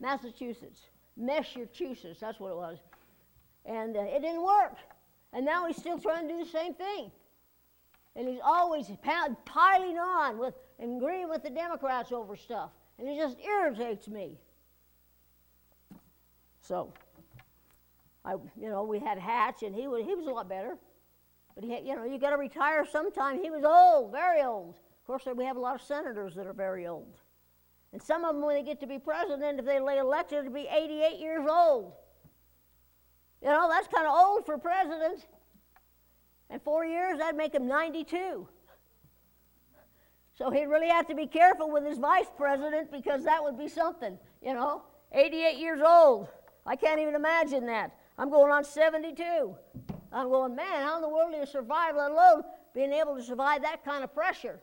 Massachusetts, 0.00 0.82
Massachusetts. 1.16 2.20
That's 2.20 2.38
what 2.38 2.50
it 2.50 2.56
was, 2.56 2.78
and 3.66 3.96
uh, 3.96 4.00
it 4.02 4.20
didn't 4.20 4.42
work. 4.42 4.76
And 5.32 5.44
now 5.44 5.66
he's 5.66 5.76
still 5.76 5.98
trying 5.98 6.28
to 6.28 6.34
do 6.34 6.44
the 6.44 6.50
same 6.50 6.74
thing. 6.74 7.10
And 8.16 8.28
he's 8.28 8.40
always 8.44 8.90
piling 9.44 9.98
on 9.98 10.38
with 10.38 10.54
and 10.78 10.96
agreeing 10.96 11.28
with 11.28 11.42
the 11.42 11.50
Democrats 11.50 12.12
over 12.12 12.36
stuff. 12.36 12.70
And 12.98 13.08
it 13.08 13.16
just 13.16 13.36
irritates 13.40 14.08
me. 14.08 14.38
So, 16.60 16.92
I, 18.24 18.32
you 18.60 18.70
know, 18.70 18.84
we 18.84 18.98
had 18.98 19.18
Hatch, 19.18 19.62
and 19.62 19.74
he 19.74 19.86
was, 19.86 20.04
he 20.04 20.14
was 20.14 20.26
a 20.26 20.30
lot 20.30 20.48
better. 20.48 20.78
But, 21.54 21.64
he 21.64 21.78
you 21.80 21.94
know, 21.94 22.04
you 22.04 22.18
got 22.18 22.30
to 22.30 22.36
retire 22.36 22.86
sometime. 22.86 23.42
He 23.42 23.50
was 23.50 23.64
old, 23.64 24.12
very 24.12 24.42
old. 24.42 24.76
Of 25.00 25.06
course, 25.06 25.24
we 25.36 25.44
have 25.44 25.56
a 25.56 25.60
lot 25.60 25.74
of 25.74 25.82
senators 25.82 26.34
that 26.34 26.46
are 26.46 26.54
very 26.54 26.86
old. 26.86 27.20
And 27.92 28.02
some 28.02 28.24
of 28.24 28.34
them, 28.34 28.42
when 28.42 28.56
they 28.56 28.62
get 28.62 28.80
to 28.80 28.86
be 28.86 28.98
president, 28.98 29.60
if 29.60 29.66
they 29.66 29.78
lay 29.78 29.98
elected, 29.98 30.44
to 30.44 30.50
be 30.50 30.66
88 30.68 31.20
years 31.20 31.46
old. 31.48 31.92
You 33.42 33.48
know, 33.48 33.68
that's 33.68 33.86
kind 33.88 34.06
of 34.06 34.14
old 34.14 34.46
for 34.46 34.56
president. 34.56 35.26
In 36.50 36.60
four 36.60 36.84
years, 36.84 37.18
that'd 37.18 37.36
make 37.36 37.54
him 37.54 37.66
92. 37.66 38.48
So 40.36 40.50
he'd 40.50 40.66
really 40.66 40.88
have 40.88 41.06
to 41.08 41.14
be 41.14 41.26
careful 41.26 41.70
with 41.70 41.84
his 41.84 41.98
vice 41.98 42.26
president 42.36 42.90
because 42.90 43.24
that 43.24 43.42
would 43.42 43.56
be 43.56 43.68
something, 43.68 44.18
you 44.42 44.54
know. 44.54 44.82
88 45.12 45.58
years 45.58 45.80
old. 45.80 46.28
I 46.66 46.76
can't 46.76 47.00
even 47.00 47.14
imagine 47.14 47.66
that. 47.66 47.96
I'm 48.18 48.30
going 48.30 48.50
on 48.50 48.64
72. 48.64 49.54
I'm 50.12 50.28
going, 50.28 50.54
man, 50.56 50.82
how 50.82 50.96
in 50.96 51.02
the 51.02 51.08
world 51.08 51.32
do 51.32 51.38
you 51.38 51.46
survive, 51.46 51.96
let 51.96 52.10
alone 52.10 52.42
being 52.74 52.92
able 52.92 53.16
to 53.16 53.22
survive 53.22 53.62
that 53.62 53.84
kind 53.84 54.02
of 54.02 54.12
pressure? 54.12 54.60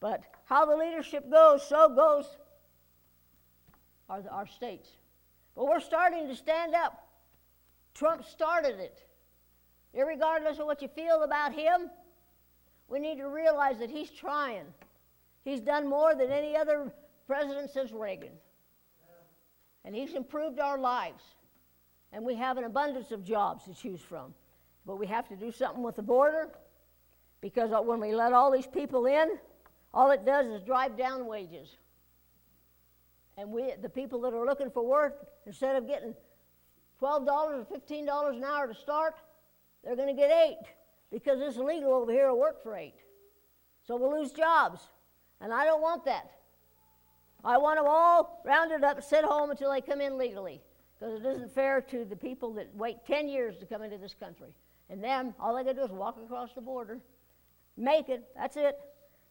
But 0.00 0.22
how 0.44 0.66
the 0.66 0.76
leadership 0.76 1.30
goes, 1.30 1.66
so 1.66 1.88
goes 1.88 2.36
our, 4.08 4.22
our 4.30 4.46
states. 4.46 4.88
But 5.54 5.66
we're 5.66 5.80
starting 5.80 6.28
to 6.28 6.36
stand 6.36 6.74
up. 6.74 7.06
Trump 7.94 8.24
started 8.24 8.80
it. 8.80 9.04
Irregardless 9.96 10.58
of 10.58 10.66
what 10.66 10.82
you 10.82 10.88
feel 10.88 11.22
about 11.22 11.52
him, 11.52 11.90
we 12.88 12.98
need 12.98 13.18
to 13.18 13.28
realize 13.28 13.78
that 13.78 13.90
he's 13.90 14.10
trying. 14.10 14.64
He's 15.44 15.60
done 15.60 15.88
more 15.88 16.14
than 16.14 16.30
any 16.30 16.56
other 16.56 16.92
president 17.26 17.70
since 17.70 17.92
Reagan. 17.92 18.32
And 19.84 19.94
he's 19.94 20.14
improved 20.14 20.58
our 20.58 20.78
lives. 20.78 21.22
And 22.12 22.24
we 22.24 22.34
have 22.36 22.56
an 22.56 22.64
abundance 22.64 23.10
of 23.10 23.24
jobs 23.24 23.64
to 23.64 23.74
choose 23.74 24.00
from. 24.00 24.34
But 24.86 24.96
we 24.96 25.06
have 25.06 25.28
to 25.28 25.36
do 25.36 25.50
something 25.50 25.82
with 25.82 25.96
the 25.96 26.02
border 26.02 26.50
because 27.40 27.70
when 27.84 28.00
we 28.00 28.14
let 28.14 28.32
all 28.32 28.50
these 28.50 28.66
people 28.66 29.06
in, 29.06 29.38
all 29.92 30.10
it 30.10 30.24
does 30.24 30.46
is 30.46 30.62
drive 30.62 30.96
down 30.96 31.26
wages. 31.26 31.76
And 33.36 33.50
we, 33.50 33.72
the 33.82 33.88
people 33.88 34.20
that 34.22 34.32
are 34.32 34.46
looking 34.46 34.70
for 34.70 34.84
work, 34.86 35.26
instead 35.46 35.76
of 35.76 35.86
getting 35.86 36.14
$12 37.02 37.26
or 37.28 37.66
$15 37.66 38.36
an 38.36 38.44
hour 38.44 38.68
to 38.68 38.74
start, 38.74 39.16
they're 39.84 39.96
going 39.96 40.08
to 40.08 40.20
get 40.20 40.30
eight 40.30 40.62
because 41.12 41.40
it's 41.40 41.56
illegal 41.56 41.92
over 41.92 42.10
here 42.10 42.28
to 42.28 42.34
work 42.34 42.62
for 42.62 42.76
eight. 42.76 42.94
So 43.86 43.96
we'll 43.96 44.18
lose 44.18 44.32
jobs. 44.32 44.80
And 45.40 45.52
I 45.52 45.64
don't 45.64 45.82
want 45.82 46.04
that. 46.06 46.30
I 47.44 47.58
want 47.58 47.78
them 47.78 47.86
all 47.86 48.40
rounded 48.44 48.82
up, 48.82 49.02
sit 49.02 49.24
home 49.24 49.50
until 49.50 49.70
they 49.70 49.82
come 49.82 50.00
in 50.00 50.16
legally 50.16 50.62
because 50.98 51.20
it 51.20 51.26
isn't 51.26 51.52
fair 51.52 51.82
to 51.82 52.04
the 52.04 52.16
people 52.16 52.54
that 52.54 52.74
wait 52.74 53.04
10 53.06 53.28
years 53.28 53.58
to 53.58 53.66
come 53.66 53.82
into 53.82 53.98
this 53.98 54.14
country. 54.14 54.54
And 54.88 55.04
then 55.04 55.34
all 55.38 55.54
they 55.54 55.62
got 55.62 55.70
to 55.70 55.76
do 55.76 55.84
is 55.84 55.90
walk 55.90 56.16
across 56.22 56.54
the 56.54 56.62
border, 56.62 57.00
make 57.76 58.08
it, 58.08 58.24
that's 58.34 58.56
it. 58.56 58.78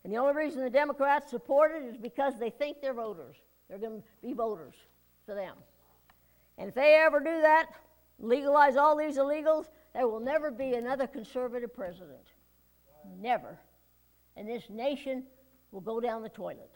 And 0.04 0.14
the 0.14 0.18
only 0.18 0.36
reason 0.36 0.64
the 0.64 0.70
Democrats 0.70 1.32
support 1.32 1.72
it 1.72 1.84
is 1.84 1.98
because 1.98 2.38
they 2.38 2.50
think 2.50 2.82
they're 2.82 2.94
voters. 2.94 3.38
They're 3.70 3.80
going 3.80 4.02
to 4.02 4.08
be 4.22 4.34
voters 4.34 4.76
for 5.26 5.34
them. 5.34 5.56
And 6.58 6.70
if 6.70 6.76
they 6.76 7.02
ever 7.04 7.20
do 7.20 7.42
that, 7.42 7.68
legalize 8.20 8.76
all 8.76 8.96
these 8.96 9.18
illegals, 9.18 9.66
there 9.94 10.08
will 10.08 10.20
never 10.20 10.50
be 10.52 10.74
another 10.74 11.08
conservative 11.08 11.74
president. 11.74 12.28
Never. 13.20 13.60
And 14.36 14.48
this 14.48 14.70
nation 14.70 15.24
will 15.72 15.82
go 15.82 16.00
down 16.00 16.24
the 16.24 16.30
toilet. 16.30 16.72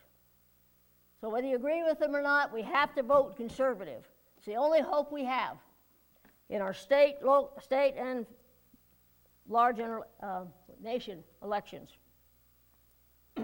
So 1.19 1.29
whether 1.29 1.47
you 1.47 1.55
agree 1.55 1.83
with 1.83 1.99
them 1.99 2.15
or 2.15 2.21
not, 2.21 2.53
we 2.53 2.61
have 2.61 2.93
to 2.95 3.03
vote 3.03 3.35
conservative. 3.37 4.07
It's 4.37 4.45
the 4.45 4.55
only 4.55 4.81
hope 4.81 5.11
we 5.11 5.23
have 5.25 5.57
in 6.49 6.61
our 6.61 6.73
state, 6.73 7.15
local, 7.23 7.59
state 7.61 7.95
and 7.97 8.25
large 9.49 9.79
uh, 9.79 10.43
nation 10.81 11.23
elections. 11.41 11.89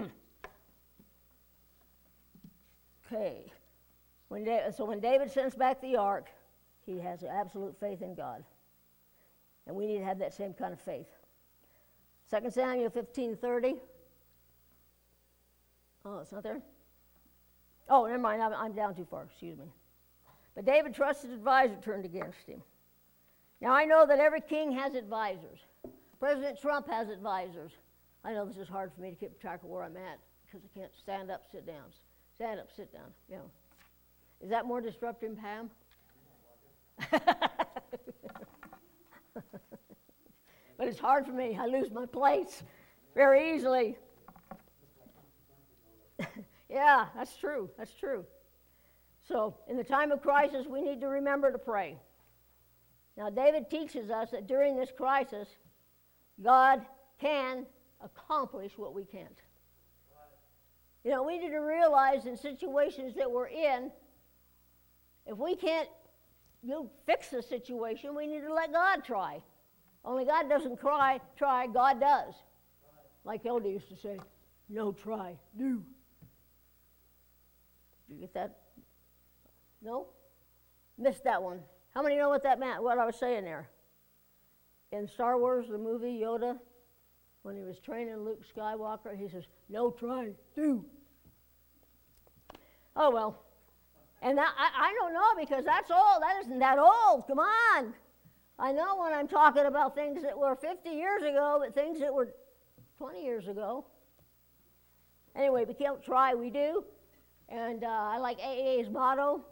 okay. 3.06 3.52
When 4.28 4.46
so 4.72 4.84
when 4.84 5.00
David 5.00 5.30
sends 5.30 5.54
back 5.54 5.80
the 5.80 5.96
ark, 5.96 6.28
he 6.86 6.98
has 6.98 7.24
absolute 7.24 7.78
faith 7.78 8.02
in 8.02 8.14
God. 8.14 8.44
And 9.66 9.74
we 9.74 9.86
need 9.86 9.98
to 9.98 10.04
have 10.04 10.18
that 10.18 10.34
same 10.34 10.52
kind 10.52 10.72
of 10.72 10.80
faith. 10.80 11.06
2 12.30 12.50
Samuel 12.50 12.90
15:30. 12.90 13.78
Oh, 16.04 16.18
it's 16.18 16.32
not 16.32 16.42
there? 16.42 16.60
Oh, 17.88 18.06
never 18.06 18.18
mind. 18.18 18.42
I'm, 18.42 18.52
I'm 18.52 18.72
down 18.72 18.94
too 18.94 19.06
far. 19.10 19.24
Excuse 19.24 19.58
me. 19.58 19.66
But 20.54 20.64
David 20.64 20.94
trusted 20.94 21.30
advisor 21.30 21.76
turned 21.82 22.04
against 22.04 22.46
him. 22.46 22.62
Now 23.60 23.72
I 23.72 23.84
know 23.84 24.06
that 24.06 24.18
every 24.18 24.40
king 24.40 24.72
has 24.72 24.94
advisors. 24.94 25.60
President 26.20 26.60
Trump 26.60 26.88
has 26.88 27.08
advisors. 27.08 27.72
I 28.24 28.32
know 28.32 28.46
this 28.46 28.56
is 28.56 28.68
hard 28.68 28.92
for 28.94 29.00
me 29.00 29.10
to 29.10 29.16
keep 29.16 29.38
track 29.40 29.62
of 29.62 29.68
where 29.68 29.82
I'm 29.82 29.96
at 29.96 30.18
because 30.46 30.62
I 30.64 30.78
can't 30.78 30.92
stand 30.94 31.30
up, 31.30 31.44
sit 31.50 31.66
down. 31.66 31.84
Stand 32.34 32.60
up, 32.60 32.68
sit 32.74 32.92
down. 32.92 33.12
Know. 33.30 33.50
Is 34.40 34.50
that 34.50 34.66
more 34.66 34.80
disruptive, 34.80 35.36
Pam? 35.38 35.70
but 40.78 40.88
it's 40.88 40.98
hard 40.98 41.26
for 41.26 41.32
me. 41.32 41.58
I 41.60 41.66
lose 41.66 41.90
my 41.90 42.06
place 42.06 42.62
very 43.14 43.54
easily. 43.54 43.96
yeah, 46.68 47.06
that's 47.16 47.36
true. 47.36 47.70
That's 47.76 47.94
true. 47.94 48.24
So, 49.26 49.54
in 49.68 49.76
the 49.76 49.84
time 49.84 50.12
of 50.12 50.20
crisis, 50.20 50.66
we 50.66 50.82
need 50.82 51.00
to 51.00 51.08
remember 51.08 51.50
to 51.50 51.58
pray. 51.58 51.96
Now, 53.16 53.30
David 53.30 53.70
teaches 53.70 54.10
us 54.10 54.30
that 54.32 54.46
during 54.46 54.76
this 54.76 54.90
crisis, 54.94 55.48
God 56.42 56.84
can 57.20 57.64
accomplish 58.02 58.76
what 58.76 58.92
we 58.94 59.04
can't. 59.04 59.38
You 61.04 61.10
know, 61.10 61.22
we 61.22 61.38
need 61.38 61.50
to 61.50 61.58
realize 61.58 62.26
in 62.26 62.36
situations 62.36 63.14
that 63.16 63.30
we're 63.30 63.48
in, 63.48 63.90
if 65.26 65.36
we 65.36 65.54
can't 65.54 65.88
you 66.64 66.90
fix 67.06 67.28
the 67.28 67.42
situation, 67.42 68.14
we 68.14 68.26
need 68.26 68.40
to 68.40 68.52
let 68.52 68.72
God 68.72 69.04
try. 69.04 69.42
Only 70.04 70.24
God 70.24 70.48
doesn't 70.48 70.78
cry, 70.78 71.20
try, 71.36 71.66
God 71.66 72.00
does. 72.00 72.34
Like 73.24 73.46
Elder 73.46 73.68
used 73.68 73.88
to 73.88 73.96
say, 73.96 74.18
no 74.68 74.92
try, 74.92 75.36
do. 75.56 75.82
You 78.08 78.20
get 78.20 78.34
that? 78.34 78.58
No? 79.82 80.06
Missed 80.98 81.24
that 81.24 81.42
one. 81.42 81.60
How 81.94 82.02
many 82.02 82.16
know 82.16 82.28
what 82.28 82.42
that 82.42 82.58
meant, 82.58 82.82
what 82.82 82.98
I 82.98 83.06
was 83.06 83.16
saying 83.16 83.44
there? 83.44 83.68
In 84.92 85.08
Star 85.08 85.38
Wars, 85.38 85.66
the 85.68 85.78
movie, 85.78 86.20
Yoda, 86.22 86.58
when 87.42 87.56
he 87.56 87.62
was 87.62 87.78
training 87.78 88.24
Luke 88.24 88.42
Skywalker, 88.56 89.16
he 89.16 89.28
says, 89.28 89.44
no 89.68 89.90
try, 89.90 90.30
do. 90.54 90.84
Oh, 92.96 93.10
well. 93.10 93.43
And 94.24 94.38
that, 94.38 94.54
I, 94.56 94.88
I 94.88 94.94
don't 94.94 95.12
know 95.12 95.34
because 95.38 95.66
that's 95.66 95.90
old. 95.90 96.22
That 96.22 96.40
isn't 96.44 96.58
that 96.58 96.78
old. 96.78 97.26
Come 97.28 97.38
on. 97.38 97.92
I 98.58 98.72
know 98.72 98.96
when 98.96 99.12
I'm 99.12 99.28
talking 99.28 99.66
about 99.66 99.94
things 99.94 100.22
that 100.22 100.36
were 100.36 100.56
50 100.56 100.88
years 100.88 101.22
ago, 101.22 101.58
but 101.60 101.74
things 101.74 102.00
that 102.00 102.12
were 102.12 102.30
20 102.96 103.22
years 103.22 103.48
ago. 103.48 103.84
Anyway, 105.36 105.66
we 105.66 105.74
can't 105.74 106.02
try, 106.02 106.34
we 106.34 106.48
do. 106.48 106.84
And 107.50 107.84
uh, 107.84 107.88
I 107.88 108.18
like 108.18 108.38
AA's 108.38 108.88
motto 108.88 109.44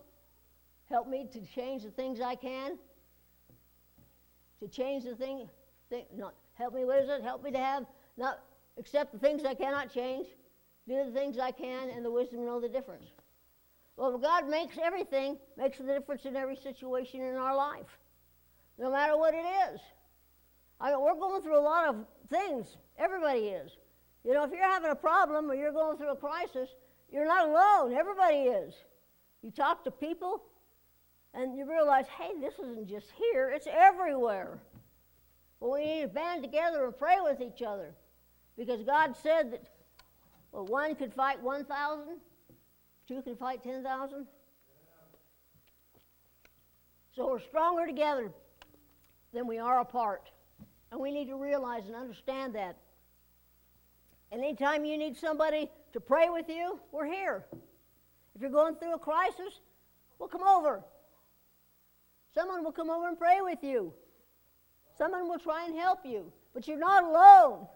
help 0.89 1.07
me 1.07 1.27
to 1.33 1.41
change 1.55 1.83
the 1.83 1.91
things 1.91 2.21
I 2.21 2.35
can. 2.35 2.79
To 4.61 4.69
change 4.69 5.05
the 5.05 5.17
thing, 5.17 5.51
thing 5.91 6.05
not 6.17 6.35
help 6.55 6.73
me, 6.73 6.87
what 6.87 6.99
is 6.99 7.11
it? 7.11 7.23
Help 7.23 7.45
me 7.45 7.51
to 7.51 7.59
have, 7.59 7.85
not 8.17 8.39
accept 8.79 9.13
the 9.13 9.19
things 9.19 9.45
I 9.45 9.55
cannot 9.55 9.93
change, 9.93 10.29
do 10.89 11.05
the 11.05 11.11
things 11.11 11.39
I 11.39 11.51
can, 11.51 11.91
and 11.91 12.03
the 12.05 12.11
wisdom 12.11 12.47
know 12.47 12.59
the 12.59 12.69
difference. 12.69 13.07
Well, 13.97 14.19
God 14.19 14.49
makes 14.49 14.77
everything, 14.83 15.39
makes 15.57 15.79
the 15.79 15.85
difference 15.85 16.25
in 16.25 16.37
every 16.37 16.57
situation 16.57 17.21
in 17.21 17.37
our 17.37 17.55
life, 17.55 17.99
no 18.79 18.91
matter 18.91 19.17
what 19.17 19.35
it 19.35 19.45
is. 19.73 19.81
I 20.81 20.91
mean, 20.91 21.01
we're 21.01 21.15
going 21.15 21.43
through 21.43 21.59
a 21.59 21.61
lot 21.61 21.89
of 21.89 22.07
things. 22.31 22.77
Everybody 22.99 23.41
is. 23.41 23.73
You 24.25 24.35
know, 24.35 24.45
if 24.45 24.51
you're 24.51 24.63
having 24.63 24.91
a 24.91 24.97
problem 24.97 25.51
or 25.51 25.55
you're 25.55 25.73
going 25.73 25.97
through 25.97 26.13
a 26.13 26.17
crisis, 26.17 26.71
you're 27.13 27.27
not 27.27 27.49
alone. 27.49 27.93
Everybody 27.93 28.49
is. 28.49 28.75
You 29.43 29.51
talk 29.51 29.85
to 29.85 29.91
people, 29.91 30.43
and 31.35 31.57
you 31.57 31.69
realize, 31.69 32.07
hey, 32.19 32.31
this 32.41 32.55
isn't 32.55 32.89
just 32.89 33.07
here, 33.17 33.51
it's 33.51 33.67
everywhere. 33.71 34.59
Well, 35.61 35.73
we 35.73 35.87
need 35.87 36.03
to 36.03 36.09
band 36.09 36.43
together 36.43 36.85
and 36.85 36.97
pray 36.97 37.17
with 37.23 37.41
each 37.41 37.63
other 37.63 37.95
because 38.57 38.83
God 38.83 39.17
said 39.17 39.53
that 39.53 39.65
well, 40.53 40.67
one 40.67 40.95
could 40.95 41.15
fight 41.15 41.43
1,000, 41.43 42.19
two 43.13 43.23
can 43.23 43.37
fight 43.37 43.63
10,000. 43.63 44.27
So 47.15 47.29
we're 47.29 47.41
stronger 47.41 47.87
together 47.87 48.31
than 49.35 49.47
we 49.47 49.59
are 49.59 49.81
apart. 49.81 50.31
And 50.91 51.01
we 51.01 51.11
need 51.11 51.29
to 51.29 51.37
realize 51.37 51.87
and 51.87 51.95
understand 51.95 52.55
that. 52.55 52.77
And 54.31 54.43
anytime 54.43 54.85
you 54.85 54.97
need 54.97 55.17
somebody 55.17 55.71
to 55.93 56.01
pray 56.01 56.31
with 56.31 56.49
you, 56.49 56.81
we're 56.91 57.07
here. 57.07 57.45
If 58.35 58.41
you're 58.41 58.51
going 58.51 58.77
through 58.77 58.95
a 58.95 58.99
crisis, 58.99 59.61
we'll 60.19 60.31
come 60.31 60.43
over. 60.43 60.83
Someone 62.35 62.65
will 62.65 62.73
come 62.73 62.89
over 62.89 63.09
and 63.09 63.19
pray 63.19 63.41
with 63.43 63.59
you. 63.63 63.93
Someone 64.97 65.29
will 65.29 65.39
try 65.39 65.67
and 65.67 65.77
help 65.77 66.01
you. 66.05 66.33
But 66.55 66.67
you're 66.67 66.79
not 66.79 67.05
alone. 67.05 67.67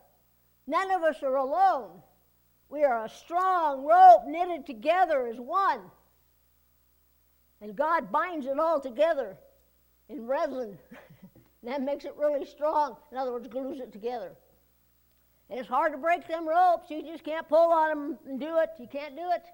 None 0.67 0.91
of 0.93 1.03
us 1.03 1.23
are 1.23 1.37
alone. 1.37 1.91
We 2.69 2.85
are 2.85 3.05
a 3.05 3.09
strong 3.09 3.85
rope 3.85 4.27
knitted 4.27 4.67
together 4.67 5.27
as 5.27 5.39
one. 5.39 5.81
And 7.61 7.77
God 7.77 8.13
binds 8.13 8.47
it 8.47 8.59
all 8.59 8.81
together 8.81 9.37
in 10.09 10.27
resin. 10.27 10.79
that 11.63 11.83
makes 11.83 12.05
it 12.05 12.15
really 12.17 12.45
strong. 12.45 12.97
In 13.13 13.19
other 13.19 13.33
words, 13.33 13.49
glues 13.49 13.81
it 13.81 13.93
together. 13.93 14.33
And 15.49 15.61
it's 15.61 15.69
hard 15.69 15.93
to 15.93 15.99
break 15.99 16.27
them 16.27 16.49
ropes. 16.49 16.91
You 16.91 17.03
just 17.03 17.25
can't 17.25 17.49
pull 17.49 17.71
on 17.73 17.89
them 17.89 18.19
and 18.29 18.41
do 18.41 18.59
it. 18.59 18.71
You 18.79 18.89
can't 18.89 19.15
do 19.15 19.31
it. 19.33 19.45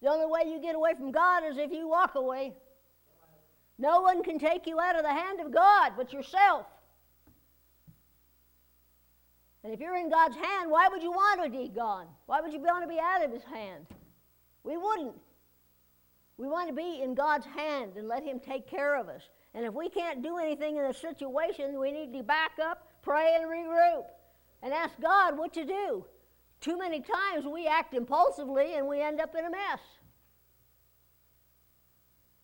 The 0.00 0.08
only 0.08 0.26
way 0.26 0.50
you 0.50 0.60
get 0.60 0.74
away 0.74 0.94
from 0.94 1.12
God 1.12 1.44
is 1.44 1.58
if 1.58 1.70
you 1.70 1.88
walk 1.88 2.14
away. 2.14 2.54
No 3.78 4.00
one 4.00 4.22
can 4.22 4.38
take 4.38 4.66
you 4.66 4.80
out 4.80 4.96
of 4.96 5.02
the 5.02 5.12
hand 5.12 5.40
of 5.40 5.52
God 5.52 5.92
but 5.96 6.12
yourself. 6.12 6.66
And 9.64 9.72
if 9.72 9.80
you're 9.80 9.96
in 9.96 10.10
God's 10.10 10.36
hand, 10.36 10.70
why 10.70 10.88
would 10.88 11.02
you 11.02 11.10
want 11.10 11.42
to 11.42 11.48
be 11.48 11.68
gone? 11.68 12.06
Why 12.26 12.42
would 12.42 12.52
you 12.52 12.60
want 12.60 12.84
to 12.84 12.88
be 12.88 13.00
out 13.00 13.24
of 13.24 13.32
His 13.32 13.42
hand? 13.42 13.86
We 14.62 14.76
wouldn't. 14.76 15.14
We 16.36 16.48
want 16.48 16.68
to 16.68 16.74
be 16.74 17.00
in 17.02 17.14
God's 17.14 17.46
hand 17.46 17.92
and 17.96 18.06
let 18.06 18.22
Him 18.22 18.38
take 18.38 18.68
care 18.68 18.94
of 18.94 19.08
us. 19.08 19.22
And 19.54 19.64
if 19.64 19.72
we 19.72 19.88
can't 19.88 20.22
do 20.22 20.36
anything 20.36 20.76
in 20.76 20.84
a 20.84 20.92
situation, 20.92 21.80
we 21.80 21.92
need 21.92 22.12
to 22.12 22.22
back 22.22 22.52
up, 22.62 22.88
pray, 23.02 23.36
and 23.40 23.50
regroup, 23.50 24.04
and 24.62 24.74
ask 24.74 25.00
God 25.00 25.38
what 25.38 25.54
to 25.54 25.64
do. 25.64 26.04
Too 26.60 26.76
many 26.76 27.00
times 27.00 27.46
we 27.46 27.66
act 27.66 27.94
impulsively 27.94 28.74
and 28.74 28.86
we 28.86 29.00
end 29.00 29.20
up 29.20 29.34
in 29.34 29.46
a 29.46 29.50
mess. 29.50 29.80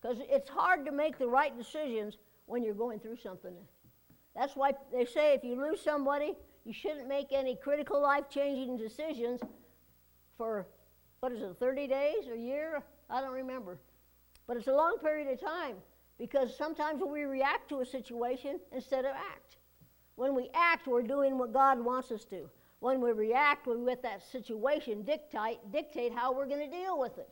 Because 0.00 0.18
it's 0.30 0.48
hard 0.48 0.86
to 0.86 0.92
make 0.92 1.18
the 1.18 1.28
right 1.28 1.56
decisions 1.56 2.16
when 2.46 2.62
you're 2.62 2.74
going 2.74 2.98
through 2.98 3.16
something. 3.16 3.54
That's 4.34 4.56
why 4.56 4.72
they 4.92 5.04
say 5.04 5.34
if 5.34 5.44
you 5.44 5.60
lose 5.60 5.82
somebody, 5.82 6.34
you 6.64 6.72
shouldn't 6.72 7.08
make 7.08 7.32
any 7.32 7.56
critical 7.56 8.00
life 8.00 8.24
changing 8.30 8.76
decisions 8.76 9.40
for, 10.36 10.66
what 11.20 11.32
is 11.32 11.42
it, 11.42 11.56
30 11.58 11.86
days, 11.86 12.28
a 12.32 12.36
year? 12.36 12.82
I 13.08 13.20
don't 13.20 13.32
remember. 13.32 13.78
But 14.46 14.56
it's 14.56 14.68
a 14.68 14.72
long 14.72 14.98
period 14.98 15.28
of 15.28 15.40
time 15.40 15.76
because 16.18 16.56
sometimes 16.56 17.02
we 17.02 17.22
react 17.22 17.68
to 17.70 17.80
a 17.80 17.86
situation 17.86 18.60
instead 18.72 19.04
of 19.04 19.12
act. 19.14 19.56
When 20.16 20.34
we 20.34 20.50
act, 20.54 20.86
we're 20.86 21.02
doing 21.02 21.38
what 21.38 21.52
God 21.52 21.82
wants 21.82 22.10
us 22.10 22.24
to. 22.26 22.50
When 22.80 23.00
we 23.00 23.12
react, 23.12 23.66
we 23.66 23.74
let 23.74 24.02
that 24.02 24.22
situation 24.30 25.02
dictate, 25.02 25.58
dictate 25.72 26.12
how 26.14 26.32
we're 26.32 26.46
going 26.46 26.70
to 26.70 26.76
deal 26.76 26.98
with 26.98 27.16
it. 27.18 27.28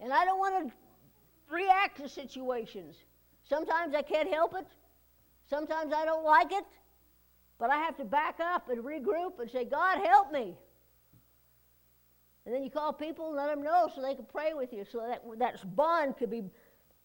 And 0.00 0.12
I 0.12 0.24
don't 0.24 0.38
want 0.38 0.66
to 0.66 1.54
react 1.54 1.98
to 1.98 2.08
situations. 2.08 2.96
Sometimes 3.48 3.94
I 3.94 4.02
can't 4.02 4.32
help 4.32 4.54
it. 4.54 4.66
Sometimes 5.48 5.92
I 5.92 6.04
don't 6.04 6.24
like 6.24 6.52
it. 6.52 6.64
But 7.62 7.70
I 7.70 7.76
have 7.76 7.96
to 7.98 8.04
back 8.04 8.40
up 8.40 8.68
and 8.70 8.82
regroup 8.82 9.38
and 9.38 9.48
say, 9.48 9.64
God, 9.64 10.04
help 10.04 10.32
me. 10.32 10.56
And 12.44 12.52
then 12.52 12.64
you 12.64 12.70
call 12.70 12.92
people 12.92 13.28
and 13.28 13.36
let 13.36 13.46
them 13.46 13.62
know 13.62 13.88
so 13.94 14.02
they 14.02 14.16
can 14.16 14.24
pray 14.24 14.52
with 14.52 14.72
you 14.72 14.84
so 14.84 14.98
that 15.06 15.22
that 15.38 15.76
bond 15.76 16.16
could 16.16 16.28
be 16.28 16.42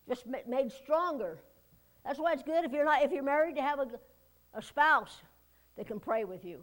just 0.09 0.25
made 0.25 0.71
stronger. 0.71 1.37
That's 2.03 2.17
why 2.17 2.33
it's 2.33 2.41
good 2.41 2.65
if 2.65 2.71
you're 2.71 2.85
not 2.85 3.03
if 3.03 3.11
you're 3.11 3.21
married 3.21 3.55
to 3.57 3.61
have 3.61 3.77
a, 3.77 3.87
a 4.55 4.61
spouse 4.63 5.21
that 5.77 5.85
can 5.85 5.99
pray 5.99 6.23
with 6.23 6.43
you. 6.43 6.61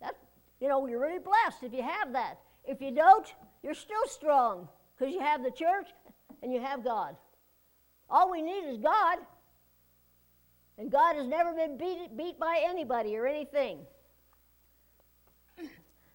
That 0.00 0.16
you 0.60 0.66
know 0.66 0.84
you're 0.88 1.00
really 1.00 1.20
blessed 1.20 1.62
if 1.62 1.72
you 1.72 1.84
have 1.84 2.14
that. 2.14 2.40
If 2.64 2.80
you 2.80 2.90
don't, 2.90 3.32
you're 3.62 3.74
still 3.74 4.08
strong 4.08 4.68
because 4.98 5.14
you 5.14 5.20
have 5.20 5.44
the 5.44 5.52
church 5.52 5.86
and 6.42 6.52
you 6.52 6.60
have 6.60 6.82
God. 6.82 7.14
All 8.10 8.28
we 8.28 8.42
need 8.42 8.68
is 8.68 8.76
God. 8.76 9.18
And 10.78 10.90
God 10.92 11.16
has 11.16 11.26
never 11.26 11.52
been 11.52 11.76
beat, 11.76 12.16
beat 12.16 12.38
by 12.38 12.62
anybody 12.64 13.16
or 13.16 13.26
anything. 13.26 13.80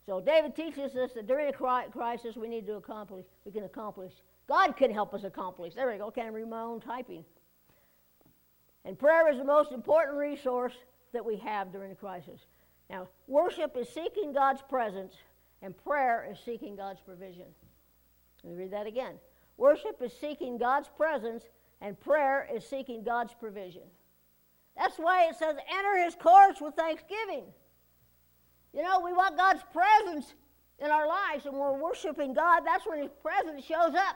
So 0.06 0.20
David 0.20 0.54
teaches 0.54 0.98
us 0.98 1.12
that 1.14 1.28
during 1.28 1.48
a 1.48 1.54
crisis 1.54 2.36
we 2.36 2.50
need 2.50 2.68
to 2.68 2.74
accomplish, 2.74 3.26
we 3.46 3.54
can 3.54 3.64
accomplish. 3.64 4.12
God 4.50 4.76
can 4.76 4.92
help 4.92 5.14
us 5.14 5.24
accomplish. 5.24 5.76
There 5.76 5.90
we 5.90 5.98
go. 5.98 6.12
Can't 6.12 6.34
read 6.34 6.50
my 6.50 6.60
own 6.60 6.82
typing. 6.82 7.24
And 8.84 9.00
prayer 9.00 9.32
is 9.32 9.38
the 9.38 9.46
most 9.46 9.72
important 9.72 10.18
resource 10.18 10.74
that 11.14 11.24
we 11.24 11.38
have 11.38 11.72
during 11.72 11.94
a 11.94 11.96
crisis. 11.96 12.42
Now, 12.90 13.08
worship 13.28 13.78
is 13.78 13.88
seeking 13.88 14.34
God's 14.34 14.62
presence, 14.62 15.14
and 15.62 15.74
prayer 15.86 16.28
is 16.30 16.38
seeking 16.38 16.76
God's 16.76 17.00
provision. 17.00 17.46
Let 18.44 18.52
me 18.52 18.60
read 18.60 18.74
that 18.74 18.88
again. 18.88 19.16
Worship 19.56 20.02
is 20.02 20.12
seeking 20.20 20.58
God's 20.58 20.90
presence, 20.98 21.46
and 21.80 21.98
prayer 21.98 22.46
is 22.54 22.66
seeking 22.68 23.04
God's 23.04 23.34
provision. 23.34 23.84
That's 24.78 24.98
why 24.98 25.28
it 25.30 25.36
says, 25.38 25.56
enter 25.72 26.04
his 26.04 26.16
courts 26.16 26.60
with 26.60 26.76
thanksgiving. 26.76 27.44
You 28.74 28.82
know, 28.82 29.02
we 29.02 29.14
want 29.14 29.38
God's 29.38 29.64
presence 29.72 30.34
in 30.80 30.90
our 30.90 31.08
lives, 31.08 31.46
and 31.46 31.54
we're 31.54 31.78
worshiping 31.78 32.34
God. 32.34 32.62
That's 32.66 32.86
when 32.88 33.02
his 33.02 33.12
presence 33.22 33.64
shows 33.64 33.94
up. 33.94 34.16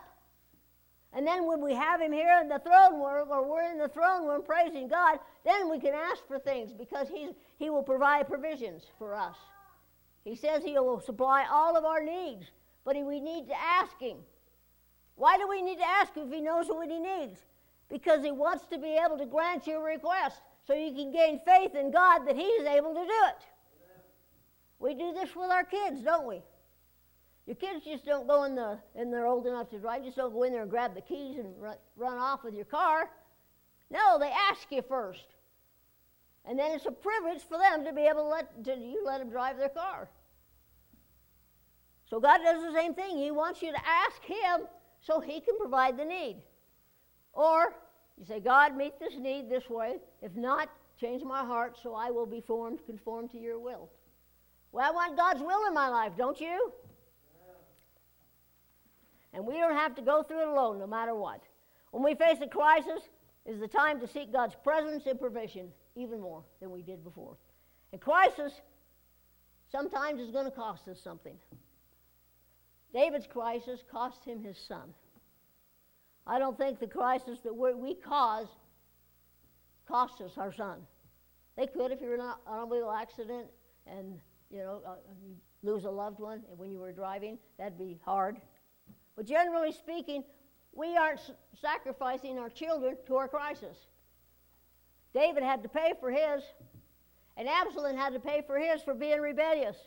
And 1.14 1.26
then 1.26 1.45
when 1.45 1.62
we 1.62 1.74
have 1.74 2.01
him 2.01 2.12
here 2.12 2.39
in 2.41 2.49
the 2.49 2.60
throne 2.60 3.01
room, 3.01 3.30
or 3.32 3.47
we're 3.47 3.72
in 3.72 3.78
the 3.78 3.88
throne 3.88 4.28
room 4.28 4.43
praising 4.43 4.88
God, 4.88 5.20
then 5.45 5.70
we 5.70 5.80
can 5.80 5.93
ask 5.93 6.28
for 6.28 6.39
things 6.39 6.74
because 6.74 7.08
he's, 7.08 7.30
he 7.58 7.70
will 7.70 7.84
provide 7.84 8.28
provisions 8.28 8.84
for 8.97 9.16
us. 9.16 9.36
He 10.24 10.36
says 10.36 10.64
he 10.64 10.74
will 10.74 10.99
supply 10.99 11.45
all 11.49 11.78
of 11.78 11.86
our 11.86 12.03
needs, 12.03 12.47
but 12.84 12.95
we 13.05 13.22
need 13.22 13.47
to 13.47 13.58
ask 13.58 13.97
him. 13.99 14.18
Why 15.16 15.38
do 15.38 15.47
we 15.47 15.62
need 15.62 15.78
to 15.78 15.88
ask 15.88 16.14
him 16.14 16.28
if 16.28 16.34
he 16.34 16.41
knows 16.41 16.68
what 16.68 16.89
he 16.89 16.99
needs? 16.99 17.39
Because 17.89 18.24
he 18.24 18.32
wants 18.32 18.66
to 18.68 18.78
be 18.78 18.99
able 19.03 19.18
to 19.18 19.26
grant 19.26 19.66
your 19.66 19.84
request 19.84 20.41
so 20.68 20.74
you 20.74 20.91
can 20.93 21.11
gain 21.13 21.39
faith 21.45 21.76
in 21.76 21.91
God 21.91 22.28
that 22.28 22.36
He's 22.36 22.63
able 22.63 22.93
to 22.93 22.99
do 22.99 23.20
it. 23.30 23.43
We 24.80 24.93
do 24.93 25.13
this 25.13 25.36
with 25.36 25.49
our 25.49 25.63
kids, 25.63 26.03
don't 26.03 26.28
we? 26.28 26.41
Your 27.45 27.55
kids 27.55 27.86
just 27.86 28.05
don't 28.05 28.28
go 28.28 28.43
in 28.43 28.55
the, 28.55 28.78
and 28.93 29.11
they're 29.11 29.26
old 29.26 29.47
enough 29.47 29.70
to 29.70 29.80
drive, 29.80 30.03
just 30.03 30.18
don't 30.18 30.34
go 30.34 30.43
in 30.43 30.51
there 30.51 30.63
and 30.63 30.70
grab 30.70 30.93
the 30.93 31.01
keys 31.01 31.38
and 31.38 31.59
run, 31.59 31.78
run 31.95 32.18
off 32.18 32.43
with 32.43 32.53
your 32.53 32.65
car. 32.65 33.09
No, 33.89 34.20
they 34.20 34.30
ask 34.51 34.70
you 34.70 34.82
first. 34.82 35.26
And 36.43 36.59
then 36.59 36.74
it's 36.74 36.86
a 36.86 36.91
privilege 36.91 37.41
for 37.47 37.57
them 37.57 37.86
to 37.86 37.93
be 37.93 38.01
able 38.01 38.24
to 38.24 38.28
let 38.28 38.63
to, 38.65 38.76
you 38.76 39.01
let 39.05 39.20
them 39.20 39.30
drive 39.30 39.57
their 39.57 39.70
car. 39.70 40.09
So 42.09 42.20
God 42.20 42.39
does 42.43 42.61
the 42.61 42.74
same 42.74 42.93
thing. 42.93 43.18
He 43.18 43.32
wants 43.32 43.61
you 43.61 43.72
to 43.72 43.80
ask 43.86 44.22
Him 44.24 44.68
so 44.99 45.22
He 45.22 45.39
can 45.39 45.57
provide 45.57 45.97
the 45.97 46.05
need. 46.05 46.41
Or 47.34 47.74
you 48.18 48.26
say, 48.26 48.39
God, 48.39 48.76
meet 48.76 48.99
this 48.99 49.13
need 49.20 49.49
this 49.49 49.70
way. 49.70 49.97
If 50.22 50.36
not, 50.36 50.70
change 50.99 51.24
my 51.24 51.45
heart 51.45 51.78
so 51.82 51.93
I 51.93 52.09
will 52.09 52.26
be 52.26 52.41
formed, 52.41 52.80
conformed 52.86 53.32
to 53.32 53.38
your 53.38 53.59
will. 53.59 53.89
Well, 54.72 54.88
I 54.88 54.91
want 54.91 55.18
God's 55.18 55.41
will 55.41 55.68
in 55.68 55.74
my 55.74 55.88
life, 55.88 56.13
don't 56.18 56.39
you? 56.39 56.72
And 59.34 59.45
we 59.45 59.53
don't 59.55 59.76
have 59.76 59.95
to 59.95 60.01
go 60.01 60.24
through 60.24 60.41
it 60.41 60.47
alone, 60.47 60.80
no 60.80 60.88
matter 60.88 61.13
what. 61.13 61.41
When 61.91 62.03
we 62.03 62.15
face 62.15 62.38
a 62.41 62.47
crisis, 62.47 63.01
is 63.47 63.59
the 63.61 63.68
time 63.68 63.99
to 64.01 64.07
seek 64.07 64.32
God's 64.32 64.55
presence 64.61 65.05
and 65.07 65.20
provision 65.20 65.70
even 65.95 66.20
more 66.20 66.43
than 66.59 66.70
we 66.70 66.82
did 66.82 67.03
before. 67.03 67.38
And 67.93 68.01
crisis 68.01 68.51
sometimes 69.72 70.20
is 70.20 70.32
going 70.32 70.45
to 70.45 70.51
cost 70.51 70.88
us 70.89 70.99
something. 71.01 71.36
David's 72.93 73.26
crisis 73.26 73.80
cost 73.89 74.24
him 74.26 74.43
his 74.43 74.57
son. 74.68 74.93
I 76.28 76.39
don't 76.39 76.57
think 76.57 76.80
the 76.80 76.88
crisis 76.88 77.39
that 77.43 77.53
we 77.53 77.95
cause 77.95 78.47
costs 79.88 80.19
us 80.19 80.38
our 80.38 80.51
son. 80.51 80.80
They 81.55 81.67
could 81.67 81.91
if 81.91 82.01
you're 82.01 82.15
in 82.15 82.21
an 82.21 82.34
automobile 82.45 82.91
accident 82.91 83.47
and 83.88 84.19
you 84.51 84.59
know 84.59 84.82
uh, 84.86 84.95
you 85.23 85.36
lose 85.63 85.86
a 85.86 85.89
loved 85.89 86.19
one 86.19 86.41
when 86.57 86.69
you 86.69 86.80
were 86.80 86.91
driving, 86.91 87.38
that'd 87.57 87.78
be 87.80 87.97
hard. 88.03 88.38
But 89.15 89.25
generally 89.25 89.71
speaking, 89.71 90.23
we 90.73 90.97
aren't 90.97 91.21
sacrificing 91.59 92.38
our 92.38 92.49
children 92.49 92.97
to 93.07 93.15
our 93.15 93.28
crisis. 93.28 93.78
David 95.13 95.43
had 95.43 95.63
to 95.63 95.69
pay 95.69 95.93
for 95.99 96.11
his, 96.11 96.43
and 97.38 97.47
Absalom 97.47 97.95
had 97.95 98.13
to 98.13 98.19
pay 98.19 98.43
for 98.45 98.59
his 98.59 98.84
for 98.84 98.93
being 98.93 99.19
rebellious. 99.19 99.78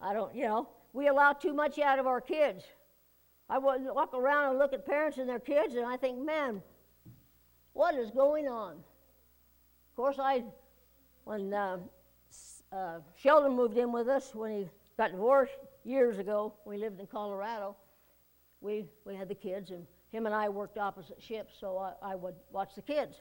I 0.00 0.12
don't, 0.12 0.34
you 0.34 0.44
know, 0.44 0.68
we 0.92 1.06
allow 1.06 1.32
too 1.32 1.54
much 1.54 1.78
out 1.78 1.98
of 1.98 2.06
our 2.06 2.20
kids. 2.20 2.64
I 3.48 3.58
walk 3.58 4.14
around 4.14 4.50
and 4.50 4.58
look 4.58 4.72
at 4.72 4.86
parents 4.86 5.18
and 5.18 5.28
their 5.28 5.38
kids, 5.38 5.74
and 5.74 5.84
I 5.84 5.96
think, 5.96 6.18
man, 6.18 6.62
what 7.74 7.94
is 7.94 8.10
going 8.10 8.48
on? 8.48 8.72
Of 8.72 9.96
course, 9.96 10.16
I, 10.18 10.44
when 11.24 11.52
uh, 11.52 11.78
uh, 12.72 12.98
Sheldon 13.16 13.52
moved 13.52 13.76
in 13.76 13.92
with 13.92 14.08
us, 14.08 14.34
when 14.34 14.50
he 14.50 14.68
got 14.96 15.12
divorced 15.12 15.52
years 15.84 16.18
ago, 16.18 16.54
we 16.64 16.78
lived 16.78 17.00
in 17.00 17.06
Colorado, 17.06 17.76
we, 18.60 18.86
we 19.04 19.14
had 19.14 19.28
the 19.28 19.34
kids, 19.34 19.70
and 19.70 19.86
him 20.10 20.26
and 20.26 20.34
I 20.34 20.48
worked 20.48 20.78
opposite 20.78 21.20
ships, 21.20 21.54
so 21.60 21.76
I, 21.76 22.12
I 22.12 22.14
would 22.14 22.34
watch 22.50 22.74
the 22.74 22.82
kids. 22.82 23.16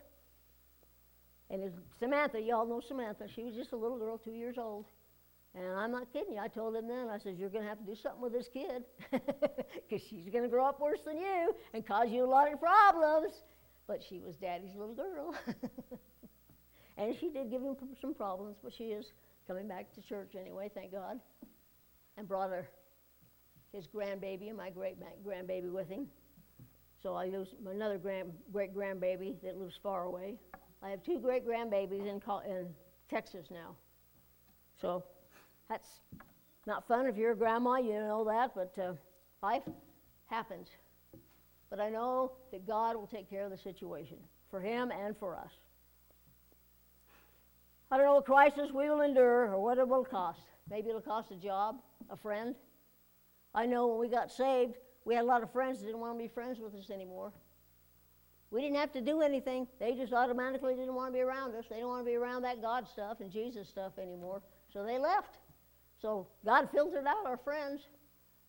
And 1.49 1.71
Samantha, 1.99 2.39
y'all 2.39 2.65
know 2.65 2.79
Samantha, 2.79 3.27
she 3.27 3.43
was 3.43 3.53
just 3.53 3.73
a 3.73 3.75
little 3.75 3.97
girl, 3.97 4.17
two 4.17 4.31
years 4.31 4.57
old. 4.57 4.85
And 5.55 5.67
I'm 5.77 5.91
not 5.91 6.11
kidding 6.11 6.33
you. 6.33 6.39
I 6.39 6.47
told 6.47 6.75
him 6.75 6.87
then, 6.87 7.09
I 7.09 7.19
said, 7.19 7.35
You're 7.37 7.49
going 7.49 7.63
to 7.63 7.69
have 7.69 7.79
to 7.79 7.85
do 7.85 7.95
something 7.95 8.21
with 8.21 8.33
this 8.33 8.49
kid 8.51 8.83
because 9.11 10.05
she's 10.09 10.29
going 10.31 10.43
to 10.43 10.49
grow 10.49 10.65
up 10.65 10.79
worse 10.79 10.99
than 11.05 11.17
you 11.17 11.53
and 11.73 11.85
cause 11.85 12.09
you 12.09 12.23
a 12.23 12.25
lot 12.25 12.51
of 12.51 12.59
problems. 12.59 13.33
But 13.87 14.01
she 14.07 14.19
was 14.19 14.35
daddy's 14.37 14.75
little 14.75 14.95
girl. 14.95 15.35
and 16.97 17.15
she 17.19 17.29
did 17.29 17.51
give 17.51 17.61
him 17.61 17.75
some 18.01 18.13
problems, 18.13 18.57
but 18.63 18.73
she 18.73 18.85
is 18.85 19.11
coming 19.47 19.67
back 19.67 19.93
to 19.93 20.01
church 20.01 20.33
anyway, 20.39 20.71
thank 20.73 20.91
God. 20.91 21.19
And 22.17 22.27
brought 22.27 22.49
her 22.49 22.67
his 23.73 23.87
grandbaby 23.87 24.47
and 24.47 24.57
my 24.57 24.69
great 24.69 24.97
grandbaby 25.25 25.71
with 25.71 25.89
him. 25.89 26.07
So 27.01 27.15
I 27.15 27.25
lose 27.25 27.49
another 27.69 27.97
grand, 27.97 28.31
great 28.51 28.73
grandbaby 28.73 29.35
that 29.43 29.57
lives 29.57 29.75
far 29.83 30.05
away. 30.05 30.35
I 30.81 30.89
have 30.89 31.03
two 31.03 31.19
great 31.19 31.45
grandbabies 31.45 32.07
in, 32.07 32.21
in 32.49 32.67
Texas 33.09 33.47
now. 33.51 33.75
So 34.79 35.03
that's 35.73 36.01
not 36.67 36.87
fun 36.87 37.07
if 37.07 37.17
you're 37.17 37.31
a 37.31 37.35
grandma, 37.35 37.77
you 37.77 37.93
know 37.93 38.23
that, 38.25 38.51
but 38.53 38.77
uh, 38.79 38.93
life 39.41 39.63
happens. 40.27 40.67
But 41.71 41.79
I 41.79 41.89
know 41.89 42.33
that 42.51 42.67
God 42.67 42.95
will 42.95 43.07
take 43.07 43.27
care 43.27 43.43
of 43.43 43.49
the 43.49 43.57
situation 43.57 44.17
for 44.51 44.61
him 44.61 44.91
and 44.91 45.17
for 45.17 45.35
us. 45.35 45.49
I 47.89 47.97
don't 47.97 48.05
know 48.05 48.15
what 48.15 48.25
crisis 48.25 48.69
we 48.71 48.87
will 48.87 49.01
endure 49.01 49.51
or 49.51 49.59
what 49.59 49.79
it 49.79 49.87
will 49.87 50.05
cost. 50.05 50.41
Maybe 50.69 50.89
it'll 50.89 51.01
cost 51.01 51.31
a 51.31 51.35
job, 51.35 51.77
a 52.11 52.17
friend. 52.17 52.53
I 53.55 53.65
know 53.65 53.87
when 53.87 53.99
we 53.99 54.07
got 54.07 54.31
saved, 54.31 54.75
we 55.05 55.15
had 55.15 55.23
a 55.23 55.27
lot 55.27 55.41
of 55.41 55.51
friends 55.51 55.79
that 55.79 55.87
didn't 55.87 56.01
want 56.01 56.17
to 56.17 56.23
be 56.23 56.27
friends 56.27 56.59
with 56.59 56.75
us 56.75 56.91
anymore. 56.91 57.33
We 58.51 58.61
didn't 58.61 58.77
have 58.77 58.91
to 58.91 59.01
do 59.01 59.21
anything. 59.21 59.67
They 59.79 59.95
just 59.95 60.13
automatically 60.13 60.75
didn't 60.75 60.93
want 60.93 61.11
to 61.11 61.17
be 61.17 61.21
around 61.21 61.55
us. 61.55 61.65
They 61.67 61.77
didn't 61.77 61.89
want 61.89 62.05
to 62.05 62.11
be 62.11 62.15
around 62.15 62.43
that 62.43 62.61
God 62.61 62.87
stuff 62.87 63.21
and 63.21 63.31
Jesus 63.31 63.67
stuff 63.67 63.93
anymore. 63.97 64.43
So 64.71 64.83
they 64.83 64.99
left. 64.99 65.37
So 66.03 66.27
God 66.45 66.69
filtered 66.73 67.07
out 67.07 67.25
our 67.25 67.37
friends. 67.37 67.87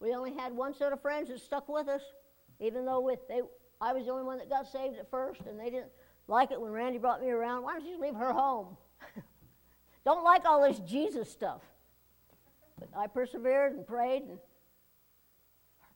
We 0.00 0.12
only 0.12 0.34
had 0.34 0.52
one 0.52 0.74
set 0.74 0.92
of 0.92 1.00
friends 1.00 1.28
that 1.28 1.38
stuck 1.40 1.68
with 1.68 1.86
us, 1.86 2.02
even 2.59 2.84
though 2.84 3.00
with 3.00 3.20
they, 3.28 3.42
I 3.80 3.92
was 3.92 4.07
the 4.07 4.11
only 4.11 4.24
one 4.24 4.38
that 4.38 4.50
got 4.50 4.66
saved 4.66 4.98
at 4.98 5.09
first, 5.09 5.40
and 5.48 5.59
they 5.59 5.70
didn't 5.70 5.92
like 6.26 6.50
it 6.50 6.61
when 6.61 6.72
Randy 6.72 6.98
brought 6.98 7.22
me 7.22 7.30
around. 7.30 7.62
Why 7.62 7.74
don't 7.74 7.86
you 7.86 8.00
leave 8.00 8.16
her 8.16 8.32
home? 8.32 8.76
don't 10.05 10.24
like 10.24 10.44
all 10.44 10.62
this 10.62 10.80
Jesus 10.80 11.30
stuff. 11.30 11.61
But 12.80 12.88
I 12.96 13.07
persevered 13.07 13.74
and 13.74 13.86
prayed, 13.86 14.22
and 14.22 14.38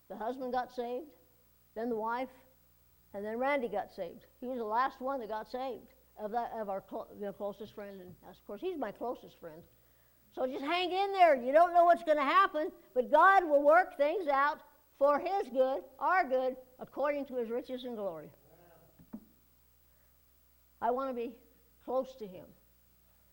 the 0.09 0.17
husband 0.17 0.53
got 0.53 0.73
saved. 0.73 1.07
then 1.75 1.89
the 1.89 1.97
wife, 1.97 2.29
and 3.15 3.25
then 3.25 3.37
Randy 3.37 3.67
got 3.67 3.93
saved. 3.93 4.27
He 4.41 4.47
was 4.47 4.59
the 4.59 4.65
last 4.65 5.01
one 5.01 5.19
that 5.21 5.29
got 5.29 5.51
saved 5.51 5.89
of, 6.23 6.31
that, 6.31 6.53
of 6.57 6.69
our 6.69 6.81
clo- 6.81 7.09
closest 7.37 7.75
friend. 7.75 8.01
And 8.01 8.15
of 8.31 8.47
course, 8.47 8.61
he's 8.61 8.79
my 8.79 8.93
closest 8.93 9.41
friend. 9.41 9.61
So 10.39 10.47
just 10.47 10.65
hang 10.65 10.93
in 10.93 11.13
there. 11.13 11.35
You 11.35 11.53
don't 11.53 11.75
know 11.75 11.85
what's 11.85 12.05
going 12.05 12.17
to 12.17 12.23
happen, 12.23 12.71
but 12.95 13.11
God 13.11 13.43
will 13.45 13.63
work 13.63 13.97
things 13.97 14.29
out 14.29 14.61
for 14.97 15.19
His 15.19 15.49
good, 15.53 15.81
our 15.99 16.25
good, 16.25 16.55
according 16.79 17.27
to 17.27 17.37
His 17.37 17.51
riches 17.51 17.83
and 17.83 17.97
glory. 17.97 18.31
I 20.81 20.93
want 20.93 21.11
to 21.11 21.15
be 21.15 21.33
close 21.85 22.15
to 22.21 22.27
Him. 22.27 22.45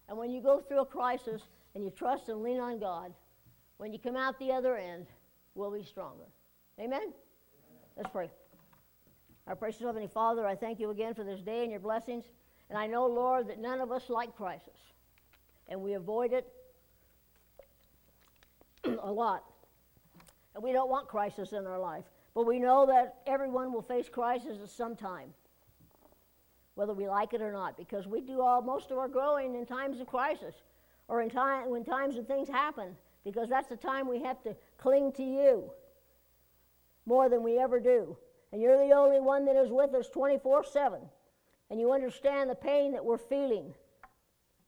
And 0.09 0.17
when 0.17 0.31
you 0.31 0.41
go 0.41 0.59
through 0.59 0.79
a 0.79 0.85
crisis 0.85 1.43
and 1.75 1.83
you 1.83 1.91
trust 1.91 2.29
and 2.29 2.41
lean 2.41 2.59
on 2.59 2.79
God, 2.79 3.13
when 3.77 3.93
you 3.93 3.99
come 3.99 4.15
out 4.15 4.39
the 4.39 4.51
other 4.51 4.75
end, 4.75 5.05
we'll 5.53 5.71
be 5.71 5.83
stronger. 5.83 6.25
Amen? 6.79 7.01
Amen. 7.01 7.13
Let's 7.97 8.09
pray. 8.09 8.31
Our 9.45 9.55
precious 9.55 9.81
Heavenly 9.81 10.07
Father, 10.07 10.47
I 10.47 10.55
thank 10.55 10.79
you 10.79 10.89
again 10.89 11.13
for 11.13 11.23
this 11.23 11.41
day 11.41 11.61
and 11.61 11.69
your 11.69 11.81
blessings. 11.81 12.25
And 12.71 12.79
I 12.79 12.87
know, 12.87 13.05
Lord, 13.05 13.47
that 13.49 13.59
none 13.59 13.79
of 13.79 13.91
us 13.91 14.09
like 14.09 14.35
crisis. 14.35 14.79
And 15.69 15.81
we 15.81 15.93
avoid 15.93 16.33
it 16.33 16.51
a 19.01 19.11
lot. 19.11 19.43
And 20.53 20.63
we 20.63 20.71
don't 20.71 20.89
want 20.89 21.07
crisis 21.07 21.51
in 21.51 21.65
our 21.67 21.79
life. 21.79 22.05
But 22.33 22.45
we 22.45 22.59
know 22.59 22.85
that 22.85 23.21
everyone 23.25 23.71
will 23.71 23.81
face 23.81 24.09
crisis 24.09 24.57
at 24.61 24.69
some 24.69 24.95
time, 24.95 25.33
whether 26.75 26.93
we 26.93 27.07
like 27.07 27.33
it 27.33 27.41
or 27.41 27.51
not, 27.51 27.77
because 27.77 28.07
we 28.07 28.21
do 28.21 28.41
all 28.41 28.61
most 28.61 28.91
of 28.91 28.97
our 28.97 29.07
growing 29.07 29.55
in 29.55 29.65
times 29.65 30.01
of 30.01 30.07
crisis 30.07 30.55
or 31.07 31.21
in 31.21 31.29
time 31.29 31.69
when 31.69 31.85
times 31.85 32.15
when 32.15 32.25
things 32.25 32.49
happen, 32.49 32.95
because 33.23 33.47
that's 33.49 33.69
the 33.69 33.77
time 33.77 34.07
we 34.07 34.21
have 34.21 34.41
to 34.43 34.55
cling 34.77 35.13
to 35.13 35.23
you 35.23 35.71
more 37.05 37.29
than 37.29 37.41
we 37.41 37.57
ever 37.57 37.79
do. 37.79 38.17
And 38.51 38.61
you're 38.61 38.85
the 38.85 38.93
only 38.93 39.19
one 39.19 39.45
that 39.45 39.55
is 39.55 39.71
with 39.71 39.93
us 39.93 40.09
24 40.09 40.65
7. 40.65 40.99
And 41.69 41.79
you 41.79 41.91
understand 41.91 42.49
the 42.49 42.55
pain 42.55 42.91
that 42.93 43.03
we're 43.03 43.17
feeling. 43.17 43.73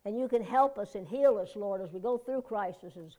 And 0.05 0.17
you 0.17 0.27
can 0.27 0.43
help 0.43 0.77
us 0.77 0.95
and 0.95 1.07
heal 1.07 1.37
us, 1.37 1.55
Lord, 1.55 1.81
as 1.81 1.91
we 1.91 1.99
go 1.99 2.17
through 2.17 2.41
crises 2.43 3.17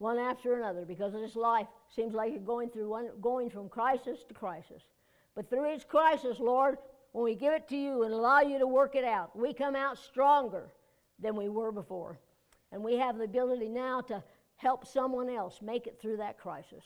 one 0.00 0.18
after 0.18 0.54
another 0.54 0.86
because 0.86 1.12
this 1.12 1.36
life 1.36 1.66
seems 1.94 2.14
like 2.14 2.32
you're 2.32 2.40
going 2.40 2.70
through 2.70 2.88
one, 2.88 3.10
going 3.20 3.50
from 3.50 3.68
crisis 3.68 4.24
to 4.26 4.34
crisis. 4.34 4.82
But 5.34 5.48
through 5.48 5.72
each 5.72 5.86
crisis 5.86 6.40
lord 6.40 6.78
when 7.12 7.24
we 7.24 7.34
give 7.34 7.52
it 7.52 7.68
to 7.68 7.76
you 7.76 8.02
and 8.04 8.12
allow 8.12 8.40
you 8.40 8.58
to 8.58 8.66
work 8.66 8.94
it 8.94 9.04
out 9.04 9.36
we 9.36 9.52
come 9.52 9.76
out 9.76 9.98
stronger 9.98 10.72
than 11.18 11.36
we 11.36 11.48
were 11.48 11.70
before. 11.70 12.18
And 12.72 12.82
we 12.82 12.96
have 12.96 13.18
the 13.18 13.24
ability 13.24 13.68
now 13.68 14.00
to 14.02 14.22
help 14.56 14.86
someone 14.86 15.28
else 15.28 15.60
make 15.60 15.86
it 15.86 15.98
through 16.00 16.16
that 16.16 16.38
crisis. 16.38 16.84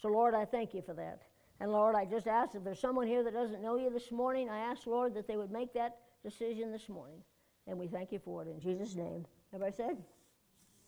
So 0.00 0.08
lord 0.08 0.34
i 0.34 0.46
thank 0.46 0.72
you 0.72 0.80
for 0.80 0.94
that. 0.94 1.20
And 1.60 1.70
lord 1.70 1.94
i 1.94 2.06
just 2.06 2.26
ask 2.26 2.54
if 2.54 2.64
there's 2.64 2.80
someone 2.80 3.06
here 3.06 3.22
that 3.24 3.34
doesn't 3.34 3.62
know 3.62 3.76
you 3.76 3.90
this 3.90 4.10
morning 4.10 4.48
i 4.48 4.58
ask 4.58 4.86
lord 4.86 5.14
that 5.14 5.28
they 5.28 5.36
would 5.36 5.50
make 5.50 5.74
that 5.74 5.98
decision 6.24 6.72
this 6.72 6.88
morning. 6.88 7.20
And 7.66 7.78
we 7.78 7.88
thank 7.88 8.10
you 8.10 8.18
for 8.18 8.42
it 8.42 8.48
in 8.48 8.58
jesus 8.58 8.96
name. 8.96 9.26
Everybody 9.52 9.76
said 9.76 9.98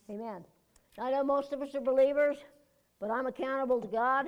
amen 0.09 0.45
I 0.99 1.11
know 1.11 1.24
most 1.24 1.53
of 1.53 1.62
us 1.62 1.74
are 1.74 1.80
believers, 1.80 2.36
but 3.01 3.11
I'm 3.11 3.26
accountable 3.26 3.80
to 3.80 3.88
God 3.88 4.26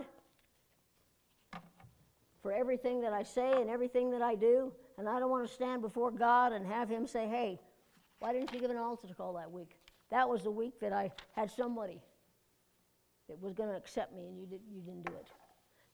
for 2.42 2.52
everything 2.52 3.00
that 3.02 3.12
I 3.12 3.22
say 3.22 3.52
and 3.60 3.70
everything 3.70 4.10
that 4.10 4.22
I 4.22 4.34
do. 4.34 4.72
And 4.98 5.08
I 5.08 5.18
don't 5.18 5.30
want 5.30 5.46
to 5.46 5.52
stand 5.52 5.82
before 5.82 6.10
God 6.10 6.52
and 6.52 6.66
have 6.66 6.88
Him 6.88 7.06
say, 7.06 7.28
hey, 7.28 7.58
why 8.18 8.32
didn't 8.32 8.52
you 8.52 8.60
give 8.60 8.70
an 8.70 8.76
altar 8.76 9.08
call 9.16 9.34
that 9.34 9.50
week? 9.50 9.76
That 10.10 10.28
was 10.28 10.42
the 10.42 10.50
week 10.50 10.78
that 10.80 10.92
I 10.92 11.10
had 11.34 11.50
somebody 11.50 12.00
that 13.28 13.40
was 13.40 13.54
going 13.54 13.70
to 13.70 13.76
accept 13.76 14.14
me 14.14 14.26
and 14.26 14.38
you, 14.38 14.46
did, 14.46 14.60
you 14.70 14.80
didn't 14.82 15.06
do 15.06 15.12
it. 15.14 15.26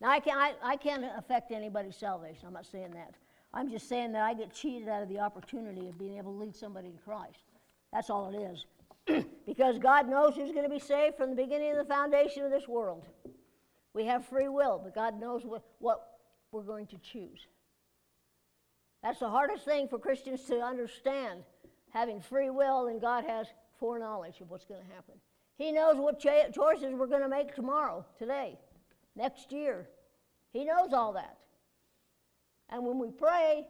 Now, 0.00 0.10
I 0.10 0.20
can't, 0.20 0.38
I, 0.38 0.52
I 0.62 0.76
can't 0.76 1.04
affect 1.16 1.52
anybody's 1.52 1.96
salvation. 1.96 2.46
I'm 2.46 2.52
not 2.52 2.66
saying 2.66 2.90
that. 2.92 3.14
I'm 3.52 3.70
just 3.70 3.88
saying 3.88 4.12
that 4.12 4.22
I 4.22 4.34
get 4.34 4.52
cheated 4.52 4.88
out 4.88 5.02
of 5.02 5.08
the 5.08 5.20
opportunity 5.20 5.88
of 5.88 5.98
being 5.98 6.18
able 6.18 6.32
to 6.32 6.38
lead 6.38 6.54
somebody 6.54 6.90
to 6.90 6.98
Christ. 6.98 7.44
That's 7.92 8.10
all 8.10 8.30
it 8.34 9.16
is. 9.16 9.24
because 9.48 9.78
God 9.78 10.10
knows 10.10 10.34
who's 10.34 10.52
going 10.52 10.68
to 10.68 10.68
be 10.68 10.78
saved 10.78 11.16
from 11.16 11.30
the 11.30 11.42
beginning 11.42 11.70
of 11.70 11.78
the 11.78 11.84
foundation 11.84 12.44
of 12.44 12.50
this 12.50 12.68
world. 12.68 13.06
We 13.94 14.04
have 14.04 14.26
free 14.26 14.48
will, 14.48 14.78
but 14.84 14.94
God 14.94 15.18
knows 15.18 15.42
what, 15.42 15.62
what 15.78 16.02
we're 16.52 16.60
going 16.60 16.86
to 16.88 16.98
choose. 16.98 17.46
That's 19.02 19.20
the 19.20 19.30
hardest 19.30 19.64
thing 19.64 19.88
for 19.88 19.98
Christians 19.98 20.42
to 20.48 20.60
understand 20.60 21.44
having 21.94 22.20
free 22.20 22.50
will, 22.50 22.88
and 22.88 23.00
God 23.00 23.24
has 23.24 23.46
foreknowledge 23.80 24.38
of 24.42 24.50
what's 24.50 24.66
going 24.66 24.82
to 24.86 24.94
happen. 24.94 25.14
He 25.56 25.72
knows 25.72 25.96
what 25.96 26.20
cha- 26.20 26.50
choices 26.52 26.92
we're 26.92 27.06
going 27.06 27.22
to 27.22 27.28
make 27.30 27.54
tomorrow, 27.54 28.04
today, 28.18 28.58
next 29.16 29.50
year. 29.50 29.88
He 30.52 30.66
knows 30.66 30.92
all 30.92 31.14
that. 31.14 31.38
And 32.68 32.84
when 32.84 32.98
we 32.98 33.10
pray, 33.10 33.66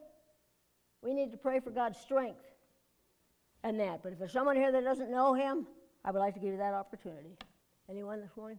we 1.02 1.14
need 1.14 1.30
to 1.30 1.38
pray 1.38 1.60
for 1.60 1.70
God's 1.70 2.00
strength 2.00 2.47
and 3.64 3.78
that. 3.80 4.02
But 4.02 4.12
if 4.12 4.18
there's 4.18 4.32
someone 4.32 4.56
here 4.56 4.72
that 4.72 4.84
doesn't 4.84 5.10
know 5.10 5.34
him, 5.34 5.66
I 6.04 6.10
would 6.10 6.20
like 6.20 6.34
to 6.34 6.40
give 6.40 6.52
you 6.52 6.58
that 6.58 6.74
opportunity. 6.74 7.36
Anyone 7.88 8.20
this 8.20 8.36
morning? 8.36 8.58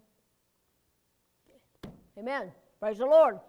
Amen. 2.17 2.51
Praise 2.79 2.97
the 2.97 3.05
Lord. 3.05 3.39